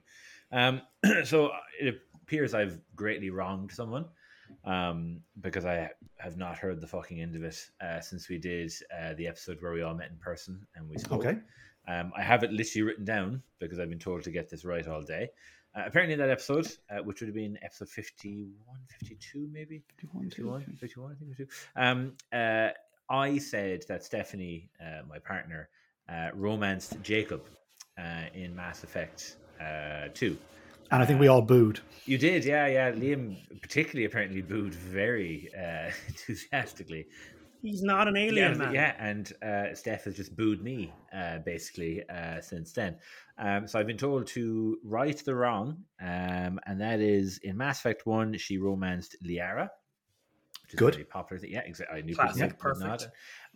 [0.52, 0.82] Um,
[1.24, 4.06] so uh, it appears I've greatly wronged someone
[4.66, 8.72] um, because I have not heard the fucking end of it uh, since we did
[8.98, 11.26] uh, the episode where we all met in person and we spoke.
[11.26, 11.40] Okay.
[11.88, 14.88] Um, I have it literally written down because I've been told to get this right
[14.88, 15.30] all day.
[15.76, 20.30] Uh, apparently, in that episode, uh, which would have been episode 51, 52, maybe 51,
[20.80, 21.48] 51, I think it was.
[21.76, 22.70] Um, uh,
[23.10, 25.70] I said that Stephanie, uh, my partner,
[26.08, 27.44] uh, romanced Jacob
[27.98, 30.38] uh, in Mass Effect uh, 2.
[30.92, 31.80] And I think we all booed.
[32.06, 32.92] You did, yeah, yeah.
[32.92, 37.08] Liam particularly apparently booed very uh, enthusiastically.
[37.62, 38.74] He's not an alien yeah, man.
[38.74, 42.96] yeah, and uh, Steph has just booed me uh, basically uh, since then.
[43.38, 47.80] Um, so I've been told to right the wrong, um, and that is in Mass
[47.80, 49.70] Effect One, she romanced Liara.
[50.64, 50.94] Which is Good.
[50.96, 51.40] Very popular.
[51.42, 51.52] thing.
[51.52, 51.98] Yeah, exactly.
[51.98, 52.88] I knew Classic, people perfect.
[52.88, 53.04] nod.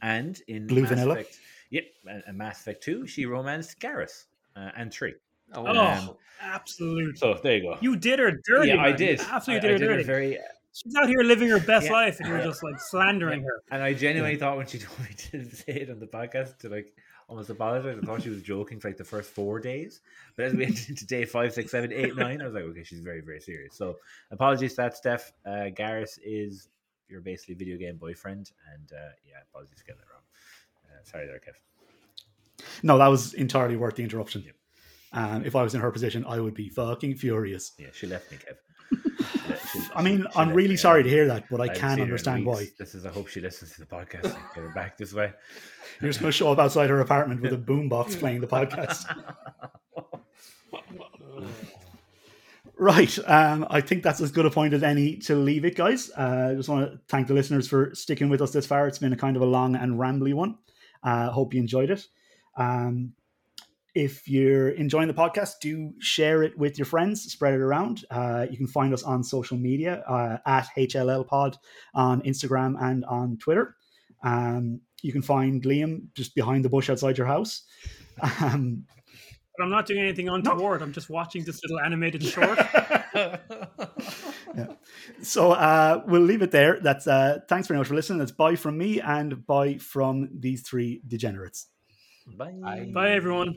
[0.02, 1.14] And in Blue Mass vanilla.
[1.14, 1.40] Effect,
[1.70, 4.26] yep, and, and Mass Effect Two, she romanced Garrus
[4.58, 5.14] uh, and three.
[5.54, 5.78] Oh, Oh,
[6.10, 7.18] Um, absolute.
[7.18, 7.78] So there you go.
[7.82, 8.70] You did her dirty.
[8.70, 9.20] yeah, I did.
[9.20, 10.02] You absolutely I did her did dirty.
[10.02, 10.40] it very
[10.76, 11.92] She's out here living her best Yeah.
[11.92, 13.62] life, and you're just like slandering her.
[13.70, 16.70] And I genuinely thought when she told me to say it on the podcast to
[16.70, 16.96] like
[17.30, 20.02] almost apologize, I thought she was joking for like the first four days.
[20.36, 22.84] But as we entered into day five, six, seven, eight, nine, I was like, okay,
[22.84, 23.76] she's very, very serious.
[23.76, 23.98] So
[24.32, 25.32] apologies to that, Steph.
[25.46, 26.70] Uh, Garrus is
[27.08, 28.50] your basically video game boyfriend.
[28.74, 30.24] And uh, yeah, apologies for getting that wrong.
[30.90, 32.66] Uh, sorry there, Kev.
[32.82, 34.44] No, that was entirely worth the interruption.
[35.14, 37.72] Um, if I was in her position, I would be fucking furious.
[37.78, 38.58] Yeah, she left me, Kev.
[39.50, 40.76] Yeah, she- I mean, she I'm really me.
[40.76, 42.68] sorry to hear that, but I haven't can seen her in understand why.
[42.80, 45.32] This is, I hope she listens to the podcast and get her back this way.
[46.02, 49.06] You're just going to show up outside her apartment with a boombox playing the podcast.
[52.76, 53.18] Right.
[53.30, 56.10] Um, I think that's as good a point as any to leave it, guys.
[56.18, 58.88] Uh, I just want to thank the listeners for sticking with us this far.
[58.88, 60.58] It's been a kind of a long and rambly one.
[61.04, 62.06] Uh, hope you enjoyed it.
[62.58, 63.14] Um,
[63.96, 68.06] if you're enjoying the podcast, do share it with your friends, spread it around.
[68.10, 71.58] Uh, you can find us on social media uh, at HLL Pod
[71.94, 73.76] on Instagram and on Twitter.
[74.24, 77.64] Um, you can find Liam just behind the bush outside your house.
[78.42, 78.86] Um,
[79.58, 80.82] But I'm not doing anything untoward.
[80.82, 82.58] I'm just watching this little animated short.
[83.16, 83.38] yeah.
[85.22, 86.80] so uh, we'll leave it there.
[86.82, 88.18] That's uh, thanks very much for listening.
[88.18, 91.68] That's bye from me and bye from these three degenerates.
[92.28, 92.90] Bye.
[92.94, 93.56] Bye, everyone.